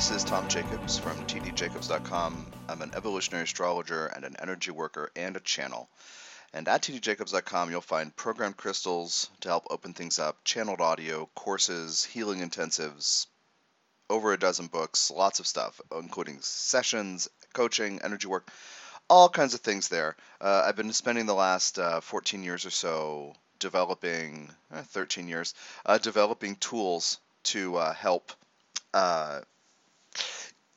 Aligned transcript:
This 0.00 0.12
is 0.12 0.24
Tom 0.24 0.48
Jacobs 0.48 0.96
from 0.96 1.18
tdjacobs.com. 1.26 2.46
I'm 2.70 2.80
an 2.80 2.90
evolutionary 2.96 3.44
astrologer 3.44 4.06
and 4.06 4.24
an 4.24 4.34
energy 4.38 4.70
worker 4.70 5.12
and 5.14 5.36
a 5.36 5.40
channel. 5.40 5.90
And 6.54 6.66
at 6.68 6.80
tdjacobs.com, 6.80 7.70
you'll 7.70 7.82
find 7.82 8.16
programmed 8.16 8.56
crystals 8.56 9.28
to 9.42 9.48
help 9.48 9.66
open 9.68 9.92
things 9.92 10.18
up, 10.18 10.42
channeled 10.42 10.80
audio, 10.80 11.28
courses, 11.34 12.02
healing 12.02 12.40
intensives, 12.40 13.26
over 14.08 14.32
a 14.32 14.38
dozen 14.38 14.68
books, 14.68 15.10
lots 15.10 15.38
of 15.38 15.46
stuff, 15.46 15.78
including 15.94 16.38
sessions, 16.40 17.28
coaching, 17.52 18.00
energy 18.02 18.26
work, 18.26 18.50
all 19.10 19.28
kinds 19.28 19.52
of 19.52 19.60
things 19.60 19.88
there. 19.88 20.16
Uh, 20.40 20.64
I've 20.66 20.76
been 20.76 20.94
spending 20.94 21.26
the 21.26 21.34
last 21.34 21.78
uh, 21.78 22.00
14 22.00 22.42
years 22.42 22.64
or 22.64 22.70
so 22.70 23.34
developing, 23.58 24.50
eh, 24.72 24.80
13 24.80 25.28
years, 25.28 25.52
uh, 25.84 25.98
developing 25.98 26.56
tools 26.56 27.18
to 27.42 27.76
uh, 27.76 27.92
help 27.92 28.32
uh, 28.94 29.40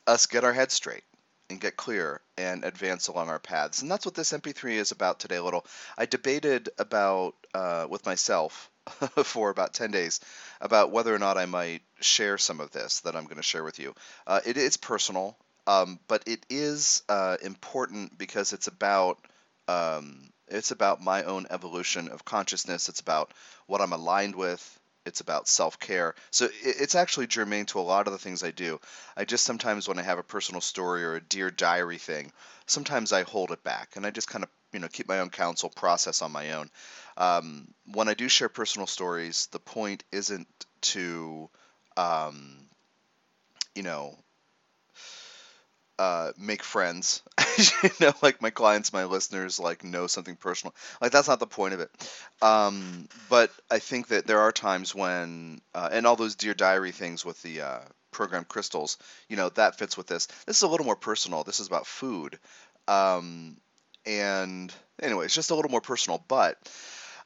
us 0.07 0.25
get 0.25 0.43
our 0.43 0.53
heads 0.53 0.73
straight 0.73 1.03
and 1.49 1.59
get 1.59 1.77
clear 1.77 2.21
and 2.38 2.63
advance 2.63 3.07
along 3.07 3.30
our 3.30 3.39
paths. 3.39 3.81
And 3.81 3.91
that's 3.91 4.05
what 4.05 4.16
this 4.16 4.34
MP3 4.34 4.73
is 4.73 4.91
about 4.91 5.20
today. 5.20 5.35
A 5.35 5.44
little, 5.44 5.66
I 5.98 6.05
debated 6.05 6.70
about 6.80 7.35
uh, 7.53 7.88
with 7.89 8.05
myself 8.05 8.70
for 9.23 9.49
about 9.49 9.73
10 9.73 9.91
days 9.91 10.20
about 10.61 10.91
whether 10.91 11.13
or 11.13 11.20
not 11.20 11.38
I 11.38 11.45
might 11.45 11.81
share 12.00 12.38
some 12.38 12.59
of 12.59 12.72
this 12.72 13.02
that 13.02 13.16
I'm 13.16 13.25
going 13.25 13.38
to 13.38 13.44
share 13.44 13.64
with 13.64 13.80
you. 13.80 13.94
Uh, 14.25 14.39
it 14.45 14.58
is 14.58 14.77
personal, 14.77 15.38
um, 15.67 16.00
but 16.08 16.23
it 16.27 16.45
is 16.49 17.03
uh, 17.09 17.38
important 17.42 18.17
because 18.17 18.53
it's 18.53 18.67
about 18.67 19.17
um, 19.67 20.30
it's 20.49 20.72
about 20.72 21.02
my 21.02 21.23
own 21.23 21.47
evolution 21.49 22.09
of 22.09 22.25
consciousness. 22.25 22.89
It's 22.89 22.99
about 22.99 23.31
what 23.67 23.80
I'm 23.81 23.94
aligned 23.94 24.36
with. 24.36 24.80
It's 25.05 25.19
about 25.21 25.47
self 25.47 25.79
care. 25.79 26.15
So 26.31 26.47
it's 26.61 26.95
actually 26.95 27.27
germane 27.27 27.65
to 27.67 27.79
a 27.79 27.81
lot 27.81 28.07
of 28.07 28.13
the 28.13 28.19
things 28.19 28.43
I 28.43 28.51
do. 28.51 28.79
I 29.17 29.25
just 29.25 29.43
sometimes, 29.45 29.87
when 29.87 29.99
I 29.99 30.03
have 30.03 30.19
a 30.19 30.23
personal 30.23 30.61
story 30.61 31.03
or 31.03 31.15
a 31.15 31.21
dear 31.21 31.51
diary 31.51 31.97
thing, 31.97 32.31
sometimes 32.67 33.11
I 33.11 33.23
hold 33.23 33.51
it 33.51 33.63
back 33.63 33.95
and 33.95 34.05
I 34.05 34.11
just 34.11 34.29
kind 34.29 34.43
of, 34.43 34.49
you 34.71 34.79
know, 34.79 34.87
keep 34.87 35.07
my 35.07 35.19
own 35.19 35.29
counsel, 35.29 35.69
process 35.69 36.21
on 36.21 36.31
my 36.31 36.53
own. 36.53 36.69
Um, 37.17 37.73
when 37.85 38.07
I 38.07 38.13
do 38.13 38.29
share 38.29 38.49
personal 38.49 38.87
stories, 38.87 39.47
the 39.51 39.59
point 39.59 40.03
isn't 40.11 40.47
to, 40.81 41.49
um, 41.97 42.69
you 43.75 43.83
know, 43.83 44.17
uh, 45.99 46.31
make 46.38 46.63
friends. 46.63 47.22
you 47.83 47.89
know, 47.99 48.13
like 48.22 48.41
my 48.41 48.49
clients, 48.49 48.94
my 48.94 49.05
listeners, 49.05 49.59
like 49.59 49.83
know 49.83 50.08
something 50.08 50.36
personal. 50.36 50.73
Like 51.02 51.11
that's 51.11 51.27
not 51.27 51.39
the 51.39 51.47
point 51.47 51.73
of 51.73 51.80
it. 51.80 51.91
Um, 52.41 53.08
but 53.30 53.52
I 53.69 53.80
think 53.80 54.08
that 54.08 54.27
there 54.27 54.41
are 54.41 54.52
times 54.52 54.95
when, 54.95 55.61
uh, 55.73 55.89
and 55.91 56.08
all 56.08 56.16
those 56.16 56.36
dear 56.36 56.53
diary 56.53 56.91
things 56.91 57.23
with 57.23 57.41
the 57.41 57.61
uh, 57.61 57.80
program 58.11 58.45
crystals, 58.45 58.97
you 59.27 59.36
know, 59.36 59.49
that 59.49 59.77
fits 59.77 59.97
with 59.97 60.08
this. 60.08 60.27
This 60.45 60.58
is 60.58 60.64
a 60.64 60.67
little 60.67 60.86
more 60.86 60.95
personal. 60.95 61.44
This 61.44 61.59
is 61.59 61.67
about 61.67 61.88
food, 61.88 62.39
um, 62.88 63.58
and 64.05 64.73
anyway, 65.02 65.25
it's 65.25 65.36
just 65.36 65.52
a 65.52 65.55
little 65.55 65.71
more 65.71 65.81
personal. 65.81 66.23
But 66.27 66.58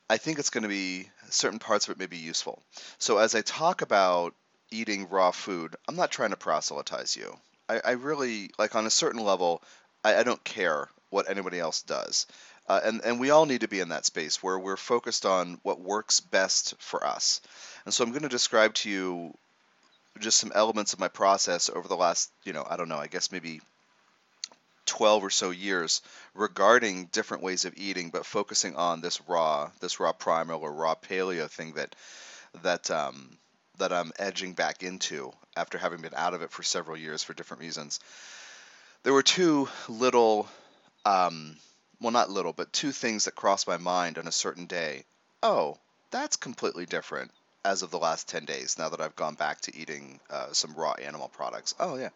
I 0.10 0.18
think 0.18 0.40
it's 0.40 0.50
going 0.50 0.64
to 0.64 0.70
be 0.70 1.10
certain 1.30 1.60
parts 1.60 1.88
of 1.88 1.92
it 1.92 2.00
may 2.00 2.08
be 2.08 2.18
useful. 2.18 2.64
So 2.98 3.18
as 3.18 3.36
I 3.36 3.42
talk 3.42 3.82
about 3.82 4.34
eating 4.72 5.10
raw 5.10 5.32
food, 5.32 5.76
I'm 5.88 5.95
not 5.95 6.12
trying 6.12 6.32
to 6.32 6.38
proselytize 6.38 7.16
you. 7.16 7.38
I, 7.70 7.82
I 7.84 7.92
really 7.92 8.52
like 8.58 8.76
on 8.76 8.86
a 8.86 8.92
certain 8.92 9.23
level. 9.23 9.61
I, 10.04 10.17
I 10.17 10.23
don't 10.23 10.44
care 10.44 10.89
what 11.10 11.30
anybody 11.30 11.60
else 11.60 11.82
does. 11.82 12.28
Uh, 12.67 12.82
and, 12.83 13.02
and 13.04 13.20
we 13.20 13.30
all 13.30 13.45
need 13.45 13.61
to 13.61 13.67
be 13.67 13.80
in 13.80 13.89
that 13.89 14.05
space 14.05 14.44
where 14.44 14.60
we're 14.60 14.76
focused 14.76 15.26
on 15.26 15.60
what 15.64 15.80
works 15.80 16.20
best 16.20 16.76
for 16.80 17.05
us. 17.05 17.39
And 17.86 17.94
so 17.94 18.04
I'm 18.04 18.11
going 18.11 18.23
to 18.23 18.30
describe 18.30 18.73
to 18.76 18.89
you 18.89 19.33
just 20.20 20.38
some 20.38 20.52
elements 20.54 20.94
of 20.94 21.00
my 21.00 21.08
process 21.08 21.70
over 21.70 21.88
the 21.88 21.95
last, 21.95 22.30
you 22.44 22.52
know, 22.52 22.66
I 22.70 22.76
don't 22.76 22.89
know, 22.89 22.98
I 22.98 23.08
guess 23.08 23.32
maybe 23.32 23.61
12 24.86 25.23
or 25.23 25.30
so 25.30 25.52
years 25.52 26.02
regarding 26.34 27.05
different 27.05 27.44
ways 27.44 27.66
of 27.66 27.73
eating, 27.78 28.10
but 28.10 28.26
focusing 28.26 28.76
on 28.76 28.99
this 28.99 29.22
raw, 29.28 29.70
this 29.80 29.99
raw 29.99 30.11
primal 30.11 30.61
or 30.61 30.73
raw 30.73 30.95
paleo 30.95 31.49
thing 31.49 31.73
that 31.73 31.95
that 32.64 32.89
um, 32.89 33.38
that 33.77 33.93
I'm 33.93 34.11
edging 34.17 34.54
back 34.54 34.83
into 34.83 35.32
after 35.55 35.77
having 35.77 36.02
been 36.02 36.14
out 36.15 36.33
of 36.33 36.42
it 36.42 36.52
for 36.52 36.64
several 36.64 36.98
years 36.98 37.23
for 37.23 37.33
different 37.33 37.61
reasons. 37.61 37.99
There 39.04 39.14
were 39.14 39.23
two 39.23 39.70
little, 39.88 40.48
um, 41.05 41.58
well, 42.02 42.11
not 42.11 42.30
little, 42.30 42.54
but 42.54 42.73
two 42.73 42.92
things 42.92 43.26
that 43.26 43.36
crossed 43.36 43.67
my 43.67 43.77
mind 43.77 44.17
on 44.17 44.27
a 44.27 44.32
certain 44.32 44.66
day. 44.66 45.05
Oh, 45.42 45.77
that's 46.11 46.36
completely 46.36 46.86
different 46.86 47.32
as 47.64 47.82
of 47.82 47.92
the 47.92 47.99
last 47.99 48.27
10 48.30 48.45
days 48.45 48.77
now 48.77 48.89
that 48.89 49.02
I've 49.02 49.16
gone 49.16 49.36
back 49.36 49.61
to 49.61 49.76
eating 49.76 50.20
uh, 50.30 50.54
some 50.54 50.73
raw 50.73 50.93
animal 50.93 51.27
products. 51.27 51.76
Oh, 51.80 51.98
yeah. 51.98 52.10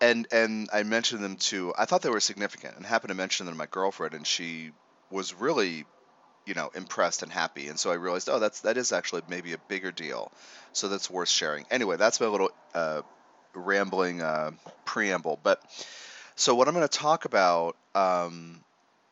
And 0.00 0.28
and 0.30 0.68
I 0.72 0.84
mentioned 0.84 1.24
them 1.24 1.36
to 1.36 1.74
I 1.76 1.84
thought 1.84 2.02
they 2.02 2.10
were 2.10 2.20
significant 2.20 2.76
and 2.76 2.86
happened 2.86 3.08
to 3.08 3.16
mention 3.16 3.46
them 3.46 3.56
to 3.56 3.58
my 3.58 3.66
girlfriend 3.66 4.14
and 4.14 4.24
she 4.24 4.70
was 5.10 5.34
really 5.34 5.86
you 6.48 6.54
know 6.54 6.70
impressed 6.74 7.22
and 7.22 7.30
happy. 7.30 7.68
And 7.68 7.78
so 7.78 7.90
i 7.90 7.94
realized 7.94 8.28
oh 8.28 8.38
that's 8.38 8.62
that 8.62 8.76
is 8.76 8.92
actually 8.92 9.22
maybe 9.28 9.52
a 9.52 9.58
bigger 9.68 9.92
deal. 9.92 10.32
So 10.72 10.88
that's 10.88 11.10
worth 11.10 11.28
sharing. 11.28 11.66
Anyway 11.70 11.96
that's 11.96 12.20
my 12.20 12.26
little 12.26 12.50
uh, 12.74 13.02
rambling 13.54 14.22
uh, 14.22 14.52
preamble. 14.84 15.38
But 15.42 15.62
so 16.34 16.54
what 16.54 16.66
i'm 16.66 16.74
going 16.74 16.88
to 16.88 16.98
talk 16.98 17.26
about 17.26 17.76
um, 17.94 18.60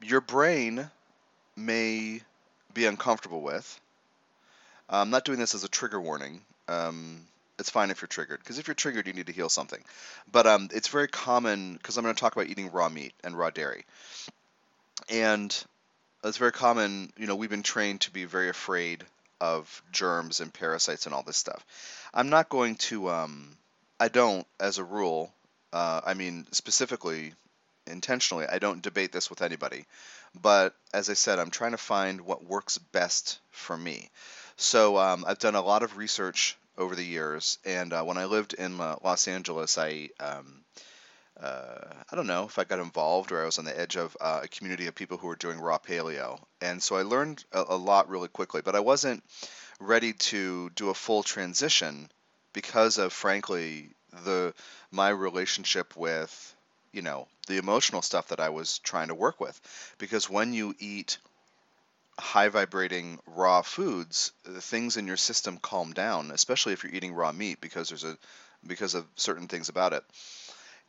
your 0.02 0.20
brain 0.20 0.91
may 1.56 2.20
be 2.74 2.86
uncomfortable 2.86 3.41
with. 3.41 3.80
I'm 4.88 5.10
not 5.10 5.24
doing 5.24 5.38
this 5.38 5.54
as 5.54 5.64
a 5.64 5.68
trigger 5.68 6.00
warning. 6.00 6.41
Um, 6.68 7.22
it's 7.58 7.70
fine 7.70 7.91
if 7.91 8.00
you're 8.03 8.08
triggered 8.08 8.38
because 8.41 8.58
if 8.58 8.68
you're 8.68 8.74
triggered 8.74 9.06
you 9.06 9.12
need 9.12 9.26
to 9.26 9.32
heal 9.32 9.48
something. 9.48 9.82
But 10.30 10.47
um, 10.47 10.68
it's 10.72 10.88
very 10.88 11.08
common 11.08 11.74
because 11.74 11.97
i'm 11.98 12.04
going 12.04 12.14
to 12.14 12.20
talk 12.20 12.34
about 12.34 12.48
eating 12.48 12.70
raw 12.70 12.88
meat 12.88 13.12
and 13.24 13.36
raw 13.36 13.50
dairy. 13.50 13.84
And 15.10 15.54
it's 16.28 16.38
very 16.38 16.53
common. 16.53 17.12
You 17.16 17.26
know, 17.26 17.37
we've 17.37 17.50
been 17.50 17.62
trained 17.62 18.03
to 18.03 18.10
be 18.10 18.25
very 18.25 18.48
afraid 18.48 19.04
of 19.41 19.82
germs 19.92 20.41
and 20.41 20.53
parasites 20.53 21.06
and 21.06 21.14
all 21.14 21.22
this 21.22 21.37
stuff. 21.37 21.64
I'm 22.14 22.31
not 22.31 22.48
going 22.48 22.76
to. 22.76 23.10
Um, 23.10 23.56
I 23.98 24.09
don't, 24.09 24.47
as 24.60 24.78
a 24.78 24.84
rule. 24.84 25.32
Uh, 25.72 26.00
I 26.04 26.15
mean, 26.15 26.47
specifically, 26.53 27.32
intentionally, 27.86 28.47
I 28.47 28.59
don't 28.59 28.82
debate 28.82 29.12
this 29.12 29.31
with 29.31 29.42
anybody. 29.42 29.86
But 30.41 30.75
as 30.92 31.09
I 31.10 31.15
said, 31.15 31.38
I'm 31.38 31.50
trying 31.50 31.72
to 31.72 31.78
find 31.78 32.20
what 32.22 32.44
works 32.44 32.78
best 32.78 33.38
for 33.50 33.76
me. 33.76 34.10
So 34.56 34.97
um, 34.98 35.25
I've 35.26 35.38
done 35.38 35.54
a 35.54 35.62
lot 35.62 35.82
of 35.82 35.97
research 35.97 36.56
over 36.78 36.94
the 36.94 37.04
years, 37.04 37.59
and 37.65 37.92
uh, 37.92 38.03
when 38.03 38.19
I 38.19 38.26
lived 38.26 38.53
in 38.53 38.81
uh, 38.81 38.97
Los 39.03 39.28
Angeles, 39.28 39.78
I 39.78 40.10
um, 40.20 40.62
uh, 41.41 41.84
I 42.10 42.16
don't 42.16 42.26
know 42.26 42.44
if 42.44 42.58
I 42.58 42.64
got 42.64 42.78
involved 42.78 43.30
or 43.30 43.42
I 43.42 43.44
was 43.44 43.58
on 43.58 43.66
the 43.66 43.78
edge 43.78 43.97
of 43.97 44.16
uh, 44.20 44.41
a 44.44 44.48
community 44.48 44.86
of 44.86 44.94
people 44.94 45.19
who 45.19 45.26
were 45.26 45.36
doing 45.36 45.60
raw 45.60 45.78
paleo. 45.78 46.41
And 46.60 46.82
so 46.82 46.97
I 46.97 47.02
learned 47.02 47.44
a, 47.52 47.64
a, 47.69 47.76
lot 47.76 48.08
really 48.08 48.28
quickly, 48.28 48.62
but 48.62 48.74
I 48.74 48.80
wasn't 48.80 49.22
ready 49.78 50.14
to 50.14 50.70
do 50.70 50.88
a 50.88 50.94
full 50.94 51.22
transition 51.22 52.08
because 52.54 52.97
of, 52.97 53.12
frankly, 53.12 53.91
the 54.24 54.54
my 54.91 55.10
relationship 55.10 55.94
with, 55.94 56.56
you 56.92 57.02
know, 57.02 57.28
the 57.48 57.58
emotional 57.58 58.00
stuff 58.00 58.28
that 58.28 58.41
I 58.41 58.48
was 58.48 58.78
trying 58.78 59.08
to 59.08 59.14
work 59.14 59.38
with. 59.38 59.60
Because 59.98 60.30
when 60.30 60.54
you 60.54 60.74
eat 60.78 61.18
high 62.18 62.48
vibrating 62.48 63.18
raw 63.26 63.60
foods, 63.60 64.32
the 64.44 64.62
things 64.62 64.97
in 64.97 65.06
your 65.06 65.18
system 65.18 65.59
calm 65.59 65.92
down, 65.92 66.30
especially 66.30 66.72
if 66.72 66.82
you're 66.82 66.94
eating 66.94 67.12
raw 67.12 67.32
meat 67.32 67.60
because 67.60 67.91
there's 67.91 68.04
a 68.04 68.16
because 68.66 68.94
of 68.94 69.06
certain 69.16 69.48
things 69.48 69.68
about 69.68 69.92
it 69.92 70.03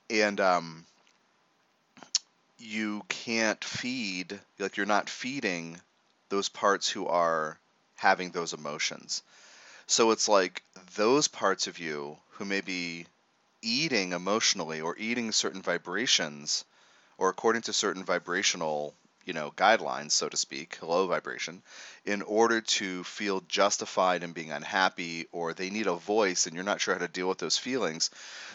and 0.10 0.40
um, 0.40 0.86
you 2.60 3.04
can't 3.10 3.64
feed 3.64 4.40
like 4.60 4.78
you're 4.78 4.86
not 4.86 5.10
feeding 5.10 5.80
those 6.30 6.50
parts 6.50 6.90
who 6.90 7.08
are 7.08 7.58
having 7.96 8.32
those 8.32 8.54
emotions. 8.54 9.24
So 9.88 10.12
it's 10.12 10.28
like 10.28 10.64
those 10.96 11.28
parts 11.28 11.68
of 11.68 11.80
you 11.80 12.18
who 12.32 12.46
may 12.46 12.62
be 12.62 13.06
eating 13.62 14.12
emotionally 14.14 14.82
or 14.82 14.98
eating 14.98 15.32
certain 15.32 15.62
vibrations 15.62 16.66
or 17.18 17.30
according 17.30 17.64
to 17.64 17.74
certain 17.74 18.04
vibrational 18.04 18.94
you 19.28 19.34
know 19.34 19.52
guidelines 19.52 20.12
so 20.12 20.30
to 20.30 20.38
speak 20.38 20.82
low 20.82 21.06
vibration 21.06 21.62
in 22.06 22.22
order 22.22 22.62
to 22.62 23.04
feel 23.04 23.42
justified 23.42 24.24
in 24.24 24.32
being 24.32 24.52
unhappy 24.52 25.28
or 25.32 25.54
they 25.54 25.70
need 25.70 25.88
a 25.88 25.94
voice 25.94 26.48
and 26.48 26.56
you're 26.56 26.64
not 26.64 26.80
sure 26.80 26.94
how 26.94 27.00
to 27.02 27.08
deal 27.10 27.28
with 27.28 27.38
those 27.38 27.58
feelings. 27.58 28.10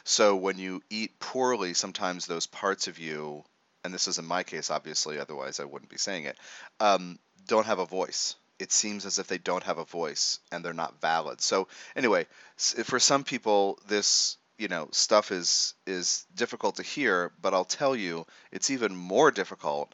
So 0.05 0.35
when 0.35 0.59
you 0.59 0.83
eat 0.89 1.21
poorly 1.21 1.75
sometimes 1.75 2.27
those 2.27 2.47
parts 2.47 2.89
of 2.89 2.99
you 2.99 3.45
and 3.85 3.93
this 3.93 4.09
is 4.09 4.19
in 4.19 4.25
my 4.25 4.43
case 4.43 4.71
obviously 4.71 5.19
otherwise 5.19 5.61
i 5.61 5.65
wouldn't 5.65 5.91
be 5.91 5.99
saying 5.99 6.25
it 6.25 6.39
um, 6.81 7.19
don't 7.47 7.67
have 7.67 7.79
a 7.79 7.87
voice. 7.87 8.37
It 8.59 8.73
seems 8.73 9.05
as 9.05 9.19
if 9.19 9.27
they 9.27 9.39
don't 9.39 9.65
have 9.65 9.79
a 9.79 9.85
voice 9.85 10.39
and 10.51 10.65
they're 10.65 10.73
not 10.73 11.01
valid. 11.01 11.41
So 11.41 11.69
anyway 11.95 12.27
for 12.57 12.99
some 12.99 13.25
people 13.25 13.79
this 13.89 14.39
you 14.59 14.69
know 14.69 14.89
stuff 14.93 15.33
is 15.33 15.75
is 15.87 16.25
difficult 16.35 16.77
to 16.77 16.83
hear 16.83 17.33
but 17.41 17.55
i'll 17.55 17.65
tell 17.65 17.97
you 17.97 18.25
it's 18.53 18.71
even 18.71 18.95
more 18.95 19.31
difficult 19.31 19.93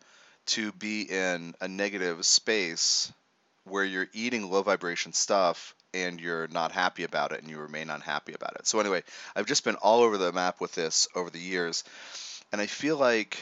to 0.48 0.72
be 0.72 1.02
in 1.02 1.54
a 1.60 1.68
negative 1.68 2.24
space 2.24 3.12
where 3.64 3.84
you're 3.84 4.08
eating 4.12 4.50
low 4.50 4.62
vibration 4.62 5.12
stuff 5.12 5.74
and 5.94 6.20
you're 6.20 6.48
not 6.48 6.72
happy 6.72 7.04
about 7.04 7.32
it 7.32 7.40
and 7.40 7.50
you 7.50 7.58
remain 7.58 7.90
unhappy 7.90 8.32
about 8.32 8.56
it. 8.56 8.66
So 8.66 8.80
anyway, 8.80 9.02
I've 9.34 9.46
just 9.46 9.64
been 9.64 9.76
all 9.76 10.02
over 10.02 10.18
the 10.18 10.32
map 10.32 10.60
with 10.60 10.74
this 10.74 11.08
over 11.14 11.30
the 11.30 11.38
years, 11.38 11.84
and 12.52 12.60
I 12.60 12.66
feel 12.66 12.96
like 12.96 13.38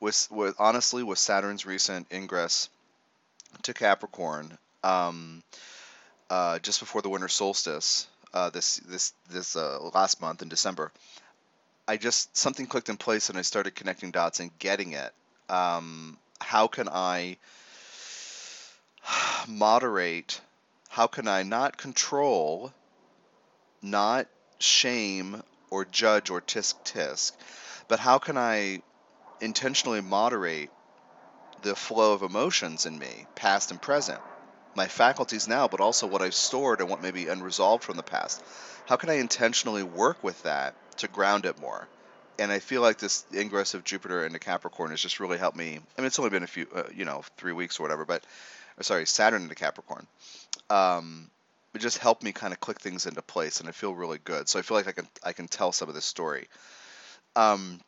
with 0.00 0.28
with 0.30 0.54
honestly 0.58 1.02
with 1.02 1.18
Saturn's 1.18 1.66
recent 1.66 2.06
ingress 2.12 2.68
to 3.62 3.74
Capricorn, 3.74 4.56
um, 4.84 5.42
uh, 6.30 6.58
just 6.60 6.80
before 6.80 7.02
the 7.02 7.08
winter 7.08 7.28
solstice, 7.28 8.06
uh, 8.32 8.50
this 8.50 8.76
this 8.76 9.12
this 9.30 9.56
uh, 9.56 9.78
last 9.94 10.20
month 10.20 10.42
in 10.42 10.48
December, 10.48 10.92
I 11.86 11.96
just 11.96 12.36
something 12.36 12.66
clicked 12.66 12.88
in 12.88 12.96
place 12.96 13.28
and 13.28 13.38
I 13.38 13.42
started 13.42 13.74
connecting 13.74 14.10
dots 14.10 14.40
and 14.40 14.56
getting 14.58 14.92
it. 14.92 15.12
Um, 15.48 16.18
how 16.40 16.68
can 16.68 16.88
I 16.88 17.36
moderate? 19.48 20.40
How 20.88 21.06
can 21.06 21.28
I 21.28 21.42
not 21.42 21.76
control, 21.76 22.72
not 23.82 24.26
shame 24.58 25.42
or 25.70 25.84
judge 25.84 26.30
or 26.30 26.40
tisk 26.40 26.74
tisk, 26.84 27.32
but 27.88 28.00
how 28.00 28.18
can 28.18 28.36
I 28.36 28.82
intentionally 29.40 30.00
moderate 30.00 30.70
the 31.62 31.76
flow 31.76 32.12
of 32.12 32.22
emotions 32.22 32.86
in 32.86 32.98
me, 32.98 33.26
past 33.34 33.70
and 33.70 33.80
present? 33.80 34.20
my 34.78 34.86
faculties 34.86 35.48
now, 35.48 35.66
but 35.66 35.80
also 35.80 36.06
what 36.06 36.22
I've 36.22 36.34
stored 36.34 36.80
and 36.80 36.88
what 36.88 37.02
may 37.02 37.10
be 37.10 37.26
unresolved 37.26 37.82
from 37.82 37.96
the 37.96 38.02
past. 38.02 38.42
How 38.86 38.94
can 38.96 39.10
I 39.10 39.14
intentionally 39.14 39.82
work 39.82 40.22
with 40.22 40.40
that 40.44 40.74
to 40.98 41.08
ground 41.08 41.46
it 41.46 41.60
more? 41.60 41.88
And 42.38 42.52
I 42.52 42.60
feel 42.60 42.82
like 42.82 42.98
this 42.98 43.24
ingress 43.34 43.74
of 43.74 43.84
Jupiter 43.84 44.24
into 44.24 44.38
Capricorn 44.38 44.90
has 44.90 45.00
just 45.00 45.18
really 45.18 45.38
helped 45.38 45.56
me. 45.56 45.80
I 45.96 46.00
mean, 46.00 46.06
it's 46.06 46.18
only 46.18 46.30
been 46.30 46.44
a 46.44 46.48
few, 46.48 46.66
uh, 46.74 46.84
you 46.94 47.04
know, 47.04 47.22
three 47.36 47.52
weeks 47.52 47.80
or 47.80 47.82
whatever, 47.82 48.04
but 48.04 48.24
sorry, 48.80 49.06
Saturn 49.06 49.42
into 49.42 49.54
Capricorn. 49.54 50.06
Um, 50.70 51.30
it 51.74 51.80
just 51.80 51.98
helped 51.98 52.22
me 52.22 52.32
kind 52.32 52.52
of 52.52 52.60
click 52.60 52.80
things 52.80 53.06
into 53.06 53.22
place, 53.22 53.60
and 53.60 53.68
I 53.68 53.72
feel 53.72 53.94
really 53.94 54.18
good. 54.22 54.48
So 54.48 54.58
I 54.58 54.62
feel 54.62 54.76
like 54.76 54.88
I 54.88 54.92
can 54.92 55.08
I 55.24 55.32
can 55.32 55.48
tell 55.48 55.72
some 55.72 55.88
of 55.88 55.94
this 55.94 56.04
story. 56.04 56.48
Um, 57.36 57.80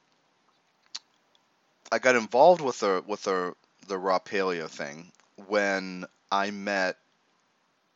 I 1.90 1.98
got 1.98 2.16
involved 2.16 2.60
with 2.60 2.80
the 2.80 3.02
with 3.06 3.22
the 3.22 3.54
the 3.88 3.98
raw 3.98 4.18
paleo 4.18 4.68
thing 4.68 5.10
when 5.48 6.04
I 6.30 6.50
met 6.50 6.96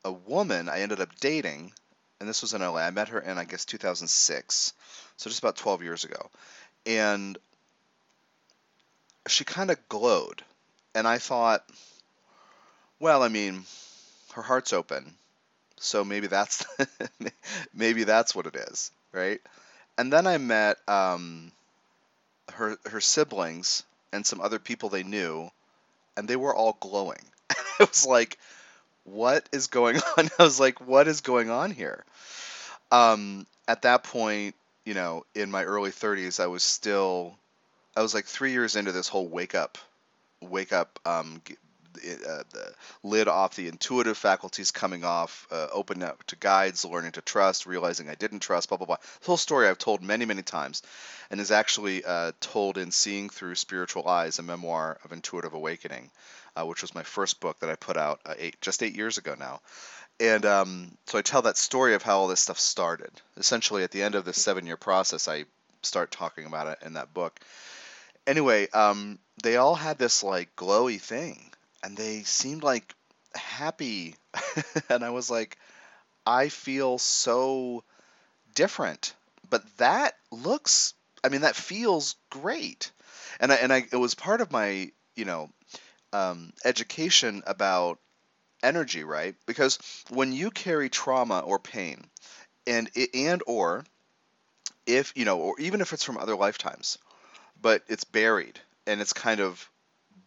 a 0.05 0.13
woman 0.13 0.69
I 0.69 0.81
ended 0.81 1.01
up 1.01 1.15
dating, 1.21 1.73
and 2.21 2.29
this 2.29 2.43
was 2.43 2.55
in 2.55 2.61
LA. 2.61 2.79
I 2.79 2.91
met 2.91 3.09
her 3.09 3.21
in, 3.21 3.39
I 3.39 3.45
guess, 3.45 3.65
2006, 3.65 4.73
so 5.17 5.31
just 5.31 5.41
about 5.43 5.57
12 5.57 5.83
years 5.83 6.05
ago. 6.05 6.31
And 6.87 7.39
she 9.29 9.45
kind 9.45 9.71
of 9.71 9.89
glowed. 9.89 10.43
And 10.95 11.09
I 11.09 11.19
thought, 11.19 11.65
well, 12.99 13.23
I 13.23 13.29
mean, 13.29 13.65
her 14.35 14.43
heart's 14.43 14.73
open, 14.73 15.15
so 15.79 16.05
maybe 16.05 16.27
that's 16.27 16.65
maybe 17.75 18.05
that's 18.05 18.35
what 18.35 18.47
it 18.47 18.57
is, 18.57 18.91
right? 19.13 19.41
And 19.99 20.13
then 20.13 20.27
I 20.27 20.39
met 20.39 20.77
um, 20.89 21.53
her 22.53 22.77
her 22.87 23.01
siblings 23.01 23.83
and 24.13 24.25
some 24.27 24.41
other 24.41 24.59
people 24.59 24.89
they 24.89 25.03
knew, 25.03 25.51
and 26.17 26.29
they 26.29 26.37
were 26.37 26.55
all 26.55 26.77
glowing. 26.81 27.23
I 27.51 27.85
was 27.85 28.07
like, 28.07 28.39
what 29.05 29.49
is 29.53 29.69
going 29.69 29.97
on? 30.19 30.31
I 30.39 30.45
was 30.45 30.61
like, 30.61 30.81
what 30.81 31.09
is 31.09 31.21
going 31.21 31.51
on 31.51 31.71
here? 31.71 32.05
Um, 32.91 33.47
at 33.67 33.83
that 33.83 34.05
point, 34.05 34.55
you 34.85 34.95
know, 34.95 35.25
in 35.35 35.51
my 35.51 35.65
early 35.65 35.91
30s, 35.91 36.41
I 36.41 36.47
was 36.47 36.63
still, 36.63 37.39
I 37.97 38.03
was 38.03 38.15
like 38.15 38.27
three 38.27 38.53
years 38.53 38.77
into 38.77 38.93
this 38.93 39.09
whole 39.09 39.27
wake 39.29 39.55
up, 39.55 39.79
wake 40.41 40.73
up, 40.73 40.99
um, 41.07 41.41
uh, 41.97 42.43
the 42.51 42.75
lid 43.03 43.29
off 43.29 43.57
the 43.57 43.69
intuitive 43.69 44.17
faculties 44.17 44.71
coming 44.71 45.05
off, 45.05 45.47
uh, 45.51 45.69
open 45.73 46.03
up 46.03 46.25
to 46.25 46.37
guides, 46.37 46.85
learning 46.85 47.13
to 47.13 47.21
trust, 47.21 47.67
realizing 47.67 48.09
I 48.09 48.15
didn't 48.15 48.41
trust, 48.41 48.69
blah, 48.69 48.79
blah, 48.79 48.87
blah. 48.87 48.97
The 49.21 49.27
whole 49.27 49.37
story 49.37 49.69
I've 49.69 49.79
told 49.79 50.03
many, 50.03 50.25
many 50.25 50.43
times 50.43 50.83
and 51.31 51.41
is 51.41 51.51
actually 51.51 52.05
uh, 52.05 52.33
told 52.41 52.79
in 52.79 52.91
Seeing 52.91 53.29
Through 53.29 53.55
Spiritual 53.55 54.09
Eyes, 54.09 54.39
a 54.39 54.43
memoir 54.43 54.99
of 55.05 55.13
intuitive 55.13 55.55
awakening 55.55 56.11
uh, 56.57 56.67
which 56.67 56.83
was 56.83 56.95
my 56.95 57.03
first 57.03 57.41
book 57.41 57.59
that 57.61 57.71
I 57.71 57.77
put 57.77 57.97
out 57.97 58.21
uh, 58.27 58.35
eight, 58.39 58.61
just 58.61 58.83
eight 58.83 58.97
years 58.97 59.19
ago 59.19 59.35
now. 59.39 59.61
And 60.21 60.45
um, 60.47 60.97
so 61.07 61.19
I 61.19 61.23
tell 61.23 61.43
that 61.43 61.57
story 61.57 61.95
of 61.95 62.03
how 62.03 62.19
all 62.19 62.29
this 62.29 62.41
stuff 62.41 62.61
started. 62.61 63.11
Essentially, 63.37 63.83
at 63.83 63.91
the 63.91 64.03
end 64.03 64.15
of 64.15 64.25
this 64.25 64.41
seven 64.41 64.67
year 64.67 64.77
process, 64.77 65.27
I 65.27 65.45
start 65.83 66.11
talking 66.11 66.47
about 66.47 66.69
it 66.69 66.79
in 66.87 66.93
that 66.95 67.13
book. 67.13 67.39
Anyway, 68.27 68.69
um, 68.71 69.19
they 69.43 69.57
all 69.57 69.75
had 69.75 69.99
this 69.99 70.23
like 70.23 70.55
glowy 70.57 71.01
thing, 71.01 71.51
and 71.85 71.97
they 71.97 72.23
seemed 72.23 72.63
like 72.63 72.95
happy. 73.35 74.17
and 74.89 75.05
I 75.05 75.11
was 75.11 75.31
like, 75.31 75.59
I 76.27 76.49
feel 76.49 76.99
so 76.99 77.85
different. 78.55 79.15
But 79.51 79.63
that 79.77 80.15
looks, 80.33 80.95
I 81.23 81.29
mean, 81.29 81.43
that 81.43 81.57
feels 81.57 82.17
great. 82.31 82.91
And 83.39 83.53
I, 83.53 83.57
and 83.57 83.73
I, 83.73 83.87
it 83.93 83.97
was 83.97 84.15
part 84.15 84.41
of 84.41 84.51
my, 84.51 84.91
you 85.15 85.27
know, 85.27 85.51
um, 86.13 86.53
education 86.65 87.43
about 87.47 87.99
energy, 88.63 89.05
right? 89.05 89.35
Because 89.47 89.79
when 90.09 90.33
you 90.33 90.51
carry 90.51 90.89
trauma 90.89 91.41
or 91.41 91.59
pain, 91.59 92.05
and 92.67 92.91
and 93.13 93.43
or 93.47 93.85
if 94.87 95.13
you 95.17 95.25
know, 95.25 95.39
or 95.39 95.61
even 95.61 95.81
if 95.81 95.93
it's 95.93 96.05
from 96.05 96.17
other 96.17 96.37
lifetimes, 96.37 96.99
but 97.61 97.83
it's 97.89 98.05
buried 98.05 98.59
and 98.87 99.01
it's 99.01 99.13
kind 99.13 99.41
of 99.41 99.69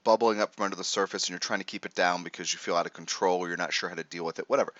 bubbling 0.08 0.40
up 0.40 0.56
from 0.56 0.64
under 0.64 0.78
the 0.78 0.86
surface, 0.86 1.26
and 1.26 1.32
you're 1.32 1.40
trying 1.40 1.60
to 1.60 1.66
keep 1.66 1.86
it 1.86 1.94
down 1.94 2.24
because 2.24 2.54
you 2.54 2.58
feel 2.58 2.78
out 2.78 2.86
of 2.86 2.94
control 2.94 3.40
or 3.40 3.50
you're 3.50 3.58
not 3.58 3.74
sure 3.74 3.90
how 3.90 3.96
to 3.96 4.06
deal 4.06 4.24
with 4.24 4.40
it, 4.40 4.50
whatever. 4.50 4.74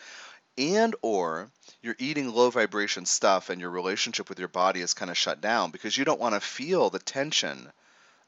And 0.58 0.96
or 1.02 1.52
you're 1.82 1.98
eating 2.00 2.34
low 2.34 2.50
vibration 2.50 3.06
stuff 3.06 3.50
and 3.50 3.60
your 3.60 3.70
relationship 3.70 4.30
with 4.30 4.40
your 4.40 4.48
body 4.48 4.80
is 4.80 4.94
kind 4.94 5.12
of 5.12 5.18
shut 5.18 5.42
down 5.42 5.72
because 5.72 5.98
you 5.98 6.06
don't 6.06 6.22
want 6.22 6.36
to 6.36 6.40
feel 6.40 6.90
the 6.90 7.00
tension 7.00 7.70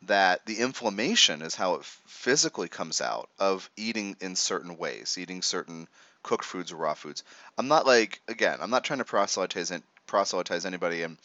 that 0.08 0.46
the 0.46 0.60
inflammation 0.60 1.42
is 1.42 1.56
how 1.56 1.76
it 1.76 1.86
physically 1.86 2.68
comes 2.68 3.00
out 3.00 3.30
of 3.40 3.70
eating 3.78 4.18
in 4.20 4.36
certain 4.36 4.78
ways, 4.78 5.18
eating 5.18 5.42
certain 5.42 5.88
cooked 6.22 6.44
foods 6.44 6.74
or 6.74 6.76
raw 6.76 6.96
foods. 6.96 7.24
I'm 7.58 7.70
not 7.70 7.86
like 7.86 8.20
again, 8.28 8.58
I'm 8.60 8.72
not 8.72 8.84
trying 8.84 9.00
to 9.00 9.06
proselytize 9.06 9.72
proselytize 10.06 10.66
anybody, 10.66 11.04
and 11.04 11.18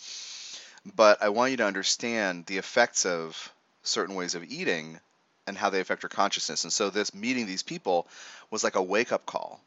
but 0.94 1.20
I 1.20 1.30
want 1.30 1.50
you 1.50 1.56
to 1.56 1.66
understand 1.66 2.46
the 2.46 2.58
effects 2.58 3.04
of 3.04 3.52
certain 3.82 4.14
ways 4.14 4.36
of 4.36 4.44
eating 4.44 5.00
and 5.46 5.56
how 5.56 5.70
they 5.70 5.80
affect 5.80 6.02
your 6.02 6.10
consciousness. 6.10 6.64
And 6.64 6.72
so 6.72 6.90
this 6.90 7.14
meeting 7.14 7.46
these 7.46 7.62
people 7.62 8.06
was 8.50 8.64
like 8.64 8.76
a 8.76 8.82
wake 8.82 9.12
up 9.12 9.26
call. 9.26 9.60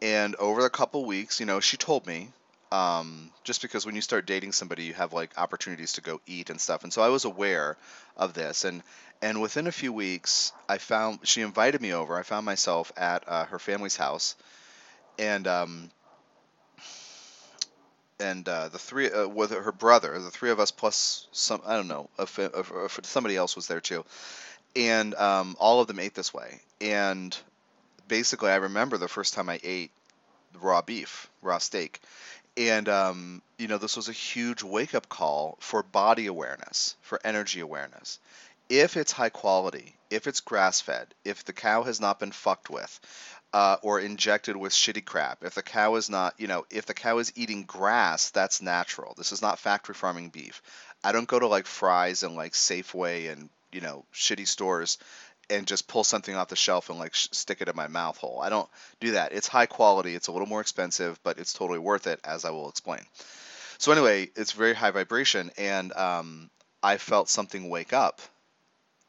And 0.00 0.36
over 0.36 0.62
the 0.62 0.70
couple 0.70 1.04
weeks, 1.04 1.40
you 1.40 1.46
know, 1.46 1.60
she 1.60 1.76
told 1.76 2.06
me 2.06 2.28
um, 2.70 3.30
just 3.44 3.62
because 3.62 3.86
when 3.86 3.94
you 3.94 4.00
start 4.00 4.26
dating 4.26 4.52
somebody, 4.52 4.84
you 4.84 4.94
have 4.94 5.12
like 5.12 5.30
opportunities 5.38 5.94
to 5.94 6.00
go 6.00 6.20
eat 6.26 6.50
and 6.50 6.60
stuff. 6.60 6.84
And 6.84 6.92
so 6.92 7.02
I 7.02 7.08
was 7.08 7.24
aware 7.24 7.76
of 8.16 8.34
this, 8.34 8.64
and 8.64 8.82
and 9.22 9.40
within 9.40 9.66
a 9.66 9.72
few 9.72 9.92
weeks, 9.92 10.52
I 10.68 10.78
found 10.78 11.20
she 11.22 11.40
invited 11.40 11.80
me 11.80 11.92
over. 11.94 12.16
I 12.16 12.22
found 12.22 12.44
myself 12.44 12.92
at 12.96 13.24
uh, 13.26 13.46
her 13.46 13.58
family's 13.58 13.96
house, 13.96 14.36
and 15.18 15.46
um, 15.46 15.90
and 18.20 18.46
uh, 18.48 18.68
the 18.68 18.78
three 18.78 19.10
uh, 19.10 19.26
with 19.26 19.50
her 19.50 19.72
brother, 19.72 20.18
the 20.18 20.30
three 20.30 20.50
of 20.50 20.60
us 20.60 20.70
plus 20.70 21.26
some 21.32 21.62
I 21.66 21.76
don't 21.76 21.88
know, 21.88 22.10
if, 22.18 22.38
if, 22.38 22.70
if 22.70 23.00
somebody 23.04 23.36
else 23.36 23.56
was 23.56 23.66
there 23.66 23.80
too, 23.80 24.04
and 24.76 25.14
um, 25.14 25.56
all 25.58 25.80
of 25.80 25.86
them 25.86 25.98
ate 25.98 26.14
this 26.14 26.32
way. 26.32 26.60
And 26.80 27.36
basically, 28.06 28.50
I 28.50 28.56
remember 28.56 28.98
the 28.98 29.08
first 29.08 29.34
time 29.34 29.48
I 29.48 29.60
ate 29.62 29.90
raw 30.60 30.82
beef, 30.82 31.28
raw 31.42 31.58
steak, 31.58 32.00
and 32.56 32.88
um, 32.88 33.42
you 33.58 33.68
know 33.68 33.78
this 33.78 33.96
was 33.96 34.08
a 34.08 34.12
huge 34.12 34.62
wake 34.62 34.94
up 34.94 35.08
call 35.08 35.56
for 35.60 35.82
body 35.82 36.26
awareness 36.26 36.96
for 37.02 37.20
energy 37.24 37.60
awareness. 37.60 38.18
If 38.68 38.96
it's 38.96 39.12
high 39.12 39.30
quality 39.30 39.94
if 40.10 40.26
it's 40.26 40.40
grass 40.40 40.80
fed 40.80 41.14
if 41.24 41.44
the 41.44 41.52
cow 41.52 41.82
has 41.82 42.00
not 42.00 42.18
been 42.18 42.32
fucked 42.32 42.70
with 42.70 43.00
uh, 43.52 43.76
or 43.82 44.00
injected 44.00 44.56
with 44.56 44.72
shitty 44.72 45.04
crap 45.04 45.42
if 45.44 45.54
the 45.54 45.62
cow 45.62 45.94
is 45.96 46.10
not 46.10 46.34
you 46.38 46.46
know 46.46 46.66
if 46.70 46.86
the 46.86 46.94
cow 46.94 47.18
is 47.18 47.32
eating 47.36 47.62
grass 47.64 48.30
that's 48.30 48.62
natural. 48.62 49.14
This 49.16 49.32
is 49.32 49.42
not 49.42 49.58
factory 49.58 49.94
farming 49.94 50.30
beef. 50.30 50.62
I 51.04 51.12
don't 51.12 51.28
go 51.28 51.38
to 51.38 51.46
like 51.46 51.66
Fry's 51.66 52.22
and 52.22 52.34
like 52.34 52.52
safeway 52.52 53.30
and 53.30 53.48
you 53.72 53.80
know 53.80 54.04
shitty 54.12 54.46
stores 54.46 54.98
and 55.50 55.66
just 55.66 55.88
pull 55.88 56.04
something 56.04 56.34
off 56.34 56.48
the 56.48 56.56
shelf 56.56 56.90
and 56.90 56.98
like 56.98 57.14
sh- 57.14 57.28
stick 57.32 57.60
it 57.60 57.68
in 57.68 57.76
my 57.76 57.88
mouth 57.88 58.18
hole. 58.18 58.40
I 58.42 58.48
don't 58.48 58.68
do 59.00 59.12
that. 59.12 59.32
It's 59.32 59.48
high 59.48 59.66
quality. 59.66 60.14
It's 60.14 60.28
a 60.28 60.32
little 60.32 60.46
more 60.46 60.60
expensive, 60.60 61.18
but 61.22 61.38
it's 61.38 61.52
totally 61.52 61.78
worth 61.78 62.06
it, 62.06 62.20
as 62.24 62.44
I 62.44 62.50
will 62.50 62.68
explain. 62.68 63.00
So 63.78 63.92
anyway, 63.92 64.30
it's 64.36 64.52
very 64.52 64.74
high 64.74 64.90
vibration, 64.90 65.50
and 65.56 65.92
um, 65.92 66.50
I 66.82 66.98
felt 66.98 67.28
something 67.28 67.68
wake 67.68 67.92
up 67.92 68.20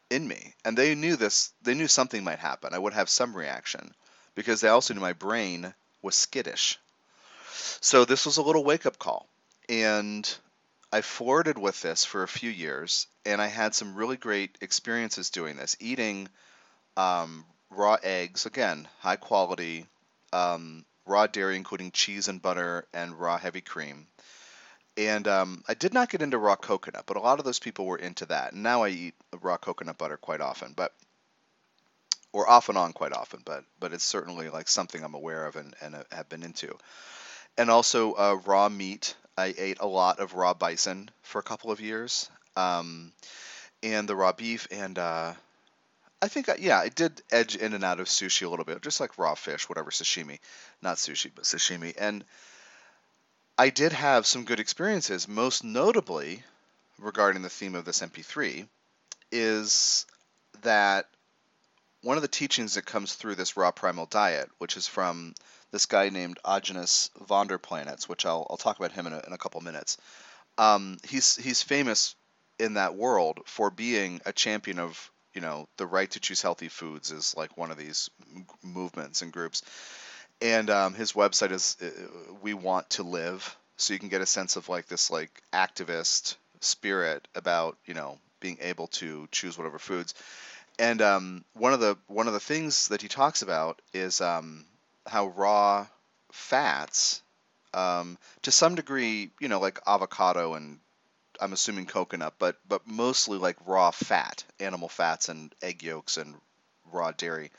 in 0.09 0.27
me, 0.27 0.53
and 0.63 0.77
they 0.77 0.95
knew 0.95 1.15
this. 1.15 1.51
They 1.61 1.73
knew 1.73 1.87
something 1.87 2.23
might 2.23 2.39
happen. 2.39 2.73
I 2.73 2.79
would 2.79 2.93
have 2.93 3.09
some 3.09 3.35
reaction 3.35 3.93
because 4.35 4.61
they 4.61 4.69
also 4.69 4.93
knew 4.93 5.01
my 5.01 5.13
brain 5.13 5.73
was 6.01 6.15
skittish. 6.15 6.79
So 7.81 8.05
this 8.05 8.25
was 8.25 8.37
a 8.37 8.41
little 8.41 8.63
wake 8.63 8.85
up 8.85 8.99
call, 8.99 9.27
and 9.67 10.37
I 10.91 11.01
flirted 11.01 11.57
with 11.57 11.81
this 11.81 12.03
for 12.03 12.23
a 12.23 12.27
few 12.27 12.49
years, 12.49 13.07
and 13.25 13.41
I 13.41 13.47
had 13.47 13.75
some 13.75 13.95
really 13.95 14.17
great 14.17 14.57
experiences 14.61 15.29
doing 15.29 15.55
this. 15.55 15.75
Eating 15.79 16.29
um, 16.97 17.45
raw 17.69 17.97
eggs, 18.01 18.45
again, 18.45 18.87
high 18.99 19.15
quality 19.15 19.85
um, 20.33 20.85
raw 21.05 21.27
dairy, 21.27 21.55
including 21.55 21.91
cheese 21.91 22.27
and 22.27 22.41
butter, 22.41 22.87
and 22.93 23.19
raw 23.19 23.37
heavy 23.37 23.61
cream. 23.61 24.07
And 24.97 25.27
um, 25.27 25.63
I 25.67 25.75
did 25.75 25.93
not 25.93 26.09
get 26.09 26.21
into 26.21 26.37
raw 26.37 26.55
coconut, 26.55 27.05
but 27.05 27.17
a 27.17 27.21
lot 27.21 27.39
of 27.39 27.45
those 27.45 27.59
people 27.59 27.85
were 27.85 27.97
into 27.97 28.25
that. 28.27 28.53
And 28.53 28.63
now 28.63 28.83
I 28.83 28.89
eat 28.89 29.15
raw 29.41 29.57
coconut 29.57 29.97
butter 29.97 30.17
quite 30.17 30.41
often, 30.41 30.73
but 30.75 30.93
or 32.31 32.49
off 32.49 32.69
and 32.69 32.77
on 32.77 32.93
quite 32.93 33.13
often, 33.13 33.41
but 33.43 33.63
but 33.79 33.93
it's 33.93 34.03
certainly 34.03 34.49
like 34.49 34.67
something 34.67 35.03
I'm 35.03 35.15
aware 35.15 35.45
of 35.45 35.55
and, 35.55 35.73
and 35.81 35.95
have 36.11 36.29
been 36.29 36.43
into. 36.43 36.77
And 37.57 37.69
also 37.69 38.13
uh, 38.13 38.39
raw 38.45 38.69
meat. 38.69 39.15
I 39.39 39.53
ate 39.57 39.79
a 39.79 39.87
lot 39.87 40.19
of 40.19 40.33
raw 40.33 40.53
bison 40.53 41.09
for 41.23 41.39
a 41.39 41.43
couple 41.43 41.71
of 41.71 41.79
years, 41.79 42.29
um, 42.55 43.13
and 43.81 44.07
the 44.07 44.15
raw 44.15 44.33
beef, 44.33 44.67
and 44.69 44.99
uh, 44.99 45.33
I 46.21 46.27
think 46.27 46.49
I, 46.49 46.55
yeah, 46.59 46.77
I 46.77 46.89
did 46.89 47.21
edge 47.31 47.55
in 47.55 47.73
and 47.73 47.83
out 47.83 47.99
of 47.99 48.07
sushi 48.07 48.45
a 48.45 48.49
little 48.49 48.65
bit, 48.65 48.81
just 48.81 48.99
like 48.99 49.17
raw 49.17 49.35
fish, 49.35 49.69
whatever 49.69 49.91
sashimi, 49.91 50.39
not 50.81 50.97
sushi 50.97 51.31
but 51.33 51.45
sashimi, 51.45 51.95
and 51.97 52.25
I 53.57 53.69
did 53.69 53.93
have 53.93 54.27
some 54.27 54.45
good 54.45 54.59
experiences. 54.59 55.27
Most 55.27 55.63
notably, 55.63 56.43
regarding 56.97 57.41
the 57.41 57.49
theme 57.49 57.75
of 57.75 57.85
this 57.85 58.01
MP3, 58.01 58.67
is 59.31 60.05
that 60.61 61.07
one 62.01 62.17
of 62.17 62.21
the 62.21 62.27
teachings 62.27 62.75
that 62.75 62.85
comes 62.85 63.15
through 63.15 63.35
this 63.35 63.57
raw 63.57 63.71
primal 63.71 64.05
diet, 64.05 64.49
which 64.57 64.77
is 64.77 64.87
from 64.87 65.33
this 65.71 65.85
guy 65.85 66.09
named 66.09 66.39
Aajonus 66.45 67.09
Vonderplanitz, 67.27 68.07
which 68.07 68.25
I'll, 68.25 68.45
I'll 68.49 68.57
talk 68.57 68.77
about 68.77 68.91
him 68.91 69.07
in 69.07 69.13
a, 69.13 69.21
in 69.25 69.33
a 69.33 69.37
couple 69.37 69.61
minutes. 69.61 69.97
Um, 70.57 70.97
he's 71.07 71.35
he's 71.35 71.61
famous 71.61 72.15
in 72.57 72.73
that 72.73 72.95
world 72.95 73.39
for 73.45 73.69
being 73.69 74.19
a 74.25 74.33
champion 74.33 74.79
of 74.79 75.11
you 75.33 75.41
know 75.41 75.67
the 75.77 75.85
right 75.85 76.09
to 76.11 76.19
choose 76.19 76.41
healthy 76.41 76.67
foods 76.67 77.11
is 77.11 77.35
like 77.37 77.57
one 77.57 77.71
of 77.71 77.77
these 77.77 78.09
movements 78.63 79.21
and 79.21 79.31
groups. 79.31 79.61
And 80.41 80.69
um, 80.69 80.93
his 80.93 81.13
website 81.13 81.51
is 81.51 81.75
uh, 81.81 81.89
We 82.41 82.53
Want 82.53 82.89
to 82.91 83.03
Live, 83.03 83.57
so 83.77 83.93
you 83.93 83.99
can 83.99 84.09
get 84.09 84.21
a 84.21 84.25
sense 84.25 84.55
of 84.55 84.69
like 84.69 84.87
this 84.87 85.11
like 85.11 85.31
activist 85.53 86.35
spirit 86.61 87.27
about 87.35 87.77
you 87.85 87.93
know 87.93 88.17
being 88.39 88.57
able 88.61 88.87
to 88.87 89.27
choose 89.31 89.57
whatever 89.57 89.79
foods 89.79 90.13
and 90.79 91.01
um, 91.01 91.43
one 91.53 91.73
of 91.73 91.81
the 91.81 91.97
one 92.07 92.27
of 92.27 92.33
the 92.33 92.39
things 92.39 92.87
that 92.87 93.01
he 93.01 93.09
talks 93.09 93.41
about 93.41 93.81
is 93.93 94.21
um, 94.21 94.65
how 95.09 95.27
raw 95.27 95.87
fats, 96.31 97.21
um, 97.73 98.17
to 98.43 98.51
some 98.51 98.75
degree, 98.75 99.31
you 99.39 99.47
know, 99.47 99.59
like 99.59 99.79
avocado 99.85 100.53
and 100.53 100.79
I'm 101.41 101.53
assuming 101.53 101.85
coconut, 101.85 102.33
but 102.37 102.57
but 102.67 102.87
mostly 102.87 103.37
like 103.37 103.57
raw 103.65 103.91
fat, 103.91 104.43
animal 104.59 104.89
fats 104.89 105.29
and 105.29 105.53
egg 105.61 105.83
yolks 105.83 106.17
and 106.17 106.35
raw 106.91 107.11
dairy, 107.11 107.51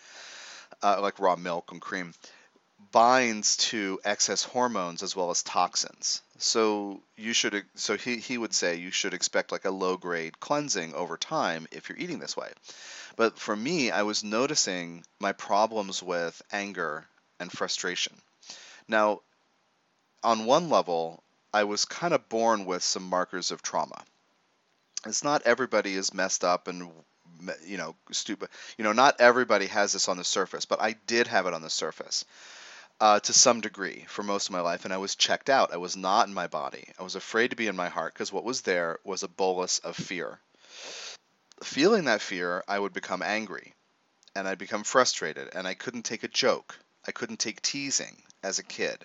uh, 0.83 1.01
like 1.01 1.19
raw 1.19 1.37
milk 1.37 1.73
and 1.73 1.81
cream, 1.81 2.15
binds 2.93 3.57
to 3.57 4.01
excess 4.05 4.43
hormones 4.43 5.03
as 5.03 5.15
well 5.17 5.31
as 5.31 5.43
toxins. 5.43 6.23
So 6.39 7.03
you 7.17 7.33
should 7.33 7.65
so 7.75 7.97
he, 7.97 8.17
he 8.17 8.39
would 8.39 8.55
say 8.55 8.77
you 8.77 8.91
should 8.91 9.15
expect 9.15 9.53
like 9.53 9.65
a 9.65 9.71
low 9.71 9.97
grade 9.97 10.41
cleansing 10.41 10.95
over 10.95 11.17
time 11.17 11.67
if 11.71 11.89
you're 11.89 11.99
eating 11.99 12.19
this 12.19 12.37
way. 12.37 12.53
But 13.17 13.39
for 13.39 13.55
me, 13.55 13.91
I 13.91 14.03
was 14.03 14.25
noticing 14.25 15.05
my 15.19 15.33
problems 15.33 16.03
with 16.03 16.41
anger 16.53 17.07
and 17.41 17.51
frustration. 17.51 18.15
Now, 18.87 19.21
on 20.23 20.47
one 20.47 20.69
level, 20.69 21.23
I 21.53 21.65
was 21.65 21.85
kind 21.85 22.15
of 22.15 22.29
born 22.29 22.65
with 22.65 22.85
some 22.85 23.03
markers 23.03 23.51
of 23.51 23.63
trauma. 23.63 24.05
It's 25.07 25.25
not 25.25 25.43
everybody 25.43 25.95
is 25.95 26.15
messed 26.15 26.45
up 26.45 26.69
and 26.69 26.93
you 27.65 27.79
know 27.79 27.97
stupid. 28.13 28.51
You 28.77 28.85
know, 28.85 28.93
not 28.93 29.21
everybody 29.21 29.67
has 29.67 29.93
this 29.95 30.09
on 30.09 30.19
the 30.19 30.25
surface, 30.25 30.67
but 30.67 30.81
I 30.81 30.93
did 31.07 31.27
have 31.27 31.47
it 31.47 31.55
on 31.55 31.63
the 31.63 31.71
surface. 31.71 32.25
Uh, 33.01 33.19
to 33.19 33.33
some 33.33 33.63
degree 33.63 34.05
for 34.09 34.23
most 34.23 34.49
of 34.49 34.53
my 34.53 34.61
life, 34.61 34.85
and 34.85 34.93
I 34.93 34.99
was 34.99 35.15
checked 35.15 35.49
out. 35.49 35.73
I 35.73 35.79
was 35.79 35.97
not 35.97 36.29
in 36.29 36.35
my 36.35 36.49
body. 36.49 36.87
I 36.99 37.03
was 37.03 37.15
afraid 37.15 37.49
to 37.49 37.57
be 37.57 37.67
in 37.67 37.75
my 37.75 37.89
heart 37.89 38.13
because 38.13 38.31
what 38.31 38.45
was 38.45 38.61
there 38.61 38.99
was 39.05 39.23
a 39.23 39.29
bolus 39.29 39.79
of 39.79 39.97
fear 39.97 40.39
feeling 41.63 42.05
that 42.05 42.21
fear, 42.21 42.65
I 42.69 42.79
would 42.79 42.93
become 42.93 43.23
angry 43.23 43.75
and 44.35 44.49
I'd 44.49 44.59
become 44.59 44.85
frustrated 44.85 45.51
and 45.55 45.67
I 45.67 45.75
couldn't 45.75 46.03
take 46.03 46.23
a 46.23 46.29
joke. 46.29 46.79
I 47.07 47.13
couldn't 47.13 47.39
take 47.39 47.63
teasing 47.63 48.23
as 48.43 48.59
a 48.59 48.65
kid. 48.65 49.05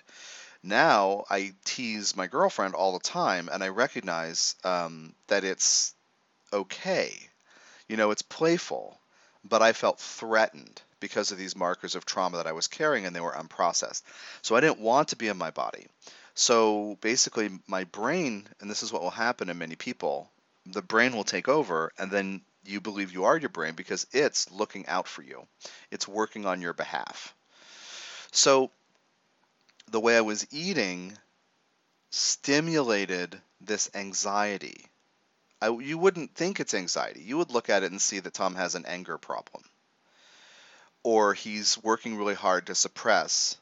Now 0.62 1.24
I 1.30 1.54
tease 1.64 2.16
my 2.16 2.26
girlfriend 2.26 2.74
all 2.74 2.92
the 2.92 2.98
time 2.98 3.48
and 3.50 3.62
I 3.62 3.68
recognize 3.68 4.56
um, 4.64 5.14
that 5.28 5.44
it's 5.44 5.94
okay. 6.52 7.12
You 7.88 7.96
know, 7.96 8.10
it's 8.10 8.22
playful, 8.22 8.98
but 9.44 9.62
I 9.62 9.72
felt 9.72 10.00
threatened 10.00 10.82
because 10.98 11.30
of 11.30 11.38
these 11.38 11.54
markers 11.54 11.94
of 11.94 12.04
trauma 12.04 12.38
that 12.38 12.46
I 12.46 12.52
was 12.52 12.66
carrying 12.66 13.06
and 13.06 13.14
they 13.14 13.20
were 13.20 13.32
unprocessed. 13.32 14.02
So 14.42 14.56
I 14.56 14.60
didn't 14.60 14.80
want 14.80 15.08
to 15.08 15.16
be 15.16 15.28
in 15.28 15.36
my 15.36 15.50
body. 15.50 15.86
So 16.34 16.98
basically, 17.00 17.50
my 17.66 17.84
brain, 17.84 18.48
and 18.60 18.70
this 18.70 18.82
is 18.82 18.92
what 18.92 19.02
will 19.02 19.10
happen 19.10 19.48
in 19.48 19.58
many 19.58 19.76
people, 19.76 20.30
the 20.66 20.82
brain 20.82 21.14
will 21.14 21.24
take 21.24 21.48
over 21.48 21.92
and 21.98 22.10
then 22.10 22.42
you 22.64 22.80
believe 22.80 23.12
you 23.12 23.24
are 23.24 23.36
your 23.36 23.50
brain 23.50 23.74
because 23.74 24.06
it's 24.12 24.50
looking 24.50 24.86
out 24.88 25.06
for 25.06 25.22
you. 25.22 25.46
It's 25.90 26.08
working 26.08 26.44
on 26.44 26.60
your 26.60 26.72
behalf. 26.72 27.35
So 28.32 28.70
the 29.90 30.00
way 30.00 30.16
I 30.16 30.22
was 30.22 30.46
eating 30.52 31.16
stimulated 32.10 33.40
this 33.60 33.90
anxiety. 33.94 34.86
I, 35.60 35.70
you 35.70 35.98
wouldn't 35.98 36.34
think 36.34 36.60
it's 36.60 36.74
anxiety. 36.74 37.22
You 37.22 37.38
would 37.38 37.50
look 37.50 37.70
at 37.70 37.82
it 37.82 37.90
and 37.90 38.00
see 38.00 38.20
that 38.20 38.34
Tom 38.34 38.54
has 38.54 38.74
an 38.74 38.84
anger 38.86 39.18
problem. 39.18 39.64
Or 41.02 41.34
he's 41.34 41.82
working 41.82 42.16
really 42.16 42.34
hard 42.34 42.66
to 42.66 42.74
suppress 42.74 43.56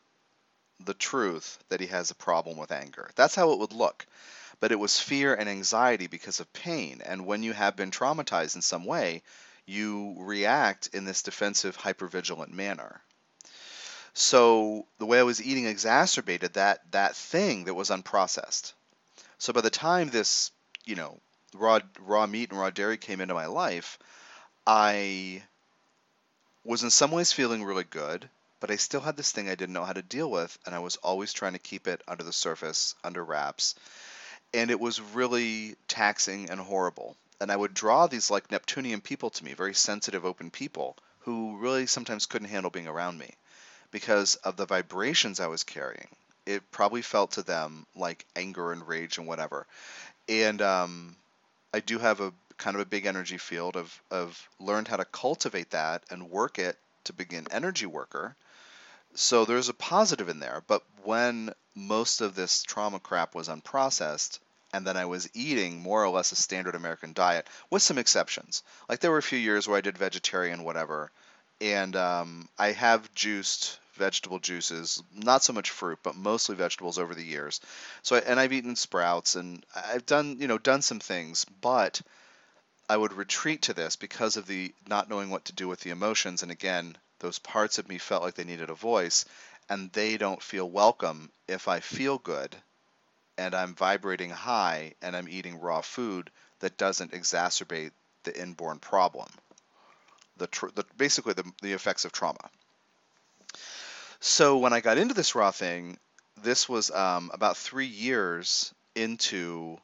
the 0.85 0.95
truth 0.95 1.59
that 1.69 1.81
he 1.81 1.87
has 1.87 2.11
a 2.11 2.15
problem 2.15 2.57
with 2.57 2.73
anger. 2.73 3.11
That's 3.15 3.35
how 3.35 3.53
it 3.53 3.59
would 3.59 3.73
look 3.73 4.07
but 4.61 4.73
it 4.73 4.79
was 4.79 4.99
fear 4.99 5.35
and 5.35 5.49
anxiety 5.49 6.07
because 6.07 6.41
of 6.41 6.53
pain. 6.53 7.03
And 7.05 7.27
when 7.27 7.43
you 7.43 7.53
have 7.53 7.77
been 7.77 7.91
traumatized 7.91 8.55
in 8.57 8.63
some 8.63 8.85
way, 8.85 9.23
you 9.67 10.17
react 10.19 10.89
in 10.93 11.05
this 11.05 11.23
defensive, 11.23 11.77
hypervigilant 11.77 12.51
manner. 12.51 13.01
So 14.15 14.87
the 14.99 15.07
way 15.07 15.19
I 15.19 15.25
was 15.25 15.43
eating 15.43 15.67
exacerbated 15.67 16.55
that 16.55 16.91
that 16.93 17.17
thing 17.17 17.65
that 17.65 17.75
was 17.75 17.91
unprocessed. 17.91 18.73
So 19.39 19.53
by 19.53 19.61
the 19.61 19.71
time 19.71 20.09
this, 20.09 20.51
you 20.85 20.95
know, 20.95 21.19
raw 21.53 21.81
raw 22.01 22.27
meat 22.27 22.51
and 22.51 22.59
raw 22.59 22.71
dairy 22.71 22.97
came 22.97 23.21
into 23.21 23.35
my 23.35 23.47
life, 23.47 23.99
I 24.67 25.43
was 26.65 26.83
in 26.83 26.91
some 26.91 27.11
ways 27.11 27.33
feeling 27.33 27.65
really 27.65 27.85
good, 27.85 28.29
but 28.61 28.71
I 28.71 28.77
still 28.77 29.01
had 29.01 29.17
this 29.17 29.33
thing 29.33 29.49
I 29.49 29.55
didn't 29.55 29.75
know 29.75 29.85
how 29.85 29.93
to 29.93 30.03
deal 30.03 30.31
with, 30.31 30.57
and 30.65 30.75
I 30.75 30.79
was 30.79 30.97
always 30.97 31.33
trying 31.33 31.53
to 31.53 31.59
keep 31.59 31.87
it 31.87 32.03
under 32.09 32.25
the 32.25 32.33
surface, 32.33 32.95
under 33.05 33.23
wraps 33.23 33.75
and 34.55 34.71
it 34.71 34.79
was 34.79 35.01
really 35.01 35.75
taxing 35.89 36.49
and 36.49 36.61
horrible. 36.61 37.17
And 37.41 37.51
I 37.51 37.57
would 37.57 37.75
draw 37.75 38.07
these 38.07 38.31
like 38.31 38.51
Neptunian 38.51 39.01
people 39.01 39.31
to 39.31 39.45
me, 39.45 39.53
very 39.53 39.75
sensitive, 39.75 40.25
open 40.25 40.51
people 40.51 40.97
who 41.21 41.59
really 41.59 41.87
sometimes 41.87 42.27
couldn't 42.27 42.49
handle 42.49 42.71
being 42.71 42.87
around 42.87 43.19
me 43.19 43.35
because 43.95 44.35
of 44.35 44.57
the 44.57 44.67
vibrations 44.67 45.39
I 45.39 45.47
was 45.47 45.63
carrying. 45.63 46.09
It 46.47 46.69
probably 46.73 47.01
felt 47.01 47.31
to 47.33 47.43
them 47.43 47.87
like 47.95 48.27
anger 48.35 48.73
and 48.73 48.87
rage 48.89 49.19
and 49.19 49.29
whatever. 49.29 49.69
And 50.29 50.61
um, 50.61 51.15
I 51.73 51.79
do 51.79 52.01
have 52.01 52.19
a 52.21 52.33
kind 52.59 52.75
of 52.75 52.83
a 52.83 52.87
big 52.87 53.07
energy 53.07 53.39
field 53.39 53.77
of, 53.77 54.03
of 54.11 54.49
learned 54.59 54.89
how 54.89 54.97
to 54.97 55.05
cultivate 55.05 55.71
that 55.71 56.03
and 56.11 56.29
work 56.29 56.59
it 56.59 56.77
to 57.05 57.13
begin 57.13 57.47
energy 57.53 57.87
worker. 57.87 58.35
So 59.15 59.45
there's 59.45 59.69
a 59.69 59.75
positive 59.75 60.29
in 60.29 60.41
there. 60.41 60.65
But 60.67 60.83
when 61.05 61.55
most 61.77 62.21
of 62.21 62.35
this 62.35 62.65
trauma 62.65 62.99
crap 62.99 63.33
was 63.37 63.49
unprocessed, 63.49 64.41
and 64.73 64.85
then 64.85 64.97
I 64.97 65.05
was 65.05 65.31
eating 65.35 65.81
more 65.81 66.03
or 66.03 66.09
less 66.09 66.33
a 66.33 66.37
standard 66.37 66.75
American 66.75 67.13
diet, 67.13 67.47
with 67.71 67.83
some 67.83 67.99
exceptions. 67.99 68.65
Like 68.89 68.99
there 68.99 69.13
were 69.13 69.19
a 69.19 69.23
few 69.23 69.39
years 69.39 69.69
where 69.69 69.79
I 69.79 69.83
did 69.83 69.97
vegetarian, 69.97 70.65
whatever, 70.65 71.13
and 71.61 71.95
um, 71.95 72.49
I 72.59 72.73
have 72.73 73.15
juiced 73.15 73.79
vegetable 73.95 74.39
juices, 74.39 75.03
not 75.15 75.43
so 75.43 75.53
much 75.53 75.71
fruit, 75.71 75.99
but 76.03 76.17
mostly 76.17 76.55
vegetables 76.57 76.99
over 76.99 77.15
the 77.15 77.25
years. 77.25 77.61
So 78.03 78.17
I, 78.17 78.21
and 78.21 78.39
I've 78.41 78.53
eaten 78.53 78.77
sprouts, 78.77 79.35
and 79.35 79.65
I've 79.75 80.07
done 80.07 80.39
you 80.41 80.49
know 80.49 80.59
done 80.59 80.83
some 80.83 81.01
things, 81.01 81.45
but 81.45 82.01
I 82.89 82.97
would 82.97 83.13
retreat 83.13 83.63
to 83.63 83.75
this 83.75 83.97
because 83.97 84.37
of 84.37 84.47
the 84.47 84.75
not 84.87 85.09
knowing 85.09 85.31
what 85.31 85.47
to 85.47 85.53
do 85.53 85.69
with 85.69 85.81
the 85.81 85.91
emotions, 85.91 86.43
and 86.43 86.53
again, 86.53 86.97
those 87.21 87.39
parts 87.39 87.79
of 87.79 87.89
me 87.89 87.99
felt 87.99 88.23
like 88.23 88.35
they 88.35 88.45
needed 88.45 88.71
a 88.71 88.75
voice, 88.75 89.25
and 89.69 89.93
they 89.93 90.17
don't 90.17 90.43
feel 90.43 90.69
welcome 90.69 91.31
if 91.49 91.69
I 91.69 91.81
feel 91.81 92.19
good 92.19 92.57
and 93.37 93.55
I'm 93.55 93.75
vibrating 93.75 94.31
high 94.31 94.95
and 95.03 95.17
I'm 95.17 95.29
eating 95.29 95.61
raw 95.61 95.81
food 95.81 96.31
that 96.61 96.77
doesn't 96.77 97.13
exacerbate 97.13 97.93
the 98.25 98.41
inborn 98.41 98.79
problem. 98.79 99.29
The, 100.37 100.47
tr- 100.47 100.69
the 100.75 100.85
basically 100.97 101.35
the, 101.35 101.51
the 101.63 101.73
effects 101.73 102.05
of 102.05 102.13
trauma. 102.13 102.51
So 104.27 104.57
when 104.57 104.73
I 104.73 104.81
got 104.81 104.97
into 104.97 105.13
this 105.13 105.35
raw 105.35 105.51
thing, 105.51 105.99
this 106.43 106.67
was 106.67 106.91
um, 106.91 107.31
about 107.35 107.59
three 107.59 107.85
years 107.87 108.73
into 108.95 109.77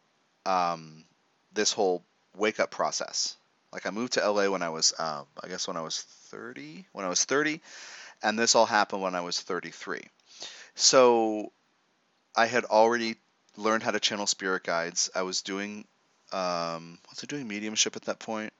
um, 0.46 1.04
this 1.52 1.74
whole 1.74 2.02
wake 2.34 2.58
up 2.58 2.70
process. 2.70 3.36
Like 3.70 3.84
I 3.84 3.90
moved 3.90 4.14
to 4.14 4.26
LA 4.26 4.48
when 4.48 4.62
I 4.62 4.70
was, 4.70 4.94
uh, 4.98 5.24
I 5.44 5.48
guess 5.48 5.68
when 5.68 5.76
I 5.76 5.82
was 5.82 6.00
30, 6.30 6.86
when 6.92 7.04
I 7.04 7.10
was 7.10 7.22
30, 7.22 7.60
and 8.22 8.38
this 8.38 8.54
all 8.54 8.64
happened 8.64 9.02
when 9.02 9.14
I 9.14 9.20
was 9.20 9.38
33. 9.38 10.00
So 10.74 11.52
I 12.34 12.46
had 12.46 12.64
already 12.64 13.16
learned 13.58 13.82
how 13.82 13.90
to 13.90 14.00
channel 14.00 14.26
spirit 14.26 14.64
guides. 14.64 15.10
I 15.14 15.20
was 15.20 15.42
doing, 15.42 15.84
um, 16.32 16.98
was 17.10 17.22
I 17.22 17.26
doing 17.26 17.46
mediumship 17.46 17.94
at 17.94 18.06
that 18.06 18.18
point? 18.18 18.54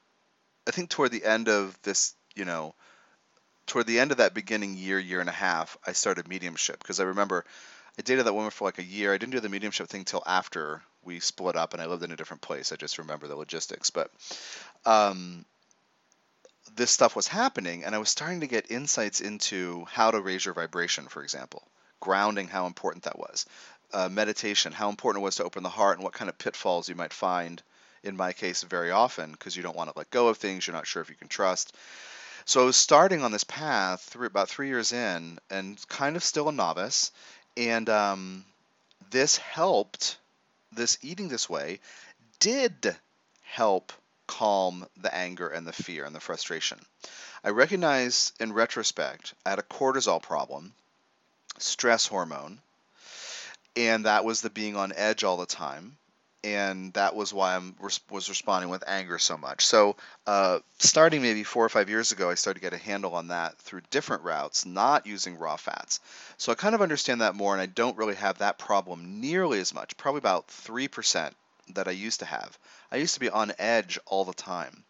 I 0.67 0.71
think 0.71 0.91
toward 0.91 1.11
the 1.11 1.25
end 1.25 1.49
of 1.49 1.75
this, 1.81 2.13
you 2.35 2.45
know, 2.45 2.75
toward 3.71 3.87
the 3.87 4.01
end 4.01 4.11
of 4.11 4.17
that 4.17 4.33
beginning 4.33 4.75
year, 4.75 4.99
year 4.99 5.21
and 5.21 5.29
a 5.29 5.31
half, 5.31 5.77
I 5.87 5.93
started 5.93 6.27
mediumship 6.27 6.79
because 6.79 6.99
I 6.99 7.05
remember 7.05 7.45
I 7.97 8.01
dated 8.01 8.25
that 8.25 8.33
woman 8.33 8.51
for 8.51 8.65
like 8.65 8.79
a 8.79 8.83
year. 8.83 9.13
I 9.13 9.17
didn't 9.17 9.31
do 9.31 9.39
the 9.39 9.47
mediumship 9.47 9.87
thing 9.87 10.03
till 10.03 10.21
after 10.25 10.81
we 11.05 11.21
split 11.21 11.55
up 11.55 11.71
and 11.71 11.81
I 11.81 11.85
lived 11.85 12.03
in 12.03 12.11
a 12.11 12.17
different 12.17 12.41
place. 12.41 12.73
I 12.73 12.75
just 12.75 12.97
remember 12.97 13.27
the 13.27 13.37
logistics, 13.37 13.89
but 13.89 14.11
um, 14.85 15.45
this 16.75 16.91
stuff 16.91 17.15
was 17.15 17.27
happening, 17.27 17.85
and 17.85 17.95
I 17.95 17.99
was 17.99 18.09
starting 18.09 18.41
to 18.41 18.47
get 18.47 18.71
insights 18.71 19.21
into 19.21 19.85
how 19.89 20.11
to 20.11 20.19
raise 20.19 20.43
your 20.43 20.53
vibration, 20.53 21.07
for 21.07 21.23
example, 21.23 21.63
grounding, 22.01 22.49
how 22.49 22.65
important 22.65 23.05
that 23.05 23.17
was, 23.17 23.45
uh, 23.93 24.09
meditation, 24.09 24.73
how 24.73 24.89
important 24.89 25.21
it 25.21 25.25
was 25.25 25.37
to 25.37 25.45
open 25.45 25.63
the 25.63 25.69
heart, 25.69 25.97
and 25.97 26.03
what 26.03 26.13
kind 26.13 26.27
of 26.27 26.37
pitfalls 26.37 26.89
you 26.89 26.95
might 26.95 27.13
find. 27.13 27.63
In 28.03 28.17
my 28.17 28.33
case, 28.33 28.63
very 28.63 28.91
often, 28.91 29.31
because 29.31 29.55
you 29.55 29.63
don't 29.63 29.77
want 29.77 29.89
to 29.89 29.97
let 29.97 30.09
go 30.09 30.27
of 30.27 30.37
things, 30.37 30.67
you're 30.67 30.75
not 30.75 30.87
sure 30.87 31.01
if 31.01 31.09
you 31.09 31.15
can 31.15 31.29
trust. 31.29 31.73
So 32.45 32.61
I 32.61 32.65
was 32.65 32.75
starting 32.75 33.23
on 33.23 33.31
this 33.31 33.43
path 33.43 34.01
through 34.01 34.27
about 34.27 34.49
three 34.49 34.67
years 34.67 34.91
in, 34.91 35.39
and 35.49 35.77
kind 35.87 36.15
of 36.15 36.23
still 36.23 36.49
a 36.49 36.51
novice, 36.51 37.11
and 37.55 37.89
um, 37.89 38.45
this 39.11 39.37
helped. 39.37 40.17
This 40.73 40.97
eating 41.01 41.27
this 41.27 41.49
way 41.49 41.79
did 42.39 42.95
help 43.43 43.91
calm 44.25 44.87
the 44.95 45.13
anger 45.13 45.49
and 45.49 45.67
the 45.67 45.73
fear 45.73 46.05
and 46.05 46.15
the 46.15 46.21
frustration. 46.21 46.79
I 47.43 47.49
recognize 47.49 48.31
in 48.39 48.53
retrospect 48.53 49.33
I 49.45 49.49
had 49.49 49.59
a 49.59 49.63
cortisol 49.63 50.21
problem, 50.21 50.73
stress 51.57 52.07
hormone, 52.07 52.61
and 53.75 54.05
that 54.05 54.23
was 54.23 54.41
the 54.41 54.49
being 54.49 54.77
on 54.77 54.93
edge 54.93 55.23
all 55.23 55.37
the 55.37 55.45
time. 55.45 55.97
And 56.43 56.91
that 56.93 57.15
was 57.15 57.31
why 57.31 57.55
I 57.55 57.61
was 58.09 58.29
responding 58.29 58.69
with 58.69 58.83
anger 58.87 59.19
so 59.19 59.37
much. 59.37 59.63
So, 59.65 59.95
uh, 60.25 60.59
starting 60.79 61.21
maybe 61.21 61.43
four 61.43 61.63
or 61.63 61.69
five 61.69 61.87
years 61.87 62.11
ago, 62.11 62.31
I 62.31 62.35
started 62.35 62.59
to 62.59 62.65
get 62.65 62.73
a 62.73 62.83
handle 62.83 63.13
on 63.13 63.27
that 63.27 63.57
through 63.59 63.81
different 63.91 64.23
routes, 64.23 64.65
not 64.65 65.05
using 65.05 65.37
raw 65.37 65.55
fats. 65.55 65.99
So, 66.37 66.51
I 66.51 66.55
kind 66.55 66.73
of 66.73 66.81
understand 66.81 67.21
that 67.21 67.35
more, 67.35 67.53
and 67.53 67.61
I 67.61 67.67
don't 67.67 67.97
really 67.97 68.15
have 68.15 68.39
that 68.39 68.57
problem 68.57 69.21
nearly 69.21 69.59
as 69.59 69.71
much, 69.71 69.95
probably 69.97 70.17
about 70.17 70.47
3% 70.47 71.31
that 71.75 71.87
I 71.87 71.91
used 71.91 72.19
to 72.21 72.25
have. 72.25 72.57
I 72.91 72.97
used 72.97 73.13
to 73.13 73.19
be 73.19 73.29
on 73.29 73.53
edge 73.59 73.99
all 74.07 74.25
the 74.25 74.33
time. 74.33 74.83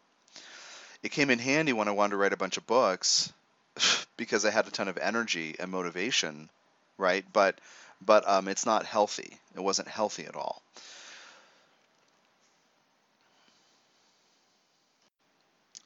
It 1.02 1.10
came 1.10 1.30
in 1.30 1.38
handy 1.38 1.72
when 1.72 1.88
I 1.88 1.92
wanted 1.92 2.12
to 2.12 2.16
write 2.16 2.32
a 2.32 2.38
bunch 2.38 2.56
of 2.56 2.66
books 2.66 3.32
because 4.16 4.44
I 4.44 4.50
had 4.50 4.66
a 4.66 4.70
ton 4.70 4.88
of 4.88 4.98
energy 4.98 5.56
and 5.58 5.70
motivation, 5.70 6.48
right? 6.96 7.24
But 7.32 7.58
but 8.04 8.28
um, 8.28 8.48
it's 8.48 8.66
not 8.66 8.84
healthy. 8.84 9.36
It 9.54 9.60
wasn't 9.60 9.88
healthy 9.88 10.26
at 10.26 10.34
all. 10.34 10.62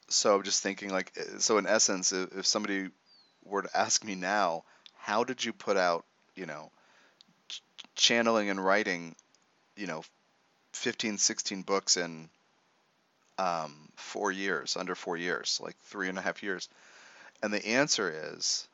So 0.08 0.36
I'm 0.36 0.42
just 0.42 0.62
thinking, 0.62 0.90
like, 0.90 1.12
eh, 1.16 1.38
so 1.38 1.58
in 1.58 1.66
essence, 1.66 2.12
if 2.12 2.46
somebody 2.46 2.88
were 3.44 3.62
to 3.62 3.76
ask 3.76 4.04
me 4.04 4.14
now, 4.14 4.64
how 4.98 5.25
did 5.25 5.44
you 5.44 5.52
put 5.52 5.76
out, 5.76 6.04
you 6.34 6.46
know, 6.46 6.70
channeling 7.94 8.50
and 8.50 8.64
writing, 8.64 9.16
you 9.76 9.86
know, 9.86 10.02
15, 10.73 11.19
16 11.19 11.62
books 11.62 11.97
in 11.97 12.28
um, 13.38 13.88
four 13.97 14.30
years, 14.32 14.76
under 14.76 14.95
four 14.95 15.16
years, 15.16 15.60
like 15.62 15.76
three 15.84 16.08
and 16.08 16.19
a 16.19 16.23
half 16.23 16.42
years? 16.42 16.69
And 17.42 17.52
the 17.52 17.66
answer 17.66 18.32
is, 18.32 18.66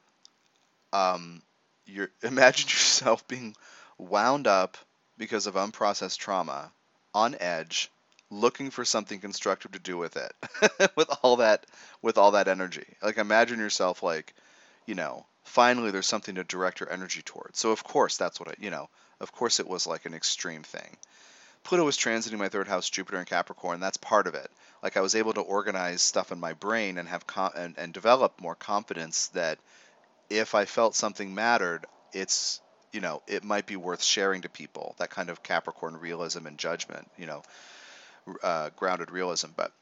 um, 0.92 1.42
you 1.86 2.08
imagine 2.22 2.68
yourself 2.68 3.26
being 3.26 3.54
wound 3.98 4.46
up 4.46 4.76
because 5.18 5.46
of 5.46 5.54
unprocessed 5.54 6.18
trauma, 6.18 6.72
on 7.14 7.36
edge, 7.38 7.90
looking 8.32 8.70
for 8.70 8.84
something 8.84 9.20
constructive 9.20 9.72
to 9.72 9.78
do 9.78 9.98
with 9.98 10.16
it, 10.16 10.90
with 10.96 11.08
all 11.22 11.36
that, 11.36 11.66
with 12.00 12.16
all 12.18 12.32
that 12.32 12.48
energy. 12.48 12.86
Like 13.02 13.18
imagine 13.18 13.58
yourself 13.58 14.02
like, 14.02 14.34
you 14.86 14.94
know, 14.94 15.26
finally 15.44 15.90
there's 15.90 16.06
something 16.06 16.36
to 16.36 16.44
direct 16.44 16.80
your 16.80 16.90
energy 16.90 17.22
towards. 17.22 17.58
So 17.58 17.70
of 17.70 17.84
course 17.84 18.16
that's 18.16 18.40
what 18.40 18.48
I, 18.48 18.54
you 18.58 18.70
know, 18.70 18.88
of 19.20 19.32
course 19.32 19.60
it 19.60 19.68
was 19.68 19.86
like 19.86 20.06
an 20.06 20.14
extreme 20.14 20.62
thing. 20.62 20.96
Pluto 21.62 21.84
was 21.84 21.96
transiting 21.96 22.38
my 22.38 22.48
third 22.48 22.66
house, 22.66 22.90
Jupiter 22.90 23.18
and 23.18 23.26
Capricorn. 23.26 23.78
That's 23.78 23.96
part 23.96 24.26
of 24.26 24.34
it. 24.34 24.50
Like 24.82 24.96
I 24.96 25.00
was 25.00 25.14
able 25.14 25.34
to 25.34 25.40
organize 25.40 26.02
stuff 26.02 26.32
in 26.32 26.40
my 26.40 26.54
brain 26.54 26.98
and 26.98 27.08
have 27.08 27.26
com- 27.26 27.52
and, 27.54 27.78
and 27.78 27.92
develop 27.92 28.40
more 28.40 28.56
confidence 28.56 29.28
that 29.28 29.58
if 30.28 30.54
I 30.54 30.64
felt 30.64 30.96
something 30.96 31.34
mattered, 31.34 31.86
it's 32.12 32.60
you 32.92 33.00
know 33.00 33.22
it 33.28 33.44
might 33.44 33.66
be 33.66 33.76
worth 33.76 34.02
sharing 34.02 34.42
to 34.42 34.48
people. 34.48 34.96
That 34.98 35.10
kind 35.10 35.30
of 35.30 35.42
Capricorn 35.42 35.96
realism 35.98 36.46
and 36.46 36.58
judgment, 36.58 37.08
you 37.16 37.26
know, 37.26 37.42
uh, 38.42 38.70
grounded 38.76 39.10
realism. 39.10 39.48
But 39.56 39.72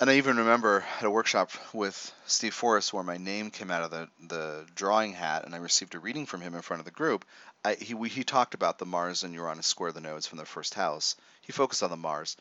and 0.00 0.08
I 0.08 0.16
even 0.16 0.38
remember 0.38 0.82
at 0.98 1.04
a 1.04 1.10
workshop 1.10 1.50
with 1.74 2.12
Steve 2.24 2.54
Forrest 2.54 2.92
where 2.92 3.04
my 3.04 3.18
name 3.18 3.50
came 3.50 3.70
out 3.70 3.82
of 3.82 3.90
the, 3.90 4.08
the 4.28 4.66
drawing 4.74 5.12
hat 5.12 5.44
and 5.44 5.54
I 5.54 5.58
received 5.58 5.94
a 5.94 5.98
reading 5.98 6.24
from 6.24 6.40
him 6.40 6.54
in 6.54 6.62
front 6.62 6.80
of 6.80 6.86
the 6.86 6.90
group. 6.90 7.26
I, 7.62 7.74
he, 7.74 7.92
we, 7.92 8.08
he 8.08 8.24
talked 8.24 8.54
about 8.54 8.78
the 8.78 8.86
Mars 8.86 9.24
and 9.24 9.34
Uranus 9.34 9.66
square 9.66 9.92
the 9.92 10.00
nodes 10.00 10.26
from 10.26 10.38
the 10.38 10.46
first 10.46 10.72
house. 10.72 11.16
He 11.42 11.52
focused 11.52 11.82
on 11.82 11.90
the 11.90 11.98
Mars 11.98 12.38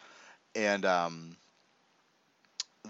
and 0.55 0.85
um, 0.85 1.35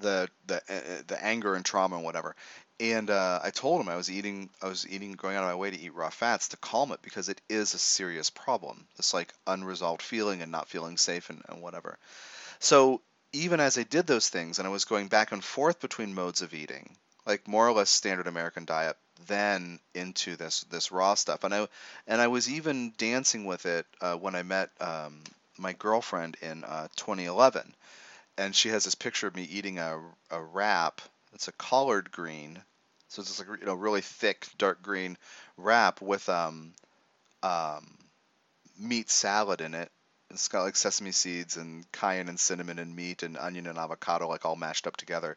the 0.02 0.30
the 0.46 0.58
uh, 0.58 1.02
the 1.08 1.18
anger 1.24 1.56
and 1.56 1.66
trauma 1.66 1.96
and 1.96 2.06
whatever. 2.06 2.36
And 2.80 3.10
uh, 3.10 3.42
I 3.44 3.50
told 3.50 3.82
him 3.82 3.90
I 3.90 3.98
was 3.98 4.10
eating 4.10 4.50
I 4.62 4.70
was 4.70 4.88
eating 4.88 5.14
going 5.14 5.36
out 5.36 5.44
of 5.44 5.50
my 5.50 5.56
way 5.56 5.70
to 5.70 5.80
eat 5.80 5.94
raw 5.94 6.10
fats 6.10 6.50
to 6.50 6.58
calm 6.58 6.92
it 6.94 7.02
because 7.02 7.28
it 7.28 7.42
is 7.50 7.74
a 7.74 7.80
serious 7.80 8.30
problem. 8.30 8.88
This 8.96 9.14
like 9.14 9.34
unresolved 9.46 10.02
feeling 10.02 10.42
and 10.42 10.52
not 10.52 10.70
feeling 10.70 10.98
safe 10.98 11.30
and, 11.30 11.44
and 11.50 11.62
whatever. 11.62 11.98
So 12.60 13.02
even 13.34 13.60
as 13.60 13.78
I 13.78 13.84
did 13.84 14.08
those 14.08 14.30
things 14.30 14.60
and 14.60 14.68
I 14.68 14.72
was 14.72 14.86
going 14.86 15.08
back 15.08 15.32
and 15.32 15.44
forth 15.44 15.80
between 15.82 16.14
modes 16.14 16.42
of 16.42 16.54
eating, 16.54 16.96
like 17.26 17.48
more 17.48 17.68
or 17.68 17.74
less 17.74 17.90
standard 17.90 18.28
American 18.28 18.66
diet, 18.66 18.98
then 19.28 19.80
into 19.94 20.36
this 20.36 20.62
this 20.72 20.92
raw 20.92 21.14
stuff, 21.14 21.44
and 21.44 21.54
I 21.54 21.68
and 22.08 22.22
I 22.22 22.28
was 22.28 22.50
even 22.50 22.94
dancing 22.98 23.46
with 23.46 23.66
it 23.66 23.86
uh, 24.02 24.16
when 24.16 24.36
I 24.36 24.44
met 24.44 24.70
um, 24.80 25.24
my 25.58 25.74
girlfriend 25.74 26.38
in 26.42 26.64
uh, 26.64 26.88
2011, 26.96 27.76
and 28.38 28.56
she 28.56 28.70
has 28.70 28.86
this 28.86 28.96
picture 28.96 29.28
of 29.28 29.36
me 29.36 29.44
eating 29.44 29.80
a 29.80 30.00
a 30.32 30.42
wrap. 30.42 31.02
It's 31.34 31.48
a 31.48 31.54
collard 31.54 32.12
green, 32.12 32.64
so 33.10 33.22
it's 33.22 33.30
just 33.36 33.48
like 33.48 33.60
you 33.60 33.66
know 33.66 33.76
really 33.76 34.02
thick 34.02 34.48
dark 34.58 34.82
green 34.82 35.18
wrap 35.58 36.02
with 36.02 36.28
um 36.30 36.74
um 37.44 37.86
meat 38.80 39.10
salad 39.10 39.62
in 39.62 39.74
it 39.74 39.92
it's 40.32 40.48
got 40.48 40.62
like 40.62 40.76
sesame 40.76 41.12
seeds 41.12 41.58
and 41.58 41.92
cayenne 41.92 42.30
and 42.30 42.40
cinnamon 42.40 42.78
and 42.78 42.96
meat 42.96 43.24
and 43.24 43.36
onion 43.38 43.66
and 43.66 43.80
avocado 43.80 44.28
like 44.28 44.46
all 44.46 44.56
mashed 44.56 44.86
up 44.86 44.96
together. 44.96 45.36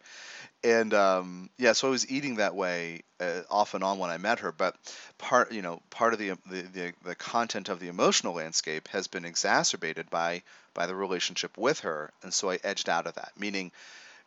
And 0.63 0.93
um, 0.93 1.51
yeah, 1.57 1.73
so 1.73 1.89
I 1.89 1.91
was 1.91 2.11
eating 2.11 2.37
that 2.37 2.55
way 2.55 3.03
uh, 3.21 3.43
off 3.51 3.75
and 3.75 3.83
on 3.83 3.99
when 3.99 4.11
I 4.11 4.19
met 4.19 4.41
her. 4.41 4.53
But 4.53 4.77
part, 5.19 5.53
you 5.53 5.63
know, 5.63 5.81
part 5.91 6.13
of 6.13 6.19
the, 6.19 6.31
the 6.49 6.63
the 6.63 6.93
the 7.05 7.15
content 7.15 7.69
of 7.69 7.81
the 7.81 7.89
emotional 7.89 8.35
landscape 8.35 8.89
has 8.89 9.09
been 9.09 9.25
exacerbated 9.25 10.11
by 10.11 10.43
by 10.75 10.87
the 10.87 10.95
relationship 10.95 11.57
with 11.57 11.81
her, 11.81 12.11
and 12.23 12.33
so 12.33 12.51
I 12.51 12.59
edged 12.63 12.89
out 12.89 13.07
of 13.07 13.15
that. 13.15 13.33
Meaning, 13.39 13.73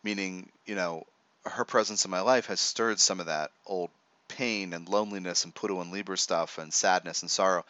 meaning, 0.02 0.50
you 0.66 0.74
know, 0.74 1.04
her 1.46 1.64
presence 1.64 2.04
in 2.04 2.10
my 2.10 2.20
life 2.20 2.46
has 2.46 2.60
stirred 2.60 3.00
some 3.00 3.20
of 3.20 3.26
that 3.26 3.50
old 3.66 3.90
pain 4.28 4.72
and 4.72 4.88
loneliness 4.88 5.44
and 5.44 5.54
Pluto 5.54 5.80
and 5.80 5.92
Libra 5.92 6.18
stuff 6.18 6.58
and 6.58 6.72
sadness 6.72 7.22
and 7.22 7.30
sorrow. 7.30 7.64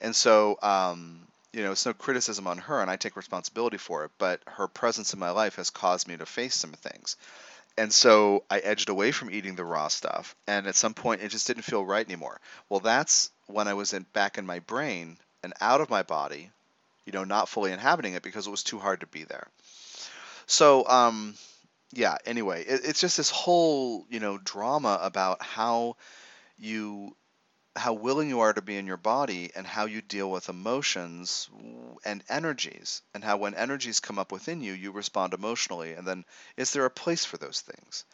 And 0.00 0.14
so 0.14 0.58
um, 0.62 1.26
you 1.52 1.64
know, 1.64 1.72
it's 1.72 1.86
no 1.86 1.92
criticism 1.92 2.46
on 2.46 2.58
her, 2.58 2.80
and 2.80 2.90
I 2.90 2.96
take 2.96 3.16
responsibility 3.16 3.76
for 3.76 4.04
it. 4.04 4.10
But 4.18 4.40
her 4.46 4.68
presence 4.68 5.12
in 5.12 5.18
my 5.18 5.30
life 5.30 5.56
has 5.56 5.70
caused 5.70 6.06
me 6.06 6.16
to 6.16 6.26
face 6.26 6.54
some 6.54 6.72
things, 6.72 7.16
and 7.76 7.92
so 7.92 8.44
I 8.50 8.58
edged 8.58 8.88
away 8.88 9.10
from 9.12 9.30
eating 9.30 9.56
the 9.56 9.64
raw 9.64 9.88
stuff. 9.88 10.34
And 10.46 10.66
at 10.66 10.76
some 10.76 10.94
point, 10.94 11.22
it 11.22 11.30
just 11.30 11.46
didn't 11.46 11.62
feel 11.62 11.84
right 11.84 12.06
anymore. 12.06 12.40
Well, 12.68 12.80
that's 12.80 13.30
when 13.46 13.68
I 13.68 13.74
was 13.74 13.92
in, 13.92 14.06
back 14.12 14.38
in 14.38 14.46
my 14.46 14.60
brain 14.60 15.16
and 15.42 15.52
out 15.60 15.80
of 15.80 15.90
my 15.90 16.02
body, 16.02 16.50
you 17.04 17.12
know, 17.12 17.24
not 17.24 17.48
fully 17.48 17.72
inhabiting 17.72 18.14
it 18.14 18.22
because 18.22 18.46
it 18.46 18.50
was 18.50 18.62
too 18.62 18.78
hard 18.78 19.00
to 19.00 19.06
be 19.06 19.24
there. 19.24 19.48
So, 20.46 20.86
um, 20.88 21.34
yeah. 21.92 22.16
Anyway, 22.24 22.64
it, 22.64 22.82
it's 22.84 23.00
just 23.00 23.16
this 23.16 23.30
whole, 23.30 24.06
you 24.10 24.20
know, 24.20 24.38
drama 24.38 24.98
about 25.02 25.42
how 25.42 25.96
you 26.58 27.16
how 27.76 27.92
willing 27.92 28.28
you 28.28 28.40
are 28.40 28.52
to 28.52 28.62
be 28.62 28.76
in 28.76 28.86
your 28.86 28.96
body 28.96 29.50
and 29.54 29.66
how 29.66 29.84
you 29.86 30.02
deal 30.02 30.30
with 30.30 30.48
emotions 30.48 31.48
and 32.04 32.22
energies 32.28 33.02
and 33.14 33.22
how 33.22 33.36
when 33.36 33.54
energies 33.54 34.00
come 34.00 34.18
up 34.18 34.32
within 34.32 34.60
you 34.60 34.72
you 34.72 34.90
respond 34.90 35.32
emotionally 35.32 35.92
and 35.92 36.06
then 36.06 36.24
is 36.56 36.72
there 36.72 36.84
a 36.84 36.90
place 36.90 37.24
for 37.24 37.36
those 37.36 37.60
things 37.60 38.04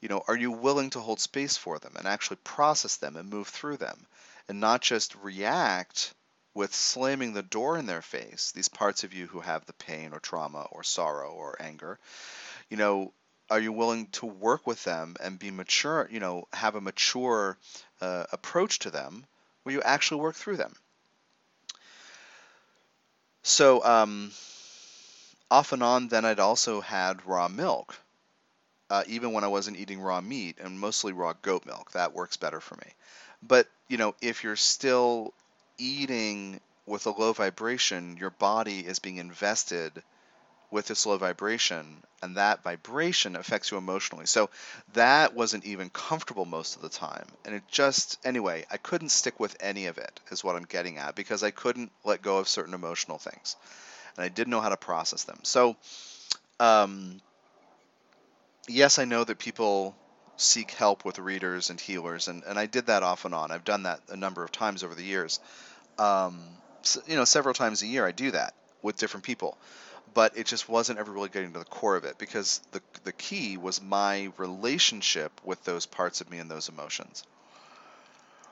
you 0.00 0.08
know 0.08 0.22
are 0.26 0.36
you 0.36 0.50
willing 0.50 0.88
to 0.88 1.00
hold 1.00 1.20
space 1.20 1.56
for 1.56 1.78
them 1.78 1.92
and 1.98 2.08
actually 2.08 2.38
process 2.44 2.96
them 2.96 3.16
and 3.16 3.28
move 3.28 3.46
through 3.46 3.76
them 3.76 4.06
and 4.48 4.58
not 4.58 4.80
just 4.80 5.14
react 5.16 6.14
with 6.54 6.74
slamming 6.74 7.34
the 7.34 7.42
door 7.42 7.76
in 7.76 7.84
their 7.84 8.02
face 8.02 8.52
these 8.52 8.68
parts 8.68 9.04
of 9.04 9.12
you 9.12 9.26
who 9.26 9.40
have 9.40 9.66
the 9.66 9.72
pain 9.74 10.14
or 10.14 10.18
trauma 10.18 10.66
or 10.72 10.82
sorrow 10.82 11.30
or 11.30 11.60
anger 11.60 11.98
you 12.70 12.76
know 12.76 13.12
are 13.50 13.60
you 13.60 13.72
willing 13.72 14.06
to 14.06 14.26
work 14.26 14.66
with 14.66 14.82
them 14.84 15.16
and 15.22 15.38
be 15.38 15.50
mature 15.50 16.08
you 16.10 16.20
know 16.20 16.46
have 16.52 16.74
a 16.74 16.80
mature 16.80 17.58
uh, 18.00 18.24
approach 18.32 18.80
to 18.80 18.90
them 18.90 19.24
where 19.64 19.74
you 19.74 19.82
actually 19.82 20.20
work 20.20 20.36
through 20.36 20.58
them. 20.58 20.74
So 23.42 23.84
um, 23.84 24.30
off 25.50 25.72
and 25.72 25.82
on, 25.82 26.08
then 26.08 26.24
I'd 26.24 26.38
also 26.38 26.80
had 26.80 27.26
raw 27.26 27.48
milk, 27.48 27.96
uh, 28.88 29.04
even 29.06 29.32
when 29.32 29.44
I 29.44 29.48
wasn't 29.48 29.78
eating 29.78 30.00
raw 30.00 30.20
meat 30.20 30.58
and 30.60 30.78
mostly 30.78 31.12
raw 31.12 31.34
goat 31.42 31.66
milk. 31.66 31.92
That 31.92 32.14
works 32.14 32.36
better 32.36 32.60
for 32.60 32.76
me. 32.76 32.92
But 33.42 33.66
you 33.88 33.96
know, 33.96 34.14
if 34.22 34.44
you're 34.44 34.56
still 34.56 35.34
eating 35.76 36.60
with 36.86 37.06
a 37.06 37.10
low 37.10 37.32
vibration, 37.32 38.16
your 38.18 38.30
body 38.30 38.80
is 38.80 38.98
being 38.98 39.16
invested 39.16 40.02
with 40.74 40.88
this 40.88 41.06
low 41.06 41.16
vibration, 41.16 42.02
and 42.20 42.36
that 42.36 42.64
vibration 42.64 43.36
affects 43.36 43.70
you 43.70 43.78
emotionally. 43.78 44.26
So 44.26 44.50
that 44.94 45.32
wasn't 45.32 45.64
even 45.64 45.88
comfortable 45.88 46.44
most 46.44 46.74
of 46.74 46.82
the 46.82 46.88
time. 46.88 47.26
And 47.44 47.54
it 47.54 47.62
just, 47.70 48.18
anyway, 48.24 48.66
I 48.72 48.76
couldn't 48.76 49.10
stick 49.10 49.38
with 49.38 49.56
any 49.60 49.86
of 49.86 49.98
it, 49.98 50.18
is 50.32 50.42
what 50.42 50.56
I'm 50.56 50.64
getting 50.64 50.98
at, 50.98 51.14
because 51.14 51.44
I 51.44 51.52
couldn't 51.52 51.92
let 52.04 52.22
go 52.22 52.38
of 52.38 52.48
certain 52.48 52.74
emotional 52.74 53.18
things. 53.18 53.54
And 54.16 54.24
I 54.24 54.28
didn't 54.28 54.50
know 54.50 54.60
how 54.60 54.68
to 54.68 54.76
process 54.76 55.22
them. 55.22 55.38
So, 55.44 55.76
um, 56.58 57.20
yes, 58.66 58.98
I 58.98 59.04
know 59.04 59.22
that 59.22 59.38
people 59.38 59.94
seek 60.36 60.72
help 60.72 61.04
with 61.04 61.20
readers 61.20 61.70
and 61.70 61.80
healers, 61.80 62.26
and, 62.26 62.42
and 62.42 62.58
I 62.58 62.66
did 62.66 62.86
that 62.86 63.04
off 63.04 63.24
and 63.24 63.32
on. 63.32 63.52
I've 63.52 63.64
done 63.64 63.84
that 63.84 64.00
a 64.08 64.16
number 64.16 64.42
of 64.42 64.50
times 64.50 64.82
over 64.82 64.96
the 64.96 65.04
years. 65.04 65.38
Um, 66.00 66.40
so, 66.82 67.00
you 67.06 67.14
know, 67.14 67.24
several 67.24 67.54
times 67.54 67.82
a 67.82 67.86
year 67.86 68.04
I 68.04 68.10
do 68.10 68.32
that 68.32 68.54
with 68.82 68.96
different 68.96 69.22
people 69.22 69.56
but 70.14 70.38
it 70.38 70.46
just 70.46 70.68
wasn't 70.68 70.98
ever 70.98 71.12
really 71.12 71.28
getting 71.28 71.52
to 71.52 71.58
the 71.58 71.64
core 71.64 71.96
of 71.96 72.04
it 72.04 72.16
because 72.18 72.60
the 72.72 72.80
the 73.02 73.12
key 73.12 73.56
was 73.56 73.82
my 73.82 74.30
relationship 74.38 75.32
with 75.44 75.62
those 75.64 75.86
parts 75.86 76.20
of 76.20 76.30
me 76.30 76.38
and 76.38 76.50
those 76.50 76.68
emotions. 76.68 77.24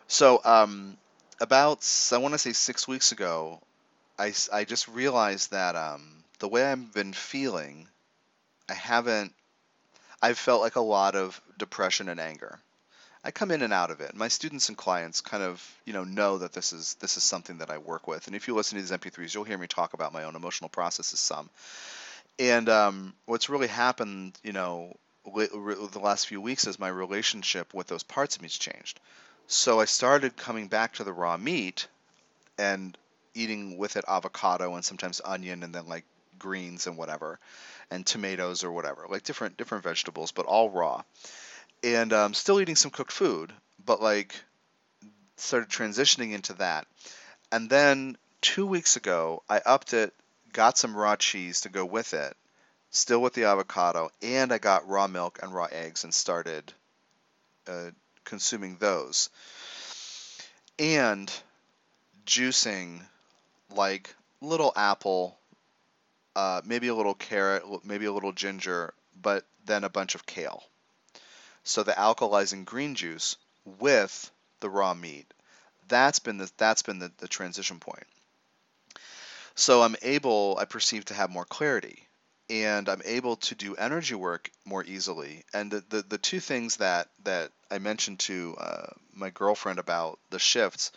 So 0.08 0.40
um, 0.44 0.98
about 1.40 1.88
I 2.12 2.18
want 2.18 2.34
to 2.34 2.38
say 2.38 2.52
six 2.52 2.86
weeks 2.86 3.12
ago, 3.12 3.60
I, 4.18 4.32
I 4.52 4.64
just 4.64 4.88
realized 4.88 5.52
that 5.52 5.74
um, 5.74 6.24
the 6.38 6.48
way 6.48 6.64
I've 6.64 6.92
been 6.92 7.12
feeling, 7.12 7.88
I 8.68 8.74
haven't. 8.74 9.32
I've 10.20 10.38
felt 10.38 10.60
like 10.60 10.76
a 10.76 10.80
lot 10.80 11.16
of 11.16 11.40
depression 11.58 12.08
and 12.08 12.20
anger. 12.20 12.60
I 13.24 13.30
come 13.30 13.52
in 13.52 13.62
and 13.62 13.72
out 13.72 13.90
of 13.90 14.00
it. 14.00 14.16
My 14.16 14.28
students 14.28 14.68
and 14.68 14.76
clients 14.76 15.20
kind 15.20 15.44
of, 15.44 15.64
you 15.84 15.92
know, 15.92 16.02
know 16.02 16.38
that 16.38 16.52
this 16.52 16.72
is 16.72 16.94
this 16.94 17.16
is 17.16 17.22
something 17.22 17.58
that 17.58 17.70
I 17.70 17.78
work 17.78 18.08
with. 18.08 18.26
And 18.26 18.34
if 18.34 18.48
you 18.48 18.54
listen 18.54 18.76
to 18.76 18.82
these 18.82 18.90
MP3s, 18.90 19.32
you'll 19.32 19.44
hear 19.44 19.58
me 19.58 19.68
talk 19.68 19.94
about 19.94 20.12
my 20.12 20.24
own 20.24 20.34
emotional 20.34 20.68
processes 20.68 21.20
some. 21.20 21.48
And 22.38 22.68
um, 22.68 23.14
what's 23.26 23.48
really 23.48 23.68
happened, 23.68 24.38
you 24.42 24.52
know, 24.52 24.96
the 25.24 26.00
last 26.02 26.26
few 26.26 26.40
weeks 26.40 26.66
is 26.66 26.80
my 26.80 26.88
relationship 26.88 27.72
with 27.72 27.86
those 27.86 28.02
parts 28.02 28.34
of 28.34 28.42
me 28.42 28.46
has 28.46 28.54
changed. 28.54 28.98
So 29.46 29.78
I 29.80 29.84
started 29.84 30.36
coming 30.36 30.66
back 30.66 30.94
to 30.94 31.04
the 31.04 31.12
raw 31.12 31.36
meat 31.36 31.86
and 32.58 32.96
eating 33.34 33.78
with 33.78 33.96
it 33.96 34.04
avocado 34.08 34.74
and 34.74 34.84
sometimes 34.84 35.20
onion 35.24 35.62
and 35.62 35.72
then 35.72 35.86
like 35.86 36.04
greens 36.38 36.88
and 36.88 36.96
whatever 36.96 37.38
and 37.90 38.04
tomatoes 38.04 38.64
or 38.64 38.72
whatever, 38.72 39.06
like 39.08 39.22
different 39.22 39.56
different 39.56 39.84
vegetables, 39.84 40.32
but 40.32 40.46
all 40.46 40.70
raw 40.70 41.02
and 41.82 42.12
um, 42.12 42.34
still 42.34 42.60
eating 42.60 42.76
some 42.76 42.90
cooked 42.90 43.12
food, 43.12 43.52
but 43.84 44.00
like 44.02 44.34
started 45.36 45.68
transitioning 45.68 46.32
into 46.32 46.54
that. 46.54 46.86
And 47.50 47.68
then 47.68 48.16
two 48.40 48.66
weeks 48.66 48.96
ago, 48.96 49.42
I 49.48 49.60
upped 49.64 49.92
it, 49.92 50.14
got 50.52 50.78
some 50.78 50.96
raw 50.96 51.16
cheese 51.16 51.62
to 51.62 51.68
go 51.68 51.84
with 51.84 52.14
it, 52.14 52.36
still 52.90 53.20
with 53.20 53.34
the 53.34 53.44
avocado, 53.44 54.10
and 54.22 54.52
I 54.52 54.58
got 54.58 54.88
raw 54.88 55.06
milk 55.06 55.40
and 55.42 55.52
raw 55.52 55.68
eggs 55.70 56.04
and 56.04 56.14
started 56.14 56.72
uh, 57.66 57.90
consuming 58.24 58.76
those. 58.76 59.30
And 60.78 61.32
juicing 62.26 63.00
like 63.74 64.14
little 64.40 64.72
apple, 64.76 65.38
uh, 66.36 66.60
maybe 66.64 66.88
a 66.88 66.94
little 66.94 67.14
carrot, 67.14 67.62
maybe 67.84 68.06
a 68.06 68.12
little 68.12 68.32
ginger, 68.32 68.94
but 69.20 69.44
then 69.64 69.84
a 69.84 69.90
bunch 69.90 70.14
of 70.14 70.26
kale. 70.26 70.62
So 71.64 71.82
the 71.82 71.92
alkalizing 71.92 72.64
green 72.64 72.94
juice 72.94 73.36
with 73.78 74.30
the 74.60 74.70
raw 74.70 74.94
meat. 74.94 75.26
That's 75.88 76.18
been 76.18 76.38
the 76.38 76.50
that's 76.56 76.82
been 76.82 76.98
the, 76.98 77.12
the 77.18 77.28
transition 77.28 77.78
point. 77.78 78.06
So 79.54 79.82
I'm 79.82 79.96
able, 80.02 80.56
I 80.58 80.64
perceive 80.64 81.04
to 81.06 81.14
have 81.14 81.30
more 81.30 81.44
clarity 81.44 82.08
and 82.48 82.88
I'm 82.88 83.02
able 83.04 83.36
to 83.36 83.54
do 83.54 83.76
energy 83.76 84.14
work 84.14 84.50
more 84.64 84.84
easily. 84.84 85.44
And 85.52 85.70
the, 85.70 85.84
the, 85.88 86.02
the 86.02 86.18
two 86.18 86.40
things 86.40 86.76
that, 86.76 87.08
that 87.24 87.50
I 87.70 87.78
mentioned 87.78 88.20
to 88.20 88.56
uh, 88.58 88.86
my 89.14 89.30
girlfriend 89.30 89.78
about 89.78 90.18
the 90.30 90.38
shifts, 90.38 90.92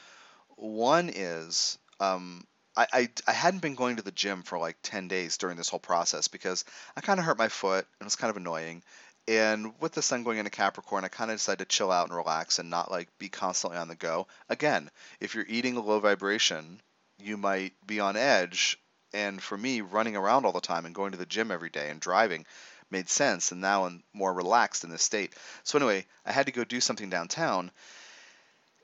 one 0.55 1.09
is 1.13 1.77
um, 1.99 2.45
I, 2.75 2.87
I, 2.91 3.09
I 3.27 3.31
hadn't 3.31 3.61
been 3.61 3.75
going 3.75 3.97
to 3.97 4.03
the 4.03 4.11
gym 4.11 4.43
for 4.43 4.57
like 4.57 4.77
10 4.83 5.07
days 5.07 5.37
during 5.37 5.57
this 5.57 5.69
whole 5.69 5.79
process 5.79 6.27
because 6.27 6.65
I 6.95 7.01
kind 7.01 7.19
of 7.19 7.25
hurt 7.25 7.37
my 7.37 7.49
foot 7.49 7.85
and 7.99 8.01
it 8.01 8.05
was 8.05 8.15
kind 8.15 8.29
of 8.29 8.37
annoying. 8.37 8.83
And 9.27 9.73
with 9.79 9.93
the 9.93 10.03
sun 10.03 10.23
going 10.23 10.37
into 10.37 10.51
Capricorn, 10.51 11.03
I 11.03 11.07
kind 11.07 11.31
of 11.31 11.37
decided 11.37 11.67
to 11.67 11.75
chill 11.75 11.91
out 11.91 12.07
and 12.07 12.15
relax 12.15 12.59
and 12.59 12.69
not 12.69 12.91
like 12.91 13.09
be 13.17 13.29
constantly 13.29 13.77
on 13.77 13.87
the 13.87 13.95
go. 13.95 14.27
Again, 14.49 14.91
if 15.19 15.33
you're 15.33 15.45
eating 15.47 15.77
a 15.77 15.81
low 15.81 15.99
vibration, 15.99 16.79
you 17.19 17.37
might 17.37 17.73
be 17.85 17.99
on 17.99 18.17
edge. 18.17 18.79
And 19.13 19.41
for 19.41 19.57
me, 19.57 19.81
running 19.81 20.15
around 20.15 20.45
all 20.45 20.51
the 20.51 20.61
time 20.61 20.85
and 20.85 20.93
going 20.93 21.13
to 21.13 21.17
the 21.17 21.25
gym 21.25 21.49
every 21.49 21.69
day 21.69 21.89
and 21.89 21.99
driving 21.99 22.45
made 22.91 23.09
sense. 23.09 23.51
And 23.51 23.61
now 23.61 23.85
I'm 23.85 24.03
more 24.13 24.33
relaxed 24.33 24.83
in 24.83 24.89
this 24.89 25.01
state. 25.03 25.33
So 25.63 25.77
anyway, 25.77 26.05
I 26.25 26.31
had 26.31 26.45
to 26.45 26.51
go 26.51 26.63
do 26.63 26.79
something 26.79 27.09
downtown. 27.09 27.71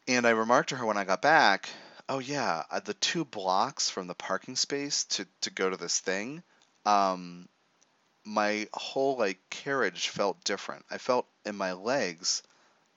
And 0.08 0.26
I 0.26 0.32
remarked 0.32 0.70
to 0.70 0.76
her 0.78 0.86
when 0.86 0.98
I 0.98 1.04
got 1.04 1.22
back, 1.22 1.70
oh 2.10 2.20
yeah, 2.20 2.64
uh, 2.72 2.80
the 2.80 2.96
two 2.96 3.26
blocks 3.26 3.90
from 3.90 4.08
the 4.08 4.16
parking 4.16 4.56
space 4.56 5.06
to, 5.06 5.28
to 5.42 5.52
go 5.52 5.70
to 5.70 5.78
this 5.78 6.00
thing, 6.00 6.42
um, 6.86 7.48
my 8.24 8.68
whole 8.74 9.18
like 9.18 9.40
carriage 9.50 10.10
felt 10.10 10.44
different. 10.44 10.86
I 10.90 10.98
felt 10.98 11.26
in 11.46 11.56
my 11.56 11.74
legs 11.74 12.44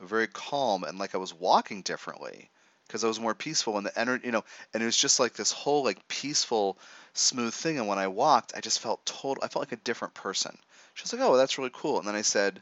very 0.00 0.26
calm 0.26 0.84
and 0.84 0.98
like 0.98 1.14
I 1.14 1.18
was 1.18 1.32
walking 1.32 1.82
differently 1.82 2.50
because 2.86 3.04
I 3.04 3.08
was 3.08 3.20
more 3.20 3.34
peaceful 3.34 3.76
and 3.78 3.86
the 3.86 3.98
energy, 3.98 4.26
you 4.26 4.32
know, 4.32 4.44
and 4.72 4.82
it 4.82 4.86
was 4.86 4.96
just 4.96 5.18
like 5.18 5.34
this 5.34 5.52
whole 5.52 5.82
like 5.84 6.06
peaceful, 6.08 6.78
smooth 7.14 7.54
thing. 7.54 7.78
And 7.78 7.88
when 7.88 7.98
I 7.98 8.08
walked, 8.08 8.52
I 8.56 8.60
just 8.60 8.80
felt 8.80 9.04
total. 9.06 9.42
I 9.42 9.48
felt 9.48 9.62
like 9.62 9.72
a 9.72 9.84
different 9.84 10.14
person. 10.14 10.56
She 10.94 11.02
was 11.02 11.12
like, 11.12 11.22
"Oh, 11.22 11.36
that's 11.36 11.58
really 11.58 11.70
cool." 11.72 11.98
And 11.98 12.06
then 12.06 12.14
I 12.14 12.22
said, 12.22 12.60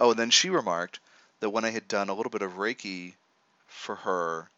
"Oh," 0.00 0.10
and 0.10 0.18
then 0.18 0.30
she 0.30 0.50
remarked 0.50 1.00
that 1.38 1.50
when 1.50 1.64
I 1.64 1.70
had 1.70 1.88
done 1.88 2.08
a 2.08 2.14
little 2.14 2.30
bit 2.30 2.42
of 2.42 2.54
Reiki 2.54 3.14
for 3.68 3.94
her 3.94 4.50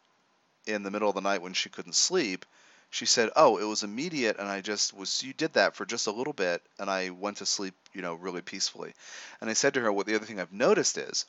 in 0.65 0.83
the 0.83 0.91
middle 0.91 1.09
of 1.09 1.15
the 1.15 1.21
night 1.21 1.41
when 1.41 1.53
she 1.53 1.69
couldn't 1.69 1.95
sleep, 1.95 2.45
she 2.93 3.07
said, 3.07 3.31
"Oh, 3.35 3.57
it 3.57 3.63
was 3.63 3.81
immediate, 3.81 4.37
and 4.37 4.47
I 4.47 4.61
just 4.61 4.93
was. 4.93 5.23
You 5.23 5.33
did 5.33 5.53
that 5.53 5.75
for 5.75 5.83
just 5.83 6.05
a 6.05 6.11
little 6.11 6.31
bit, 6.31 6.61
and 6.77 6.91
I 6.91 7.09
went 7.09 7.37
to 7.37 7.45
sleep, 7.45 7.73
you 7.91 8.03
know, 8.03 8.13
really 8.13 8.43
peacefully." 8.43 8.93
And 9.41 9.49
I 9.49 9.53
said 9.53 9.73
to 9.73 9.81
her, 9.81 9.91
"What 9.91 10.05
the 10.05 10.13
other 10.13 10.27
thing 10.27 10.39
I've 10.39 10.53
noticed 10.53 10.99
is, 10.99 11.25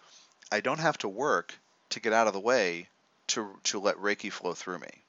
I 0.53 0.61
don't 0.61 0.79
have 0.79 0.99
to 0.99 1.09
work 1.09 1.55
to 1.89 2.01
get 2.01 2.13
out 2.13 2.27
of 2.27 2.35
the 2.35 2.41
way 2.41 2.91
to 3.29 3.59
to 3.65 3.81
let 3.81 3.97
Reiki 3.97 4.31
flow 4.31 4.53
through 4.53 4.81
me." 4.81 5.05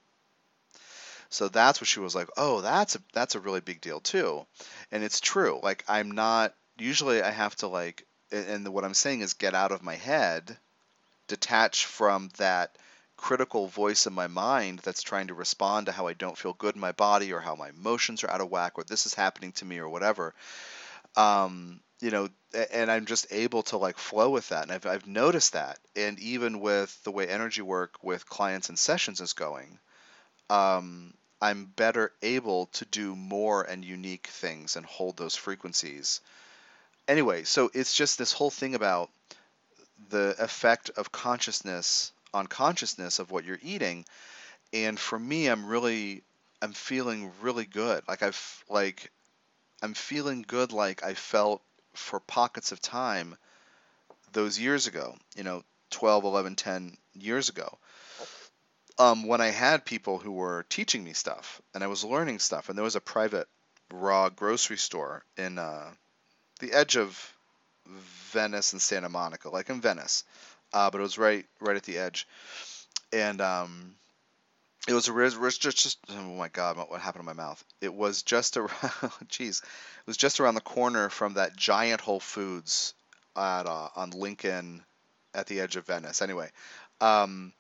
So 1.30 1.50
that's 1.50 1.82
what 1.82 1.90
she 1.90 2.00
was 2.00 2.16
like. 2.16 2.30
Oh, 2.38 2.62
that's 2.62 2.96
a 2.96 3.02
that's 3.12 3.36
a 3.36 3.42
really 3.42 3.60
big 3.60 3.82
deal 3.82 4.00
too, 4.00 4.48
and 4.94 5.04
it's 5.04 5.20
true. 5.20 5.60
Like 5.62 5.84
I'm 5.90 6.12
not 6.12 6.56
usually 6.78 7.22
I 7.22 7.32
have 7.32 7.58
to 7.58 7.68
like, 7.68 8.06
and 8.32 8.66
what 8.70 8.86
I'm 8.86 8.94
saying 8.94 9.20
is 9.20 9.34
get 9.34 9.56
out 9.56 9.74
of 9.74 9.84
my 9.84 9.96
head, 9.96 10.58
detach 11.28 11.86
from 11.86 12.30
that 12.38 12.78
critical 13.26 13.66
voice 13.66 14.06
in 14.06 14.14
my 14.14 14.28
mind 14.28 14.78
that's 14.84 15.02
trying 15.02 15.26
to 15.26 15.34
respond 15.34 15.88
to 15.88 15.92
how 15.92 16.06
I 16.06 16.14
don't 16.14 16.38
feel 16.38 16.54
good 16.54 16.76
in 16.76 16.80
my 16.80 16.92
body 16.92 17.34
or 17.34 17.40
how 17.40 17.56
my 17.56 17.70
emotions 17.70 18.24
are 18.24 18.30
out 18.30 18.40
of 18.40 18.52
whack 18.52 18.74
or 18.76 18.84
this 18.84 19.08
is 19.08 19.16
happening 19.16 19.52
to 19.54 19.66
me 19.66 19.80
or 19.80 19.90
whatever. 19.90 20.36
Um, 21.16 21.80
you 22.00 22.12
know, 22.12 22.30
and 22.72 22.92
I'm 22.92 23.08
just 23.08 23.26
able 23.32 23.64
to 23.64 23.78
like 23.78 23.98
flow 23.98 24.30
with 24.30 24.50
that. 24.50 24.62
And 24.62 24.72
I've, 24.72 24.86
I've 24.86 25.08
noticed 25.08 25.54
that. 25.54 25.80
And 25.96 26.20
even 26.20 26.60
with 26.60 27.04
the 27.04 27.10
way 27.10 27.28
energy 27.28 27.64
work 27.64 27.96
with 28.04 28.30
clients 28.30 28.70
and 28.70 28.78
sessions 28.78 29.20
is 29.20 29.34
going, 29.34 29.80
um, 30.52 31.12
I'm 31.42 31.66
better 31.66 32.12
able 32.22 32.68
to 32.74 32.86
do 32.86 33.16
more 33.16 33.64
and 33.64 33.84
unique 33.84 34.28
things 34.28 34.76
and 34.76 34.86
hold 34.86 35.18
those 35.18 35.36
frequencies. 35.36 36.22
Anyway, 37.08 37.44
so 37.44 37.72
it's 37.74 37.96
just 37.96 38.20
this 38.20 38.34
whole 38.34 38.52
thing 38.52 38.76
about 38.76 39.10
the 40.10 40.36
effect 40.38 40.92
of 40.92 41.12
consciousness 41.12 42.12
on 42.36 42.48
consciousness 42.48 43.20
of 43.20 43.32
what 43.32 43.46
you're 43.46 43.60
eating. 43.64 44.06
And 44.74 45.00
for 45.00 45.18
me, 45.18 45.48
I'm 45.48 45.66
really, 45.66 46.22
I'm 46.62 46.74
feeling 46.74 47.32
really 47.42 47.66
good. 47.66 48.04
Like 48.08 48.22
I've, 48.22 48.64
like, 48.70 49.12
I'm 49.82 49.94
feeling 49.94 50.44
good 50.48 50.74
like 50.74 51.04
I 51.04 51.14
felt 51.14 51.62
for 51.94 52.20
pockets 52.20 52.72
of 52.72 52.82
time 52.82 53.38
those 54.34 54.60
years 54.60 54.88
ago, 54.88 55.16
you 55.36 55.44
know, 55.44 55.64
12, 55.92 56.26
11, 56.26 56.56
10 56.56 56.98
years 57.14 57.50
ago. 57.50 57.78
Um, 58.98 59.28
when 59.28 59.42
I 59.42 59.48
had 59.48 59.86
people 59.86 60.20
who 60.20 60.32
were 60.32 60.66
teaching 60.70 61.04
me 61.04 61.14
stuff 61.14 61.62
and 61.74 61.84
I 61.84 61.88
was 61.88 62.04
learning 62.04 62.40
stuff, 62.40 62.70
and 62.70 62.78
there 62.78 62.84
was 62.84 62.96
a 62.96 63.02
private 63.02 63.48
raw 63.92 64.30
grocery 64.30 64.78
store 64.78 65.24
in 65.38 65.58
uh, 65.58 65.90
the 66.60 66.74
edge 66.74 66.98
of 66.98 67.34
Venice 68.32 68.74
and 68.74 68.82
Santa 68.82 69.10
Monica, 69.10 69.50
like 69.50 69.70
in 69.70 69.82
Venice, 69.82 70.24
uh, 70.76 70.92
but 70.92 71.00
it 71.00 71.04
was 71.04 71.20
right 71.20 71.48
right 71.62 71.78
at 71.78 71.86
the 71.86 72.00
edge. 72.00 72.28
And 73.14 73.42
um, 73.42 73.96
It 74.88 74.94
was 74.94 75.10
ris- 75.10 75.58
just, 75.58 75.84
just 75.84 76.00
oh 76.10 76.22
my 76.36 76.48
god, 76.50 76.78
what 76.78 76.90
what 76.92 77.02
happened 77.02 77.24
to 77.24 77.26
my 77.26 77.34
mouth? 77.34 77.64
It 77.82 77.94
was 77.94 78.22
just 78.24 78.58
around. 78.58 78.70
Jeez, 79.30 79.64
it 79.64 80.08
was 80.08 80.18
just 80.18 80.40
around 80.40 80.56
the 80.56 80.62
corner 80.62 81.10
from 81.10 81.36
that 81.36 81.56
giant 81.56 82.02
Whole 82.02 82.20
Foods 82.20 82.94
at 83.36 83.66
uh, 83.68 83.90
on 83.96 84.12
Lincoln, 84.12 84.84
at 85.34 85.48
the 85.48 85.60
edge 85.62 85.76
of 85.76 85.88
Venice. 85.88 86.22
Anyway, 86.22 86.52
um, 87.02 87.54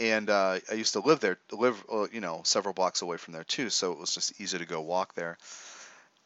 and 0.00 0.30
uh, 0.30 0.60
I 0.70 0.74
used 0.74 0.94
to 0.94 1.00
live 1.00 1.20
there, 1.20 1.38
live 1.52 1.84
uh, 1.92 2.08
you 2.12 2.20
know 2.20 2.42
several 2.44 2.74
blocks 2.74 3.02
away 3.02 3.16
from 3.18 3.34
there 3.34 3.44
too, 3.44 3.70
so 3.70 3.92
it 3.92 3.98
was 3.98 4.14
just 4.14 4.40
easy 4.40 4.58
to 4.58 4.66
go 4.66 4.80
walk 4.80 5.14
there. 5.14 5.38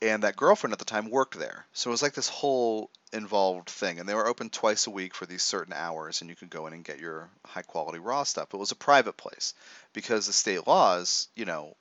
And 0.02 0.24
that 0.24 0.36
girlfriend 0.36 0.72
at 0.72 0.80
the 0.80 0.84
time 0.84 1.10
worked 1.10 1.38
there, 1.38 1.64
so 1.72 1.88
it 1.88 1.92
was 1.92 2.02
like 2.02 2.14
this 2.14 2.28
whole 2.28 2.90
involved 3.12 3.70
thing. 3.70 4.00
And 4.00 4.08
they 4.08 4.14
were 4.14 4.26
open 4.26 4.50
twice 4.50 4.88
a 4.88 4.90
week 4.90 5.14
for 5.14 5.26
these 5.26 5.44
certain 5.44 5.72
hours, 5.72 6.20
and 6.20 6.28
you 6.28 6.34
could 6.34 6.50
go 6.50 6.66
in 6.66 6.72
and 6.72 6.84
get 6.84 6.98
your 6.98 7.30
high 7.46 7.62
quality 7.62 8.00
raw 8.00 8.24
stuff. 8.24 8.52
It 8.52 8.56
was 8.56 8.72
a 8.72 8.76
private 8.76 9.16
place 9.16 9.54
because 9.92 10.26
the 10.26 10.32
state 10.32 10.66
laws, 10.66 11.28
you 11.36 11.44
know, 11.44 11.76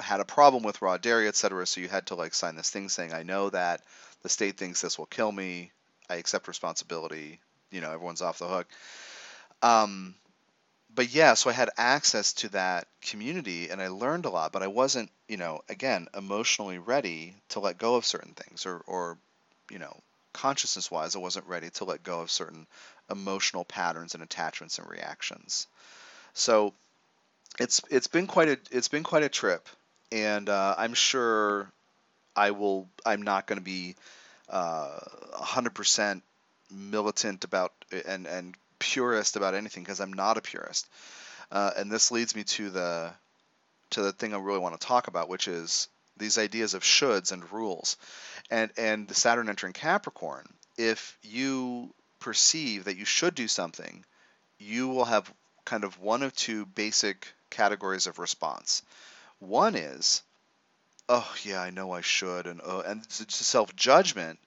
had 0.00 0.18
a 0.18 0.24
problem 0.24 0.64
with 0.64 0.82
raw 0.82 0.96
dairy, 0.96 1.28
etc. 1.28 1.64
So 1.64 1.80
you 1.80 1.88
had 1.88 2.06
to 2.06 2.16
like 2.16 2.34
sign 2.34 2.56
this 2.56 2.70
thing 2.70 2.88
saying, 2.88 3.12
"I 3.12 3.22
know 3.22 3.50
that 3.50 3.82
the 4.22 4.28
state 4.28 4.58
thinks 4.58 4.80
this 4.80 4.98
will 4.98 5.06
kill 5.06 5.30
me. 5.30 5.70
I 6.10 6.16
accept 6.16 6.48
responsibility. 6.48 7.40
You 7.70 7.82
know, 7.82 7.92
everyone's 7.92 8.22
off 8.22 8.38
the 8.38 8.48
hook." 8.48 8.66
Um, 9.62 10.16
but 10.94 11.12
yeah, 11.12 11.34
so 11.34 11.50
I 11.50 11.52
had 11.52 11.70
access 11.76 12.32
to 12.34 12.48
that 12.50 12.86
community 13.02 13.70
and 13.70 13.80
I 13.80 13.88
learned 13.88 14.26
a 14.26 14.30
lot, 14.30 14.52
but 14.52 14.62
I 14.62 14.68
wasn't, 14.68 15.10
you 15.28 15.36
know, 15.36 15.62
again, 15.68 16.08
emotionally 16.16 16.78
ready 16.78 17.34
to 17.50 17.60
let 17.60 17.78
go 17.78 17.96
of 17.96 18.06
certain 18.06 18.34
things 18.34 18.66
or, 18.66 18.82
or 18.86 19.18
you 19.70 19.78
know, 19.78 19.96
consciousness 20.32 20.90
wise, 20.90 21.16
I 21.16 21.20
wasn't 21.20 21.46
ready 21.46 21.70
to 21.70 21.84
let 21.84 22.02
go 22.02 22.20
of 22.20 22.30
certain 22.30 22.66
emotional 23.10 23.64
patterns 23.64 24.14
and 24.14 24.22
attachments 24.22 24.78
and 24.78 24.88
reactions. 24.88 25.66
So 26.34 26.74
it's 27.58 27.80
it's 27.90 28.08
been 28.08 28.26
quite 28.26 28.48
a 28.48 28.58
it's 28.70 28.88
been 28.88 29.04
quite 29.04 29.22
a 29.22 29.28
trip, 29.28 29.68
and 30.12 30.48
uh, 30.48 30.74
I'm 30.76 30.94
sure 30.94 31.70
I 32.34 32.50
will. 32.50 32.88
I'm 33.06 33.22
not 33.22 33.46
going 33.46 33.58
to 33.58 33.64
be 33.64 33.94
uh, 34.48 34.98
100% 35.34 36.20
militant 36.70 37.44
about 37.44 37.72
and 38.06 38.26
and 38.26 38.56
purist 38.84 39.36
about 39.36 39.54
anything 39.54 39.82
because 39.82 40.00
I'm 40.00 40.12
not 40.12 40.36
a 40.36 40.42
purist. 40.42 40.86
Uh, 41.50 41.70
and 41.76 41.90
this 41.90 42.10
leads 42.10 42.36
me 42.36 42.44
to 42.44 42.68
the 42.70 43.12
to 43.90 44.02
the 44.02 44.12
thing 44.12 44.34
I 44.34 44.38
really 44.38 44.58
want 44.58 44.78
to 44.78 44.86
talk 44.86 45.08
about, 45.08 45.28
which 45.28 45.48
is 45.48 45.88
these 46.16 46.38
ideas 46.38 46.74
of 46.74 46.82
shoulds 46.82 47.32
and 47.32 47.50
rules, 47.50 47.96
and 48.50 48.70
and 48.76 49.08
the 49.08 49.14
Saturn 49.14 49.48
entering 49.48 49.72
Capricorn. 49.72 50.46
If 50.76 51.16
you 51.22 51.94
perceive 52.18 52.84
that 52.84 52.96
you 52.96 53.04
should 53.04 53.34
do 53.34 53.48
something, 53.48 54.04
you 54.58 54.88
will 54.88 55.04
have 55.06 55.32
kind 55.64 55.84
of 55.84 55.98
one 55.98 56.22
of 56.22 56.34
two 56.34 56.66
basic 56.66 57.32
categories 57.50 58.06
of 58.06 58.18
response. 58.18 58.82
One 59.38 59.76
is, 59.76 60.22
oh 61.08 61.34
yeah, 61.42 61.62
I 61.62 61.70
know 61.70 61.92
I 61.92 62.02
should, 62.02 62.46
and 62.46 62.60
oh, 62.62 62.80
and 62.80 63.02
it's 63.02 63.20
a 63.40 63.44
self 63.44 63.74
judgment 63.76 64.38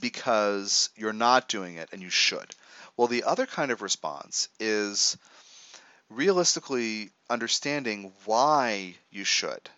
because 0.00 0.90
you're 0.96 1.12
not 1.12 1.48
doing 1.48 1.76
it 1.76 1.88
and 1.92 2.02
you 2.02 2.10
should. 2.10 2.54
Well, 2.96 3.08
the 3.08 3.24
other 3.24 3.46
kind 3.46 3.70
of 3.70 3.82
response 3.82 4.48
is 4.60 5.16
realistically 6.10 7.10
understanding 7.30 8.12
why 8.24 8.96
you 9.10 9.24
should. 9.24 9.70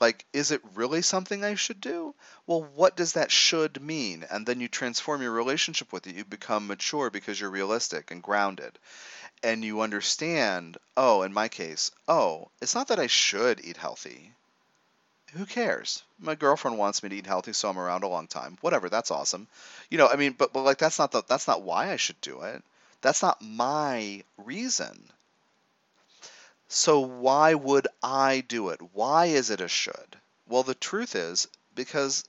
Like, 0.00 0.26
is 0.32 0.50
it 0.50 0.60
really 0.74 1.00
something 1.00 1.42
I 1.42 1.54
should 1.54 1.80
do? 1.80 2.14
Well, 2.46 2.64
what 2.74 2.96
does 2.96 3.14
that 3.14 3.30
should 3.30 3.80
mean? 3.80 4.26
And 4.30 4.46
then 4.46 4.60
you 4.60 4.68
transform 4.68 5.22
your 5.22 5.32
relationship 5.32 5.92
with 5.92 6.06
it. 6.06 6.14
You 6.14 6.24
become 6.24 6.66
mature 6.66 7.08
because 7.08 7.40
you're 7.40 7.50
realistic 7.50 8.10
and 8.10 8.22
grounded. 8.22 8.78
And 9.42 9.64
you 9.64 9.80
understand, 9.80 10.76
oh, 10.96 11.22
in 11.22 11.32
my 11.32 11.48
case, 11.48 11.90
oh, 12.08 12.50
it's 12.60 12.74
not 12.74 12.88
that 12.88 13.00
I 13.00 13.06
should 13.06 13.64
eat 13.64 13.78
healthy. 13.78 14.32
Who 15.36 15.44
cares? 15.44 16.02
My 16.18 16.34
girlfriend 16.34 16.78
wants 16.78 17.02
me 17.02 17.10
to 17.10 17.16
eat 17.16 17.26
healthy, 17.26 17.52
so 17.52 17.68
I'm 17.68 17.78
around 17.78 18.04
a 18.04 18.08
long 18.08 18.26
time. 18.26 18.56
Whatever, 18.62 18.88
that's 18.88 19.10
awesome. 19.10 19.48
You 19.90 19.98
know, 19.98 20.08
I 20.08 20.16
mean, 20.16 20.32
but, 20.32 20.52
but 20.52 20.62
like 20.62 20.78
that's 20.78 20.98
not 20.98 21.12
the, 21.12 21.22
that's 21.28 21.46
not 21.46 21.62
why 21.62 21.92
I 21.92 21.96
should 21.96 22.20
do 22.22 22.40
it. 22.42 22.64
That's 23.02 23.22
not 23.22 23.42
my 23.42 24.24
reason. 24.38 25.10
So 26.68 27.00
why 27.00 27.54
would 27.54 27.86
I 28.02 28.40
do 28.40 28.70
it? 28.70 28.80
Why 28.94 29.26
is 29.26 29.50
it 29.50 29.60
a 29.60 29.68
should? 29.68 30.16
Well, 30.48 30.62
the 30.62 30.74
truth 30.74 31.14
is 31.14 31.48
because 31.74 32.24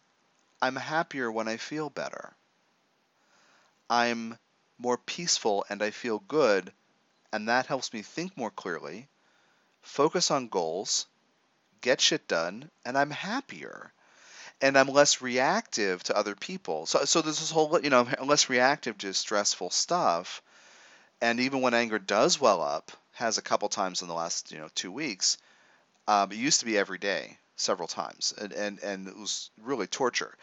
I'm 0.62 0.76
happier 0.76 1.32
when 1.32 1.48
I 1.48 1.58
feel 1.58 1.90
better. 1.90 2.36
I'm 3.90 4.38
more 4.78 4.98
peaceful 4.98 5.66
and 5.70 5.82
I 5.82 5.92
feel 5.92 6.20
good, 6.20 6.74
and 7.32 7.48
that 7.48 7.68
helps 7.68 7.94
me 7.94 8.02
think 8.02 8.36
more 8.36 8.52
clearly, 8.52 9.08
focus 9.82 10.30
on 10.30 10.50
goals, 10.50 11.08
get 11.82 12.02
shit 12.02 12.28
done, 12.28 12.70
and 12.86 12.98
I'm 12.98 13.12
happier. 13.12 13.92
And 14.60 14.78
I'm 14.78 14.88
less 14.88 15.22
reactive 15.22 16.04
to 16.04 16.18
other 16.18 16.34
people. 16.34 16.88
So, 16.88 17.06
so 17.06 17.22
there's 17.22 17.40
this 17.40 17.52
whole, 17.52 17.80
you 17.82 17.92
know, 17.92 18.08
I'm 18.20 18.28
less 18.28 18.50
reactive 18.50 18.98
to 19.00 19.14
stressful 19.14 19.70
stuff. 19.70 20.42
And 21.22 21.40
even 21.40 21.62
when 21.62 21.76
anger 21.76 22.00
does 22.00 22.42
well 22.42 22.62
up, 22.62 22.92
has 23.18 23.40
a 23.40 23.42
couple 23.42 23.68
times 23.68 24.04
in 24.04 24.08
the 24.08 24.14
last 24.14 24.52
you 24.52 24.60
know 24.60 24.70
two 24.76 24.92
weeks. 24.92 25.38
Um, 26.08 26.32
it 26.32 26.38
used 26.38 26.60
to 26.60 26.66
be 26.66 26.78
every 26.78 27.00
day, 27.00 27.38
several 27.56 27.88
times, 27.88 28.34
and 28.38 28.54
and, 28.54 28.80
and 28.80 29.08
it 29.08 29.18
was 29.18 29.50
really 29.62 29.88
torture. 29.88 30.36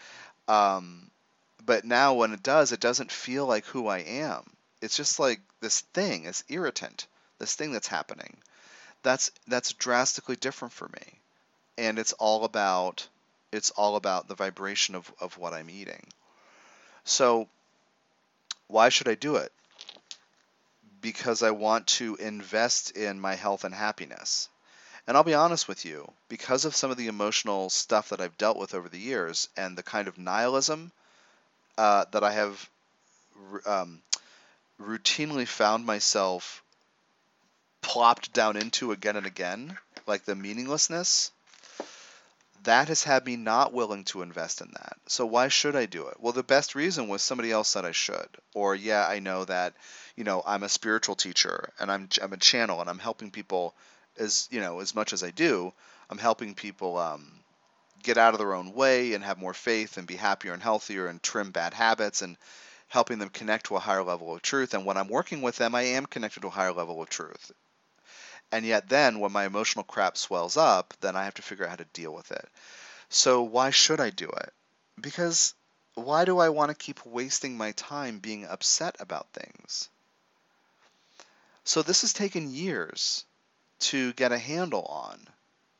Um, 0.49 1.11
but 1.65 1.85
now 1.85 2.15
when 2.15 2.33
it 2.33 2.43
does, 2.43 2.73
it 2.73 2.81
doesn't 2.81 3.13
feel 3.13 3.47
like 3.47 3.65
who 3.67 3.87
I 3.87 3.99
am. 3.99 4.43
It's 4.83 4.97
just 4.97 5.19
like 5.19 5.41
this 5.61 5.81
thing, 5.81 6.25
this 6.25 6.45
irritant, 6.49 7.07
this 7.39 7.55
thing 7.55 7.73
that's 7.73 7.89
happening. 7.89 8.37
That's 9.03 9.31
that's 9.47 9.73
drastically 9.73 10.37
different 10.37 10.75
for 10.75 10.89
me, 10.89 11.21
and 11.79 11.99
it's 11.99 12.13
all 12.15 12.45
about 12.45 13.09
it's 13.53 13.71
all 13.71 13.95
about 13.95 14.27
the 14.27 14.35
vibration 14.35 14.97
of, 14.97 15.13
of 15.21 15.39
what 15.39 15.55
I'm 15.55 15.71
eating. 15.71 16.05
So 17.05 17.49
why 18.67 18.89
should 18.89 19.09
I 19.09 19.15
do 19.15 19.37
it? 19.37 19.53
because 21.05 21.43
I 21.43 21.51
want 21.51 21.87
to 21.99 22.17
invest 22.17 22.93
in 22.93 23.21
my 23.21 23.35
health 23.35 23.65
and 23.65 23.75
happiness. 23.75 24.49
And 25.07 25.19
I'll 25.19 25.23
be 25.23 25.35
honest 25.35 25.69
with 25.69 25.85
you, 25.85 26.11
because 26.31 26.65
of 26.65 26.75
some 26.75 26.91
of 26.91 26.97
the 26.97 27.09
emotional 27.09 27.69
stuff 27.69 28.09
that 28.09 28.23
I've 28.23 28.39
dealt 28.39 28.57
with 28.57 28.73
over 28.73 28.89
the 28.89 28.99
years 28.99 29.51
and 29.55 29.77
the 29.77 29.83
kind 29.83 30.09
of 30.09 30.17
nihilism 30.17 30.93
uh, 31.77 32.07
that 32.13 32.25
I 32.25 32.33
have 32.33 32.71
um, 33.67 34.01
routinely 34.81 35.47
found 35.47 35.85
myself 35.85 36.63
plopped 37.83 38.33
down 38.33 38.57
into 38.57 38.91
again 38.91 39.17
and 39.17 39.27
again, 39.27 39.77
like 40.07 40.25
the 40.25 40.35
meaninglessness, 40.35 41.33
that 42.65 42.89
has 42.89 43.03
had 43.03 43.25
me 43.25 43.37
not 43.37 43.73
willing 43.73 44.05
to 44.05 44.23
invest 44.23 44.61
in 44.61 44.69
that. 44.73 44.97
So 45.07 45.27
why 45.27 45.49
should 45.49 45.77
I 45.77 45.87
do 45.87 46.09
it? 46.09 46.17
Well, 46.19 46.33
the 46.33 46.43
best 46.43 46.75
reason 46.75 47.09
was 47.09 47.23
somebody 47.23 47.53
else 47.53 47.69
said 47.69 47.85
I 47.85 47.93
should. 47.93 48.29
Or 48.55 48.75
yeah, 48.75 49.07
I 49.07 49.19
know 49.21 49.45
that, 49.45 49.75
you 50.17 50.25
know, 50.25 50.43
I'm 50.45 50.63
a 50.63 50.69
spiritual 50.69 51.15
teacher 51.15 51.71
and 51.79 51.91
I'm 51.91 52.09
I'm 52.23 52.33
a 52.33 52.39
channel 52.39 52.81
and 52.81 52.91
I'm 52.91 52.99
helping 52.99 53.31
people 53.31 53.75
as, 54.19 54.49
you 54.51 54.61
know, 54.61 54.81
as 54.81 54.95
much 54.95 55.13
as 55.13 55.23
I 55.23 55.31
do, 55.31 55.73
I'm 56.11 56.19
helping 56.19 56.55
people 56.55 56.97
um, 56.99 57.27
get 58.03 58.19
out 58.19 58.35
of 58.35 58.39
their 58.39 58.55
own 58.55 58.75
way 58.75 59.15
and 59.15 59.25
have 59.25 59.39
more 59.39 59.55
faith 59.55 59.97
and 59.97 60.07
be 60.07 60.17
happier 60.17 60.53
and 60.53 60.63
healthier 60.63 61.07
and 61.07 61.23
trim 61.23 61.51
bad 61.51 61.75
habits 61.75 62.23
and 62.23 62.37
helping 62.89 63.19
them 63.19 63.31
connect 63.31 63.67
to 63.67 63.77
a 63.77 63.81
higher 63.81 64.05
level 64.05 64.35
of 64.35 64.43
truth. 64.43 64.75
And 64.75 64.87
when 64.87 64.97
I'm 64.97 65.09
working 65.09 65.43
with 65.43 65.57
them, 65.57 65.75
I 65.75 65.83
am 65.83 66.07
connected 66.07 66.41
to 66.41 66.49
a 66.49 66.51
higher 66.51 66.73
level 66.73 67.03
of 67.03 67.09
truth. 67.09 67.51
And 68.55 68.65
yet 68.65 68.89
then 68.89 69.19
when 69.19 69.33
my 69.33 69.47
emotional 69.47 69.83
crap 69.83 70.17
swells 70.17 70.57
up, 70.57 70.95
then 71.01 71.17
I 71.17 71.25
have 71.25 71.35
to 71.35 71.43
figure 71.43 71.65
out 71.65 71.71
how 71.71 71.77
to 71.77 71.85
deal 71.87 72.15
with 72.15 72.31
it. 72.31 72.49
So 73.09 73.43
why 73.43 73.71
should 73.71 73.99
I 73.99 74.11
do 74.11 74.29
it? 74.29 74.53
Because 75.01 75.55
why 75.95 76.25
do 76.25 76.39
I 76.39 76.51
want 76.51 76.69
to 76.69 76.77
keep 76.77 77.05
wasting 77.05 77.57
my 77.57 77.73
time 77.73 78.21
being 78.21 78.47
upset 78.47 78.95
about 79.01 79.27
things? 79.33 79.89
So 81.65 81.83
this 81.83 82.03
has 82.03 82.13
taken 82.13 82.55
years 82.55 83.25
to 83.91 84.13
get 84.13 84.31
a 84.31 84.39
handle 84.39 84.85
on. 84.85 85.27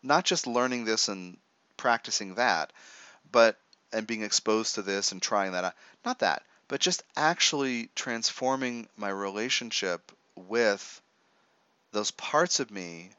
Not 0.03 0.25
just 0.25 0.49
learning 0.49 0.85
this 0.85 1.07
and 1.07 1.37
practicing 1.77 2.35
that, 2.35 2.73
but 3.31 3.57
and 3.93 4.05
being 4.05 4.25
exposed 4.25 4.75
to 4.75 4.83
this 4.83 5.13
and 5.13 5.23
trying 5.23 5.53
that 5.53 5.63
out. 5.63 5.75
Not 6.05 6.19
that, 6.19 6.43
but 6.67 6.81
just 6.81 7.05
actually 7.17 7.91
transforming 7.95 8.89
my 8.97 9.11
relationship 9.11 10.11
with 10.35 11.01
those 11.95 12.11
parts 12.11 12.61
of 12.61 12.71
me, 12.71 13.11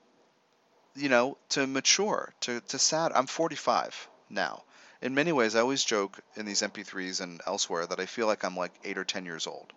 you 0.95 1.09
know, 1.09 1.37
to 1.49 1.65
mature, 1.65 2.33
to, 2.41 2.59
to 2.59 2.77
sad. 2.77 3.11
I'm 3.15 3.25
45 3.25 4.07
now. 4.29 4.63
In 5.01 5.15
many 5.15 5.31
ways, 5.31 5.55
I 5.55 5.61
always 5.61 5.83
joke 5.83 6.19
in 6.35 6.45
these 6.45 6.61
MP3s 6.61 7.21
and 7.21 7.41
elsewhere 7.47 7.85
that 7.87 7.99
I 7.99 8.05
feel 8.05 8.27
like 8.27 8.43
I'm 8.43 8.55
like 8.55 8.73
eight 8.83 8.97
or 8.97 9.05
10 9.05 9.25
years 9.25 9.47
old. 9.47 9.73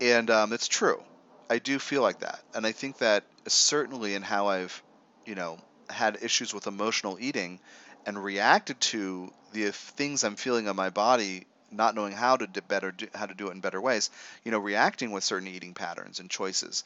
And 0.00 0.30
um, 0.30 0.52
it's 0.52 0.68
true. 0.68 1.02
I 1.48 1.58
do 1.58 1.78
feel 1.78 2.02
like 2.02 2.20
that. 2.20 2.40
And 2.54 2.66
I 2.66 2.72
think 2.72 2.98
that 2.98 3.24
certainly 3.46 4.14
in 4.14 4.22
how 4.22 4.48
I've, 4.48 4.82
you 5.24 5.34
know, 5.34 5.58
had 5.88 6.18
issues 6.22 6.52
with 6.52 6.66
emotional 6.66 7.18
eating 7.20 7.60
and 8.04 8.22
reacted 8.22 8.80
to 8.80 9.32
the 9.52 9.70
things 9.70 10.24
I'm 10.24 10.36
feeling 10.36 10.68
on 10.68 10.76
my 10.76 10.90
body, 10.90 11.46
not 11.70 11.94
knowing 11.94 12.12
how 12.12 12.36
to 12.36 12.46
do 12.46 12.60
better, 12.60 12.94
how 13.14 13.26
to 13.26 13.34
do 13.34 13.48
it 13.48 13.52
in 13.52 13.60
better 13.60 13.80
ways, 13.80 14.10
you 14.44 14.52
know, 14.52 14.58
reacting 14.58 15.10
with 15.12 15.24
certain 15.24 15.48
eating 15.48 15.74
patterns 15.74 16.20
and 16.20 16.30
choices 16.30 16.84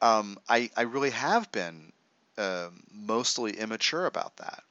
um, 0.00 0.38
I 0.48 0.70
I 0.76 0.82
really 0.82 1.10
have 1.10 1.50
been 1.52 1.92
uh, 2.38 2.68
mostly 2.92 3.58
immature 3.58 4.06
about 4.06 4.36
that. 4.38 4.62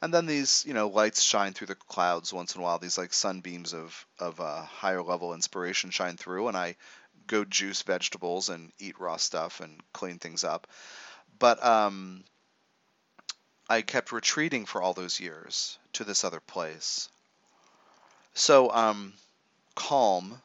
And 0.00 0.14
then 0.14 0.26
these, 0.26 0.64
you 0.66 0.74
know, 0.74 0.88
lights 0.88 1.22
shine 1.22 1.52
through 1.52 1.66
the 1.66 1.74
clouds 1.74 2.32
once 2.32 2.54
in 2.54 2.60
a 2.60 2.64
while. 2.64 2.78
These 2.78 2.98
like 2.98 3.12
sunbeams 3.12 3.74
of 3.74 4.06
of 4.18 4.40
uh, 4.40 4.62
higher 4.62 5.02
level 5.02 5.34
inspiration 5.34 5.90
shine 5.90 6.16
through, 6.16 6.48
and 6.48 6.56
I 6.56 6.76
go 7.26 7.44
juice 7.44 7.82
vegetables 7.82 8.48
and 8.48 8.72
eat 8.78 9.00
raw 9.00 9.16
stuff 9.16 9.60
and 9.60 9.80
clean 9.92 10.18
things 10.18 10.44
up. 10.44 10.66
But 11.38 11.62
um, 11.64 12.24
I 13.68 13.82
kept 13.82 14.12
retreating 14.12 14.66
for 14.66 14.80
all 14.80 14.94
those 14.94 15.20
years 15.20 15.78
to 15.94 16.04
this 16.04 16.24
other 16.24 16.40
place. 16.40 17.08
So 18.34 18.70
um, 18.70 19.12
calm, 19.74 20.40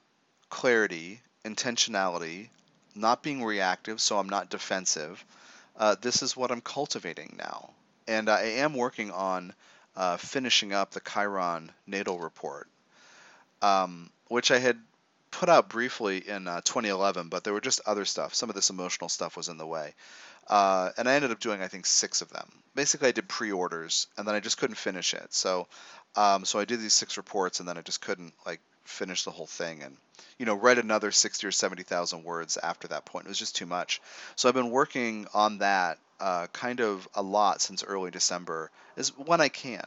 clarity, 0.50 1.22
intentionality, 1.46 2.50
not 2.96 3.24
being 3.24 3.44
reactive, 3.44 4.00
so 4.02 4.20
I'm 4.20 4.30
not 4.30 4.50
defensive. 4.50 5.24
Uh, 5.78 5.96
this 6.00 6.22
is 6.22 6.38
what 6.38 6.52
I'm 6.52 6.62
cultivating 6.62 7.36
now. 7.38 7.72
And 8.08 8.30
I 8.30 8.42
am 8.42 8.74
working 8.74 9.12
on 9.12 9.54
uh, 9.96 10.18
finishing 10.18 10.74
up 10.74 10.92
the 10.92 11.00
Chiron 11.02 11.72
natal 11.88 12.20
report, 12.20 12.68
um, 13.62 14.10
which 14.28 14.52
I 14.52 14.60
had 14.60 14.78
put 15.34 15.50
out 15.50 15.68
briefly 15.68 16.28
in 16.28 16.48
uh, 16.48 16.62
2011, 16.62 17.28
but 17.28 17.44
there 17.44 17.54
were 17.54 17.62
just 17.62 17.82
other 17.86 18.06
stuff. 18.06 18.36
Some 18.36 18.50
of 18.50 18.56
this 18.56 18.70
emotional 18.70 19.10
stuff 19.10 19.36
was 19.36 19.50
in 19.50 19.58
the 19.58 19.66
way. 19.66 19.94
Uh, 20.48 20.92
and 20.98 21.10
I 21.10 21.16
ended 21.16 21.32
up 21.32 21.40
doing, 21.40 21.62
I 21.62 21.68
think, 21.68 21.86
six 21.86 22.22
of 22.22 22.30
them. 22.30 22.52
Basically, 22.76 23.08
I 23.08 23.12
did 23.12 23.28
pre-orders, 23.28 24.08
and 24.18 24.28
then 24.28 24.36
I 24.36 24.40
just 24.40 24.58
couldn't 24.58 24.76
finish 24.76 25.14
it. 25.14 25.34
So, 25.34 25.68
um, 26.16 26.46
so 26.46 26.60
I 26.60 26.66
did 26.66 26.80
these 26.80 26.94
six 26.94 27.18
reports, 27.18 27.60
and 27.60 27.68
then 27.68 27.78
I 27.78 27.82
just 27.82 28.02
couldn't 28.02 28.34
like 28.46 28.60
finish 28.84 29.24
the 29.24 29.32
whole 29.32 29.48
thing, 29.48 29.82
and 29.84 29.98
you 30.38 30.46
know, 30.46 30.56
write 30.56 30.78
another 30.78 31.12
60 31.12 31.46
or 31.48 31.52
70,000 31.52 32.24
words 32.24 32.58
after 32.58 32.88
that 32.90 33.06
point. 33.06 33.26
It 33.26 33.30
was 33.30 33.40
just 33.40 33.56
too 33.56 33.66
much. 33.66 34.02
So 34.36 34.50
I've 34.50 34.56
been 34.56 34.72
working 34.72 35.28
on 35.34 35.60
that 35.60 35.98
uh, 36.20 36.48
kind 36.54 36.80
of 36.80 37.08
a 37.16 37.22
lot 37.22 37.62
since 37.62 37.84
early 37.84 38.12
December, 38.12 38.72
is 38.96 39.10
when 39.18 39.42
I 39.42 39.50
can 39.50 39.86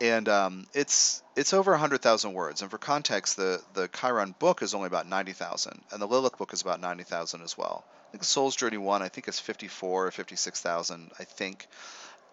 and 0.00 0.28
um, 0.28 0.66
it's 0.72 1.22
it's 1.36 1.52
over 1.52 1.72
100,000 1.72 2.32
words. 2.32 2.62
And 2.62 2.70
for 2.70 2.78
context, 2.78 3.36
the 3.36 3.62
the 3.74 3.88
Chiron 3.88 4.34
book 4.38 4.62
is 4.62 4.74
only 4.74 4.86
about 4.86 5.06
90,000, 5.06 5.80
and 5.92 6.02
the 6.02 6.06
Lilith 6.06 6.38
book 6.38 6.52
is 6.52 6.62
about 6.62 6.80
90,000 6.80 7.42
as 7.42 7.56
well. 7.56 7.84
I 8.08 8.12
think 8.12 8.24
Soul's 8.24 8.56
Journey 8.56 8.78
one, 8.78 9.02
I 9.02 9.08
think, 9.08 9.28
is 9.28 9.38
54 9.38 10.06
or 10.08 10.10
56,000, 10.10 11.12
I 11.18 11.24
think. 11.24 11.68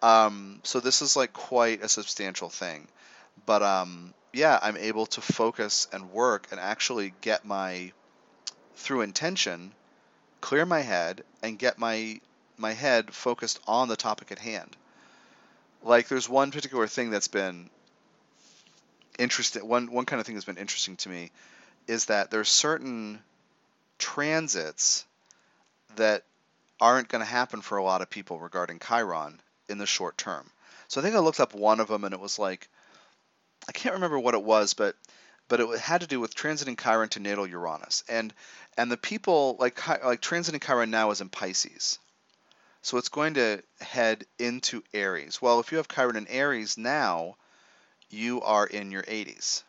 Um, 0.02 0.60
so 0.64 0.80
this 0.80 1.02
is 1.02 1.14
like 1.14 1.32
quite 1.32 1.82
a 1.82 1.88
substantial 1.88 2.48
thing. 2.48 2.88
But 3.46 3.62
um, 3.62 4.14
yeah, 4.32 4.58
I'm 4.60 4.76
able 4.76 5.06
to 5.06 5.20
focus 5.20 5.86
and 5.92 6.10
work 6.10 6.48
and 6.50 6.58
actually 6.58 7.14
get 7.20 7.44
my 7.44 7.92
through 8.74 9.02
intention, 9.02 9.72
clear 10.40 10.64
my 10.66 10.80
head 10.80 11.22
and 11.42 11.58
get 11.58 11.78
my 11.78 12.20
my 12.56 12.72
head 12.72 13.12
focused 13.12 13.60
on 13.68 13.86
the 13.86 13.96
topic 13.96 14.32
at 14.32 14.38
hand 14.40 14.76
like 15.82 16.08
there's 16.08 16.28
one 16.28 16.50
particular 16.50 16.86
thing 16.86 17.10
that's 17.10 17.28
been 17.28 17.70
interesting 19.18 19.66
one 19.66 19.90
one 19.90 20.04
kind 20.04 20.20
of 20.20 20.26
thing 20.26 20.34
that's 20.34 20.44
been 20.44 20.56
interesting 20.56 20.96
to 20.96 21.08
me 21.08 21.30
is 21.86 22.06
that 22.06 22.30
there's 22.30 22.48
certain 22.48 23.18
transits 23.98 25.04
that 25.96 26.22
aren't 26.80 27.08
going 27.08 27.24
to 27.24 27.30
happen 27.30 27.60
for 27.60 27.78
a 27.78 27.82
lot 27.82 28.02
of 28.02 28.10
people 28.10 28.38
regarding 28.38 28.78
Chiron 28.78 29.40
in 29.68 29.78
the 29.78 29.86
short 29.86 30.16
term. 30.16 30.48
So 30.86 31.00
I 31.00 31.04
think 31.04 31.16
I 31.16 31.18
looked 31.18 31.40
up 31.40 31.54
one 31.54 31.80
of 31.80 31.88
them 31.88 32.04
and 32.04 32.14
it 32.14 32.20
was 32.20 32.38
like 32.38 32.68
I 33.68 33.72
can't 33.72 33.94
remember 33.94 34.18
what 34.18 34.34
it 34.34 34.42
was, 34.42 34.74
but 34.74 34.94
but 35.48 35.60
it 35.60 35.78
had 35.80 36.02
to 36.02 36.06
do 36.06 36.20
with 36.20 36.34
transiting 36.34 36.80
Chiron 36.80 37.08
to 37.10 37.20
natal 37.20 37.46
Uranus. 37.46 38.04
And 38.08 38.32
and 38.76 38.90
the 38.90 38.96
people 38.96 39.56
like 39.58 39.86
like 40.04 40.20
transiting 40.20 40.64
Chiron 40.64 40.90
now 40.90 41.10
is 41.10 41.20
in 41.20 41.28
Pisces. 41.28 41.98
So 42.82 42.96
it's 42.96 43.08
going 43.08 43.34
to 43.34 43.62
head 43.80 44.24
into 44.38 44.82
Aries. 44.94 45.42
Well, 45.42 45.60
if 45.60 45.72
you 45.72 45.78
have 45.78 45.88
Chiron 45.88 46.16
in 46.16 46.26
Aries 46.28 46.78
now, 46.78 47.36
you 48.08 48.40
are 48.42 48.66
in 48.66 48.90
your 48.90 49.02
80s. 49.02 49.62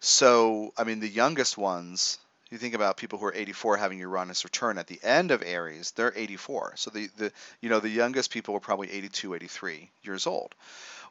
So, 0.00 0.72
I 0.76 0.84
mean, 0.84 1.00
the 1.00 1.08
youngest 1.08 1.58
ones, 1.58 2.18
you 2.50 2.58
think 2.58 2.74
about 2.74 2.96
people 2.96 3.18
who 3.18 3.26
are 3.26 3.34
84 3.34 3.76
having 3.76 3.98
Uranus 3.98 4.44
return 4.44 4.78
at 4.78 4.86
the 4.86 5.00
end 5.02 5.30
of 5.30 5.42
Aries, 5.42 5.90
they're 5.92 6.12
84. 6.14 6.74
So 6.76 6.90
the, 6.90 7.08
the 7.16 7.32
you 7.60 7.68
know 7.68 7.80
the 7.80 7.88
youngest 7.88 8.30
people 8.30 8.54
were 8.54 8.60
probably 8.60 8.90
82, 8.92 9.34
83 9.34 9.90
years 10.04 10.26
old. 10.26 10.54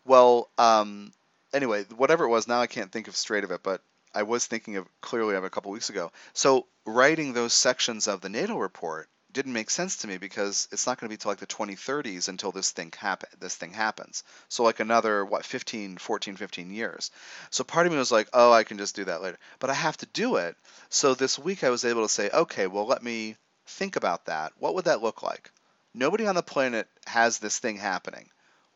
Well, 0.06 0.49
um, 0.58 1.12
anyway, 1.54 1.84
whatever 1.95 2.25
it 2.25 2.30
was, 2.30 2.47
now 2.47 2.62
I 2.62 2.67
can't 2.67 2.91
think 2.91 3.08
of 3.08 3.15
straight 3.15 3.43
of 3.43 3.51
it, 3.51 3.63
but 3.63 3.82
I 4.13 4.23
was 4.23 4.45
thinking 4.45 4.78
of 4.78 4.88
clearly 5.01 5.36
of 5.36 5.43
a 5.43 5.49
couple 5.49 5.71
weeks 5.71 5.89
ago. 5.89 6.12
So 6.34 6.67
writing 6.86 7.34
those 7.34 7.54
sections 7.54 8.08
of 8.08 8.21
the 8.21 8.30
natal 8.30 8.60
report 8.60 9.10
didn't 9.36 9.52
make 9.52 9.69
sense 9.69 9.98
to 9.98 10.08
me 10.08 10.17
because 10.17 10.69
it's 10.71 10.88
not 10.88 10.98
going 10.98 11.10
to 11.10 11.13
be 11.13 11.17
till 11.17 11.30
like 11.30 11.39
the 11.39 11.45
2030s 11.45 12.30
until 12.30 12.54
this 12.54 12.71
thing 12.71 12.91
happen 12.98 13.28
this 13.38 13.54
thing 13.54 13.74
happens. 13.74 14.24
So 14.48 14.63
like 14.63 14.80
another 14.80 15.26
what 15.26 15.45
15, 15.45 15.98
14, 15.98 16.38
15 16.38 16.71
years. 16.71 17.12
So 17.50 17.65
part 17.65 17.86
of 17.86 17.91
me 17.91 18.00
was 18.00 18.13
like, 18.13 18.30
"Oh, 18.32 18.54
I 18.54 18.63
can 18.63 18.78
just 18.78 18.95
do 18.95 19.04
that 19.04 19.21
later." 19.21 19.38
But 19.60 19.69
I 19.69 19.74
have 19.74 19.98
to 19.98 20.06
do 20.06 20.38
it. 20.38 20.56
So 20.89 21.13
this 21.13 21.38
week 21.38 21.65
I 21.65 21.69
was 21.69 21.84
able 21.84 22.04
to 22.04 22.10
say, 22.10 22.30
"Okay, 22.30 22.65
well, 22.67 22.88
let 22.88 23.04
me 23.04 23.36
think 23.67 23.98
about 23.98 24.26
that. 24.28 24.54
What 24.58 24.74
would 24.74 24.86
that 24.86 25.04
look 25.04 25.21
like? 25.21 25.52
Nobody 25.93 26.26
on 26.28 26.36
the 26.36 26.41
planet 26.41 26.88
has 27.06 27.38
this 27.38 27.60
thing 27.60 27.76
happening. 27.76 28.30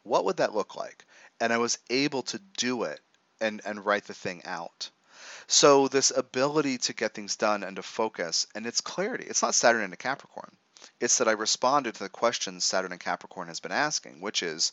What 0.03 0.25
would 0.25 0.37
that 0.37 0.53
look 0.53 0.75
like?" 0.75 1.05
And 1.39 1.53
I 1.53 1.57
was 1.57 1.79
able 1.89 2.23
to 2.23 2.39
do 2.57 2.83
it 2.83 2.99
and 3.39 3.61
and 3.63 3.85
write 3.85 4.07
the 4.07 4.13
thing 4.13 4.43
out. 4.43 4.89
So 5.47 5.87
this 5.87 6.11
ability 6.15 6.77
to 6.79 6.93
get 6.93 7.13
things 7.13 7.35
done 7.35 7.63
and 7.63 7.75
to 7.75 7.83
focus 7.83 8.47
and 8.53 8.65
its 8.65 8.81
clarity. 8.81 9.25
It's 9.27 9.41
not 9.41 9.55
Saturn 9.55 9.83
into 9.83 9.97
Capricorn. 9.97 10.55
It's 10.99 11.17
that 11.17 11.27
I 11.27 11.33
responded 11.33 11.95
to 11.95 12.03
the 12.03 12.09
questions 12.09 12.63
Saturn 12.63 12.91
and 12.91 13.01
Capricorn 13.01 13.47
has 13.47 13.59
been 13.59 13.71
asking, 13.71 14.21
which 14.21 14.43
is 14.43 14.71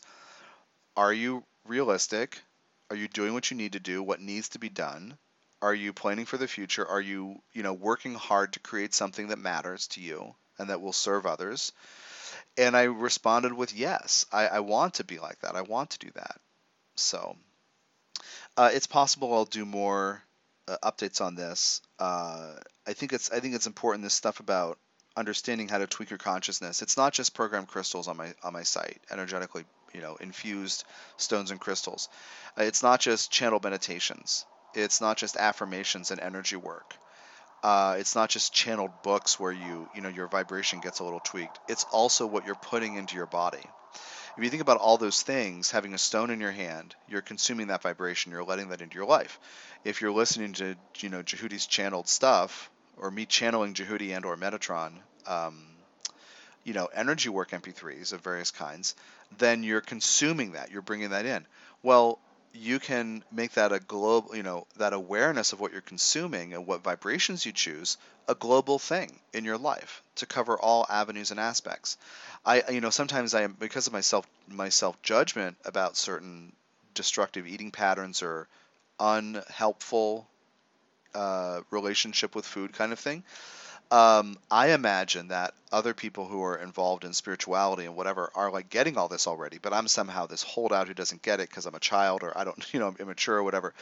are 0.95 1.13
you 1.13 1.43
realistic? 1.65 2.41
Are 2.89 2.95
you 2.95 3.07
doing 3.07 3.33
what 3.33 3.51
you 3.51 3.57
need 3.57 3.73
to 3.73 3.79
do? 3.79 4.01
What 4.01 4.21
needs 4.21 4.49
to 4.49 4.59
be 4.59 4.69
done? 4.69 5.17
Are 5.61 5.73
you 5.73 5.93
planning 5.93 6.25
for 6.25 6.37
the 6.37 6.47
future? 6.47 6.87
Are 6.87 7.01
you, 7.01 7.41
you 7.53 7.63
know, 7.63 7.73
working 7.73 8.13
hard 8.13 8.53
to 8.53 8.59
create 8.59 8.93
something 8.93 9.27
that 9.27 9.39
matters 9.39 9.87
to 9.89 10.01
you 10.01 10.35
and 10.57 10.69
that 10.69 10.81
will 10.81 10.93
serve 10.93 11.25
others? 11.25 11.71
And 12.57 12.75
I 12.77 12.83
responded 12.83 13.53
with 13.53 13.73
yes. 13.73 14.25
I, 14.31 14.47
I 14.47 14.59
want 14.61 14.95
to 14.95 15.03
be 15.03 15.19
like 15.19 15.39
that. 15.39 15.55
I 15.55 15.61
want 15.61 15.91
to 15.91 15.99
do 15.99 16.11
that. 16.15 16.39
So 16.95 17.35
uh, 18.55 18.69
it's 18.73 18.87
possible 18.87 19.33
I'll 19.33 19.45
do 19.45 19.65
more 19.65 20.23
uh, 20.67 20.77
updates 20.83 21.21
on 21.21 21.35
this. 21.35 21.81
Uh, 21.99 22.53
I 22.85 22.93
think 22.93 23.13
it's 23.13 23.31
I 23.31 23.39
think 23.39 23.55
it's 23.55 23.67
important 23.67 24.03
this 24.03 24.13
stuff 24.13 24.39
about 24.39 24.77
understanding 25.15 25.67
how 25.67 25.79
to 25.79 25.87
tweak 25.87 26.09
your 26.09 26.19
consciousness. 26.19 26.81
It's 26.81 26.97
not 26.97 27.13
just 27.13 27.33
program 27.33 27.65
crystals 27.65 28.07
on 28.07 28.17
my 28.17 28.33
on 28.43 28.53
my 28.53 28.63
site, 28.63 29.01
energetically 29.11 29.65
you 29.93 30.01
know 30.01 30.15
infused 30.15 30.83
stones 31.17 31.51
and 31.51 31.59
crystals. 31.59 32.09
Uh, 32.57 32.63
it's 32.63 32.83
not 32.83 32.99
just 32.99 33.31
channel 33.31 33.59
meditations. 33.63 34.45
It's 34.73 35.01
not 35.01 35.17
just 35.17 35.37
affirmations 35.37 36.11
and 36.11 36.19
energy 36.19 36.55
work. 36.55 36.95
Uh, 37.63 37.95
it's 37.99 38.15
not 38.15 38.29
just 38.29 38.53
channeled 38.53 38.91
books 39.03 39.39
where 39.39 39.51
you 39.51 39.89
you 39.95 40.01
know 40.01 40.09
your 40.09 40.27
vibration 40.27 40.79
gets 40.79 40.99
a 40.99 41.03
little 41.03 41.19
tweaked. 41.19 41.59
It's 41.67 41.85
also 41.91 42.25
what 42.27 42.45
you're 42.45 42.55
putting 42.55 42.95
into 42.95 43.15
your 43.15 43.25
body 43.25 43.63
if 44.37 44.43
you 44.43 44.49
think 44.51 44.61
about 44.61 44.77
all 44.77 44.97
those 44.97 45.23
things, 45.23 45.71
having 45.71 45.95
a 45.95 45.97
stone 45.97 46.29
in 46.29 46.39
your 46.39 46.51
hand, 46.51 46.95
you're 47.07 47.21
consuming 47.21 47.67
that 47.67 47.81
vibration, 47.81 48.31
you're 48.31 48.43
letting 48.43 48.69
that 48.69 48.81
into 48.81 48.95
your 48.95 49.07
life. 49.07 49.39
If 49.83 49.99
you're 49.99 50.11
listening 50.11 50.53
to, 50.53 50.75
you 50.99 51.09
know, 51.09 51.23
Jehudi's 51.23 51.65
channeled 51.65 52.07
stuff, 52.07 52.69
or 52.97 53.09
me 53.09 53.25
channeling 53.25 53.73
Jehudi 53.73 54.15
and 54.15 54.25
or 54.25 54.37
Metatron, 54.37 54.91
um, 55.25 55.65
you 56.63 56.73
know, 56.73 56.87
energy 56.93 57.29
work 57.29 57.49
MP3s 57.49 58.13
of 58.13 58.21
various 58.21 58.51
kinds, 58.51 58.95
then 59.39 59.63
you're 59.63 59.81
consuming 59.81 60.51
that, 60.51 60.69
you're 60.69 60.83
bringing 60.83 61.09
that 61.09 61.25
in. 61.25 61.43
Well, 61.81 62.19
you 62.57 62.79
can 62.79 63.23
make 63.31 63.53
that 63.53 63.71
a 63.71 63.79
global, 63.79 64.35
you 64.35 64.43
know, 64.43 64.67
that 64.77 64.93
awareness 64.93 65.53
of 65.53 65.59
what 65.59 65.71
you're 65.71 65.81
consuming 65.81 66.53
and 66.53 66.65
what 66.67 66.83
vibrations 66.83 67.45
you 67.45 67.51
choose 67.51 67.97
a 68.27 68.35
global 68.35 68.79
thing 68.79 69.19
in 69.33 69.45
your 69.45 69.57
life 69.57 70.01
to 70.15 70.25
cover 70.25 70.59
all 70.59 70.85
avenues 70.89 71.31
and 71.31 71.39
aspects. 71.39 71.97
I, 72.45 72.63
you 72.71 72.81
know, 72.81 72.89
sometimes 72.89 73.33
I 73.33 73.47
because 73.47 73.87
of 73.87 73.93
my 73.93 74.01
self 74.01 74.27
my 74.47 74.69
self 74.69 75.01
judgment 75.01 75.57
about 75.65 75.97
certain 75.97 76.53
destructive 76.93 77.47
eating 77.47 77.71
patterns 77.71 78.21
or 78.21 78.47
unhelpful 78.99 80.27
uh, 81.15 81.61
relationship 81.71 82.35
with 82.35 82.45
food 82.45 82.73
kind 82.73 82.91
of 82.91 82.99
thing. 82.99 83.23
Um, 83.89 84.37
I 84.51 84.71
imagine 84.71 85.29
that 85.29 85.53
other 85.71 85.93
people 85.93 86.27
who 86.27 86.43
are 86.43 86.57
involved 86.57 87.05
in 87.05 87.13
spirituality 87.13 87.85
and 87.85 87.95
whatever 87.95 88.29
are 88.35 88.51
like 88.51 88.69
getting 88.69 88.97
all 88.97 89.07
this 89.07 89.27
already, 89.27 89.59
but 89.59 89.73
I'm 89.73 89.87
somehow 89.87 90.27
this 90.27 90.43
holdout 90.43 90.87
who 90.87 90.93
doesn't 90.93 91.21
get 91.21 91.39
it 91.39 91.49
because 91.49 91.65
I'm 91.65 91.75
a 91.75 91.79
child 91.79 92.23
or 92.23 92.37
I 92.37 92.43
don't, 92.43 92.65
you 92.73 92.79
know, 92.79 92.87
I'm 92.87 92.97
immature 92.99 93.37
or 93.37 93.43
whatever. 93.43 93.73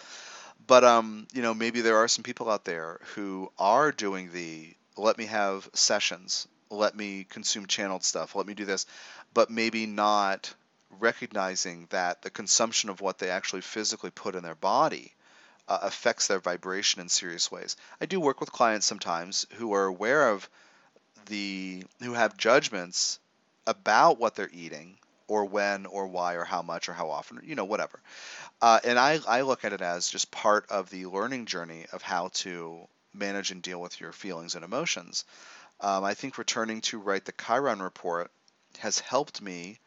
But 0.67 0.83
um, 0.83 1.27
you 1.33 1.41
know, 1.41 1.53
maybe 1.53 1.81
there 1.81 1.97
are 1.97 2.07
some 2.07 2.23
people 2.23 2.49
out 2.49 2.65
there 2.65 2.99
who 3.15 3.51
are 3.57 3.91
doing 3.91 4.31
the 4.31 4.73
let 4.97 5.17
me 5.17 5.25
have 5.25 5.69
sessions, 5.73 6.47
let 6.69 6.95
me 6.95 7.25
consume 7.29 7.65
channeled 7.65 8.03
stuff, 8.03 8.35
let 8.35 8.47
me 8.47 8.53
do 8.53 8.65
this, 8.65 8.85
but 9.33 9.49
maybe 9.49 9.85
not 9.85 10.53
recognizing 10.99 11.87
that 11.89 12.21
the 12.21 12.29
consumption 12.29 12.89
of 12.89 13.01
what 13.01 13.17
they 13.17 13.29
actually 13.29 13.61
physically 13.61 14.11
put 14.11 14.35
in 14.35 14.43
their 14.43 14.55
body 14.55 15.13
uh, 15.67 15.79
affects 15.81 16.27
their 16.27 16.39
vibration 16.39 17.01
in 17.01 17.09
serious 17.09 17.51
ways. 17.51 17.75
I 17.99 18.05
do 18.05 18.19
work 18.19 18.39
with 18.39 18.51
clients 18.51 18.85
sometimes 18.85 19.45
who 19.53 19.73
are 19.73 19.85
aware 19.85 20.29
of 20.29 20.49
the 21.27 21.83
who 22.01 22.13
have 22.13 22.37
judgments 22.37 23.19
about 23.67 24.19
what 24.19 24.35
they're 24.35 24.49
eating 24.53 24.97
or 25.27 25.45
when 25.45 25.85
or 25.85 26.07
why 26.07 26.35
or 26.35 26.43
how 26.43 26.61
much 26.61 26.87
or 26.87 26.93
how 26.93 27.09
often 27.09 27.41
you 27.43 27.55
know 27.55 27.65
whatever 27.65 27.99
uh, 28.61 28.79
and 28.83 28.99
I, 28.99 29.19
I 29.27 29.41
look 29.41 29.65
at 29.65 29.73
it 29.73 29.81
as 29.81 30.07
just 30.07 30.31
part 30.31 30.69
of 30.69 30.89
the 30.89 31.07
learning 31.07 31.45
journey 31.45 31.85
of 31.91 32.01
how 32.01 32.29
to 32.35 32.87
manage 33.13 33.51
and 33.51 33.61
deal 33.61 33.81
with 33.81 33.99
your 33.99 34.11
feelings 34.11 34.55
and 34.55 34.63
emotions 34.63 35.25
um, 35.81 36.03
i 36.03 36.13
think 36.13 36.37
returning 36.37 36.81
to 36.81 36.99
write 36.99 37.25
the 37.25 37.33
chiron 37.33 37.81
report 37.81 38.29
has 38.79 38.99
helped 38.99 39.41
me 39.41 39.79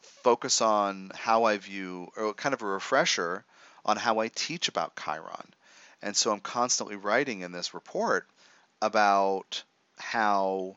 focus 0.00 0.62
on 0.62 1.10
how 1.14 1.44
i 1.44 1.58
view 1.58 2.08
or 2.16 2.32
kind 2.32 2.54
of 2.54 2.62
a 2.62 2.66
refresher 2.66 3.44
on 3.84 3.96
how 3.96 4.18
i 4.18 4.28
teach 4.28 4.68
about 4.68 4.96
chiron 4.96 5.54
and 6.02 6.16
so 6.16 6.32
i'm 6.32 6.40
constantly 6.40 6.96
writing 6.96 7.40
in 7.40 7.52
this 7.52 7.74
report 7.74 8.26
about 8.82 9.62
how 9.98 10.76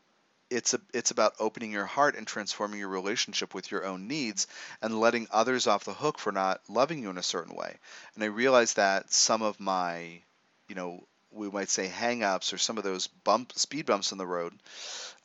it's 0.50 0.74
a, 0.74 0.82
it's 0.94 1.12
about 1.12 1.34
opening 1.40 1.72
your 1.72 1.86
heart 1.86 2.16
and 2.16 2.28
transforming 2.28 2.80
your 2.80 2.90
relationship 2.90 3.56
with 3.56 3.72
your 3.72 3.86
own 3.86 4.08
needs 4.08 4.48
and 4.82 5.00
letting 5.00 5.28
others 5.32 5.66
off 5.66 5.86
the 5.86 5.94
hook 5.94 6.20
for 6.20 6.32
not 6.32 6.62
loving 6.70 7.02
you 7.02 7.10
in 7.10 7.18
a 7.18 7.24
certain 7.24 7.56
way. 7.56 7.76
And 8.14 8.24
I 8.24 8.28
realized 8.28 8.76
that 8.76 9.12
some 9.12 9.42
of 9.42 9.60
my, 9.60 10.22
you 10.68 10.76
know, 10.76 11.04
we 11.32 11.50
might 11.50 11.70
say 11.70 11.88
hang-ups 11.88 12.54
or 12.54 12.60
some 12.60 12.78
of 12.78 12.84
those 12.84 13.08
bump 13.08 13.54
speed 13.54 13.88
bumps 13.88 14.12
in 14.12 14.20
the 14.20 14.28
road 14.28 14.54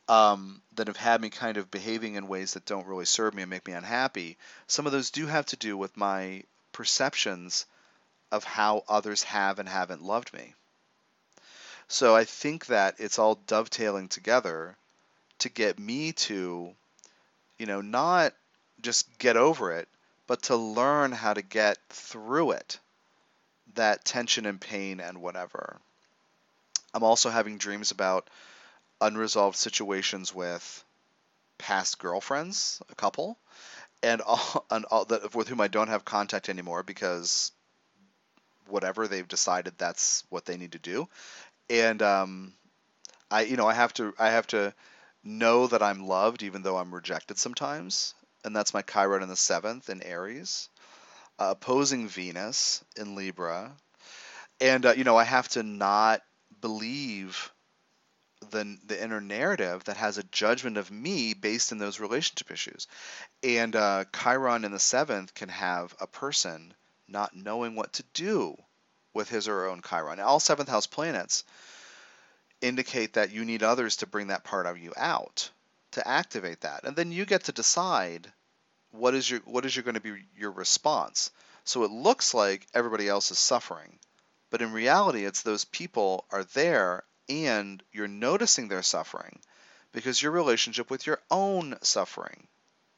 um, 0.08 0.62
that 0.76 0.86
have 0.86 0.96
had 0.96 1.20
me 1.20 1.28
kind 1.28 1.58
of 1.58 1.70
behaving 1.70 2.14
in 2.14 2.28
ways 2.28 2.54
that 2.54 2.64
don't 2.64 2.86
really 2.86 3.04
serve 3.04 3.34
me 3.34 3.42
and 3.42 3.50
make 3.50 3.66
me 3.66 3.74
unhappy. 3.74 4.38
Some 4.66 4.86
of 4.86 4.92
those 4.92 5.10
do 5.10 5.26
have 5.26 5.44
to 5.46 5.56
do 5.56 5.76
with 5.76 5.94
my 5.96 6.42
perceptions 6.78 7.66
of 8.30 8.44
how 8.44 8.84
others 8.88 9.24
have 9.24 9.58
and 9.58 9.68
haven't 9.68 10.00
loved 10.00 10.32
me. 10.32 10.54
So 11.88 12.14
I 12.14 12.22
think 12.22 12.66
that 12.66 12.94
it's 12.98 13.18
all 13.18 13.34
dovetailing 13.48 14.06
together 14.06 14.76
to 15.40 15.48
get 15.48 15.80
me 15.80 16.12
to, 16.12 16.72
you 17.58 17.66
know, 17.66 17.80
not 17.80 18.32
just 18.80 19.18
get 19.18 19.36
over 19.36 19.72
it, 19.72 19.88
but 20.28 20.42
to 20.42 20.54
learn 20.54 21.10
how 21.10 21.34
to 21.34 21.42
get 21.42 21.78
through 21.88 22.52
it, 22.52 22.78
that 23.74 24.04
tension 24.04 24.46
and 24.46 24.60
pain 24.60 25.00
and 25.00 25.20
whatever. 25.20 25.80
I'm 26.94 27.02
also 27.02 27.28
having 27.28 27.58
dreams 27.58 27.90
about 27.90 28.30
unresolved 29.00 29.56
situations 29.56 30.32
with 30.32 30.84
past 31.58 31.98
girlfriends, 31.98 32.80
a 32.88 32.94
couple, 32.94 33.36
and 34.02 34.20
all, 34.20 34.66
and 34.70 34.84
all 34.86 35.04
that 35.06 35.34
with 35.34 35.48
whom 35.48 35.60
I 35.60 35.68
don't 35.68 35.88
have 35.88 36.04
contact 36.04 36.48
anymore 36.48 36.82
because 36.82 37.52
whatever 38.68 39.08
they've 39.08 39.26
decided 39.26 39.74
that's 39.78 40.24
what 40.28 40.44
they 40.44 40.56
need 40.56 40.72
to 40.72 40.78
do. 40.78 41.08
And 41.70 42.02
um, 42.02 42.52
I 43.30 43.42
you 43.42 43.56
know 43.56 43.68
I 43.68 43.74
have 43.74 43.92
to 43.94 44.14
I 44.18 44.30
have 44.30 44.46
to 44.48 44.74
know 45.24 45.66
that 45.66 45.82
I'm 45.82 46.06
loved 46.06 46.42
even 46.42 46.62
though 46.62 46.76
I'm 46.76 46.94
rejected 46.94 47.38
sometimes, 47.38 48.14
and 48.44 48.54
that's 48.54 48.74
my 48.74 48.82
Chiron 48.82 49.22
in 49.22 49.28
the 49.28 49.36
seventh 49.36 49.90
in 49.90 50.02
Aries, 50.02 50.68
uh, 51.38 51.48
opposing 51.50 52.08
Venus 52.08 52.84
in 52.96 53.14
Libra, 53.16 53.72
and 54.60 54.86
uh, 54.86 54.92
you 54.92 55.04
know 55.04 55.16
I 55.16 55.24
have 55.24 55.48
to 55.50 55.62
not 55.62 56.22
believe 56.60 57.52
the 58.50 58.78
the 58.86 59.02
inner 59.02 59.20
narrative 59.20 59.84
that 59.84 59.96
has 59.96 60.18
a 60.18 60.22
judgment 60.24 60.76
of 60.76 60.90
me 60.90 61.34
based 61.34 61.72
in 61.72 61.78
those 61.78 62.00
relationship 62.00 62.50
issues, 62.50 62.86
and 63.42 63.74
uh, 63.76 64.04
Chiron 64.14 64.64
in 64.64 64.72
the 64.72 64.78
seventh 64.78 65.34
can 65.34 65.48
have 65.48 65.94
a 66.00 66.06
person 66.06 66.74
not 67.06 67.36
knowing 67.36 67.74
what 67.74 67.94
to 67.94 68.04
do 68.14 68.56
with 69.14 69.28
his 69.28 69.48
or 69.48 69.60
her 69.60 69.68
own 69.68 69.82
Chiron. 69.82 70.20
All 70.20 70.40
seventh 70.40 70.68
house 70.68 70.86
planets 70.86 71.44
indicate 72.60 73.14
that 73.14 73.30
you 73.30 73.44
need 73.44 73.62
others 73.62 73.96
to 73.96 74.06
bring 74.06 74.28
that 74.28 74.44
part 74.44 74.66
of 74.66 74.78
you 74.78 74.92
out 74.96 75.50
to 75.92 76.06
activate 76.06 76.60
that, 76.60 76.84
and 76.84 76.96
then 76.96 77.12
you 77.12 77.24
get 77.24 77.44
to 77.44 77.52
decide 77.52 78.32
what 78.90 79.14
is 79.14 79.30
your 79.30 79.40
what 79.40 79.64
is 79.64 79.74
your 79.74 79.82
going 79.82 79.94
to 79.94 80.00
be 80.00 80.24
your 80.36 80.52
response. 80.52 81.30
So 81.64 81.84
it 81.84 81.90
looks 81.90 82.32
like 82.32 82.66
everybody 82.72 83.08
else 83.08 83.30
is 83.30 83.38
suffering, 83.38 83.98
but 84.50 84.62
in 84.62 84.72
reality, 84.72 85.24
it's 85.24 85.42
those 85.42 85.64
people 85.64 86.24
are 86.30 86.44
there 86.44 87.04
and 87.28 87.82
you're 87.92 88.08
noticing 88.08 88.68
their 88.68 88.82
suffering 88.82 89.38
because 89.92 90.22
your 90.22 90.32
relationship 90.32 90.90
with 90.90 91.06
your 91.06 91.20
own 91.30 91.76
suffering 91.82 92.46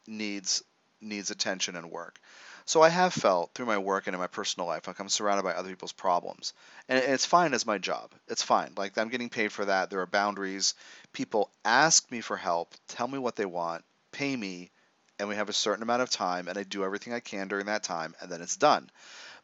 needs 0.07 0.63
needs 1.01 1.31
attention 1.31 1.77
and 1.77 1.91
work. 1.91 2.19
So 2.67 2.83
I 2.83 2.91
have 2.91 3.15
felt 3.15 3.53
through 3.55 3.67
my 3.67 3.79
work 3.79 4.07
and 4.07 4.15
in 4.15 4.21
my 4.21 4.27
personal 4.27 4.69
life 4.69 4.87
like 4.87 5.01
I'm 5.01 5.09
surrounded 5.09 5.43
by 5.43 5.55
other 5.55 5.71
people's 5.71 5.93
problems. 5.93 6.53
And 6.89 7.03
it's 7.03 7.25
fine 7.25 7.55
as 7.55 7.67
my 7.67 7.79
job. 7.79 8.13
It's 8.29 8.43
fine. 8.43 8.73
Like 8.77 8.97
I'm 8.99 9.09
getting 9.09 9.31
paid 9.31 9.51
for 9.51 9.65
that. 9.65 9.91
There 9.91 10.01
are 10.01 10.07
boundaries. 10.07 10.75
People 11.13 11.51
ask 11.65 12.11
me 12.11 12.21
for 12.21 12.37
help, 12.37 12.75
tell 12.87 13.09
me 13.09 13.19
what 13.19 13.37
they 13.37 13.47
want, 13.47 13.85
pay 14.13 14.37
me, 14.37 14.71
and 15.19 15.29
we 15.29 15.37
have 15.37 15.49
a 15.49 15.55
certain 15.55 15.83
amount 15.83 16.03
of 16.03 16.11
time 16.11 16.49
and 16.49 16.59
I 16.59 16.63
do 16.63 16.85
everything 16.85 17.13
I 17.13 17.21
can 17.21 17.49
during 17.49 17.67
that 17.67 17.83
time 17.83 18.15
and 18.21 18.31
then 18.31 18.43
it's 18.43 18.57
done. 18.57 18.91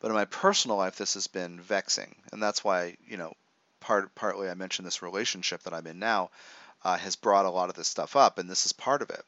But 0.00 0.08
in 0.08 0.14
my 0.14 0.26
personal 0.26 0.76
life 0.76 0.96
this 0.96 1.14
has 1.14 1.26
been 1.26 1.60
vexing. 1.60 2.14
And 2.32 2.42
that's 2.42 2.62
why, 2.62 2.96
you 3.08 3.16
know, 3.16 3.32
part 3.86 4.14
partly 4.14 4.50
I 4.50 4.54
mentioned 4.54 4.86
this 4.86 5.02
relationship 5.02 5.62
that 5.62 5.74
I'm 5.74 5.86
in 5.86 5.98
now 5.98 6.30
uh, 6.84 6.98
has 6.98 7.16
brought 7.16 7.46
a 7.46 7.50
lot 7.50 7.70
of 7.70 7.76
this 7.76 7.88
stuff 7.88 8.16
up 8.16 8.38
and 8.38 8.50
this 8.50 8.66
is 8.66 8.72
part 8.72 9.02
of 9.02 9.10
it. 9.10 9.24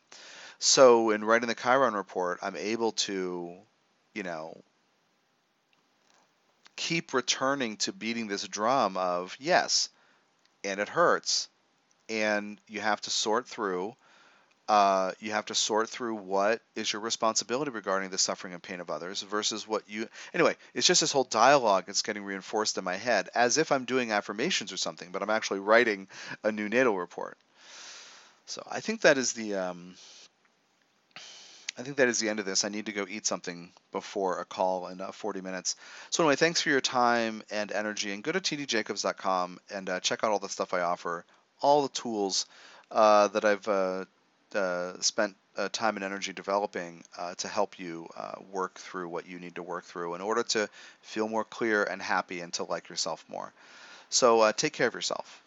So 0.58 1.10
in 1.10 1.24
writing 1.24 1.48
the 1.48 1.54
Chiron 1.54 1.94
report, 1.94 2.40
I'm 2.42 2.56
able 2.56 2.92
to 2.92 3.56
you 4.18 4.24
know, 4.24 4.64
keep 6.74 7.14
returning 7.14 7.76
to 7.76 7.92
beating 7.92 8.26
this 8.26 8.42
drum 8.48 8.96
of 8.96 9.36
yes, 9.38 9.90
and 10.64 10.80
it 10.80 10.88
hurts, 10.88 11.48
and 12.08 12.60
you 12.66 12.80
have 12.80 13.00
to 13.02 13.10
sort 13.10 13.46
through. 13.46 13.94
Uh, 14.68 15.12
you 15.18 15.30
have 15.30 15.46
to 15.46 15.54
sort 15.54 15.88
through 15.88 16.14
what 16.14 16.60
is 16.76 16.92
your 16.92 17.00
responsibility 17.00 17.70
regarding 17.70 18.10
the 18.10 18.18
suffering 18.18 18.52
and 18.52 18.62
pain 18.62 18.80
of 18.80 18.90
others 18.90 19.22
versus 19.22 19.66
what 19.66 19.82
you 19.88 20.06
anyway 20.34 20.54
it's 20.74 20.86
just 20.86 21.00
this 21.00 21.10
whole 21.10 21.24
dialogue 21.24 21.84
that's 21.86 22.02
getting 22.02 22.22
reinforced 22.22 22.76
in 22.76 22.84
my 22.84 22.96
head 22.96 23.30
as 23.34 23.56
if 23.56 23.72
i'm 23.72 23.86
doing 23.86 24.12
affirmations 24.12 24.70
or 24.70 24.76
something 24.76 25.08
but 25.10 25.22
i'm 25.22 25.30
actually 25.30 25.58
writing 25.58 26.06
a 26.44 26.52
new 26.52 26.68
natal 26.68 26.98
report 26.98 27.38
so 28.44 28.62
i 28.70 28.80
think 28.80 29.00
that 29.00 29.16
is 29.16 29.32
the 29.32 29.54
um, 29.54 29.94
I 31.78 31.82
think 31.82 31.98
that 31.98 32.08
is 32.08 32.18
the 32.18 32.28
end 32.28 32.40
of 32.40 32.44
this. 32.44 32.64
I 32.64 32.70
need 32.70 32.86
to 32.86 32.92
go 32.92 33.06
eat 33.08 33.24
something 33.24 33.70
before 33.92 34.40
a 34.40 34.44
call 34.44 34.88
in 34.88 35.00
uh, 35.00 35.12
40 35.12 35.42
minutes. 35.42 35.76
So 36.10 36.24
anyway, 36.24 36.34
thanks 36.34 36.60
for 36.60 36.70
your 36.70 36.80
time 36.80 37.44
and 37.52 37.70
energy, 37.70 38.12
and 38.12 38.22
go 38.24 38.32
to 38.32 38.40
tdjacobs.com 38.40 39.60
and 39.72 39.88
uh, 39.88 40.00
check 40.00 40.24
out 40.24 40.32
all 40.32 40.40
the 40.40 40.48
stuff 40.48 40.74
I 40.74 40.80
offer, 40.80 41.24
all 41.62 41.82
the 41.82 41.88
tools 41.90 42.46
uh, 42.90 43.28
that 43.28 43.44
I've 43.44 43.68
uh, 44.54 44.58
uh, 44.58 45.00
spent 45.00 45.36
uh, 45.56 45.68
time 45.72 45.96
and 45.96 46.04
energy 46.04 46.32
developing 46.32 47.02
to 47.36 47.48
help 47.48 47.78
you 47.78 48.08
work 48.52 48.78
through 48.78 49.08
what 49.08 49.26
you 49.26 49.38
need 49.38 49.54
to 49.56 49.62
work 49.62 49.84
through 49.84 50.14
in 50.14 50.20
order 50.20 50.42
to 50.42 50.68
feel 51.00 51.28
more 51.28 51.44
clear 51.44 51.84
and 51.84 52.00
happy 52.00 52.40
and 52.40 52.52
to 52.52 52.64
like 52.64 52.88
yourself 52.88 53.24
more. 53.28 53.52
So 54.08 54.50
take 54.52 54.72
care 54.72 54.86
of 54.86 54.94
yourself. 54.94 55.42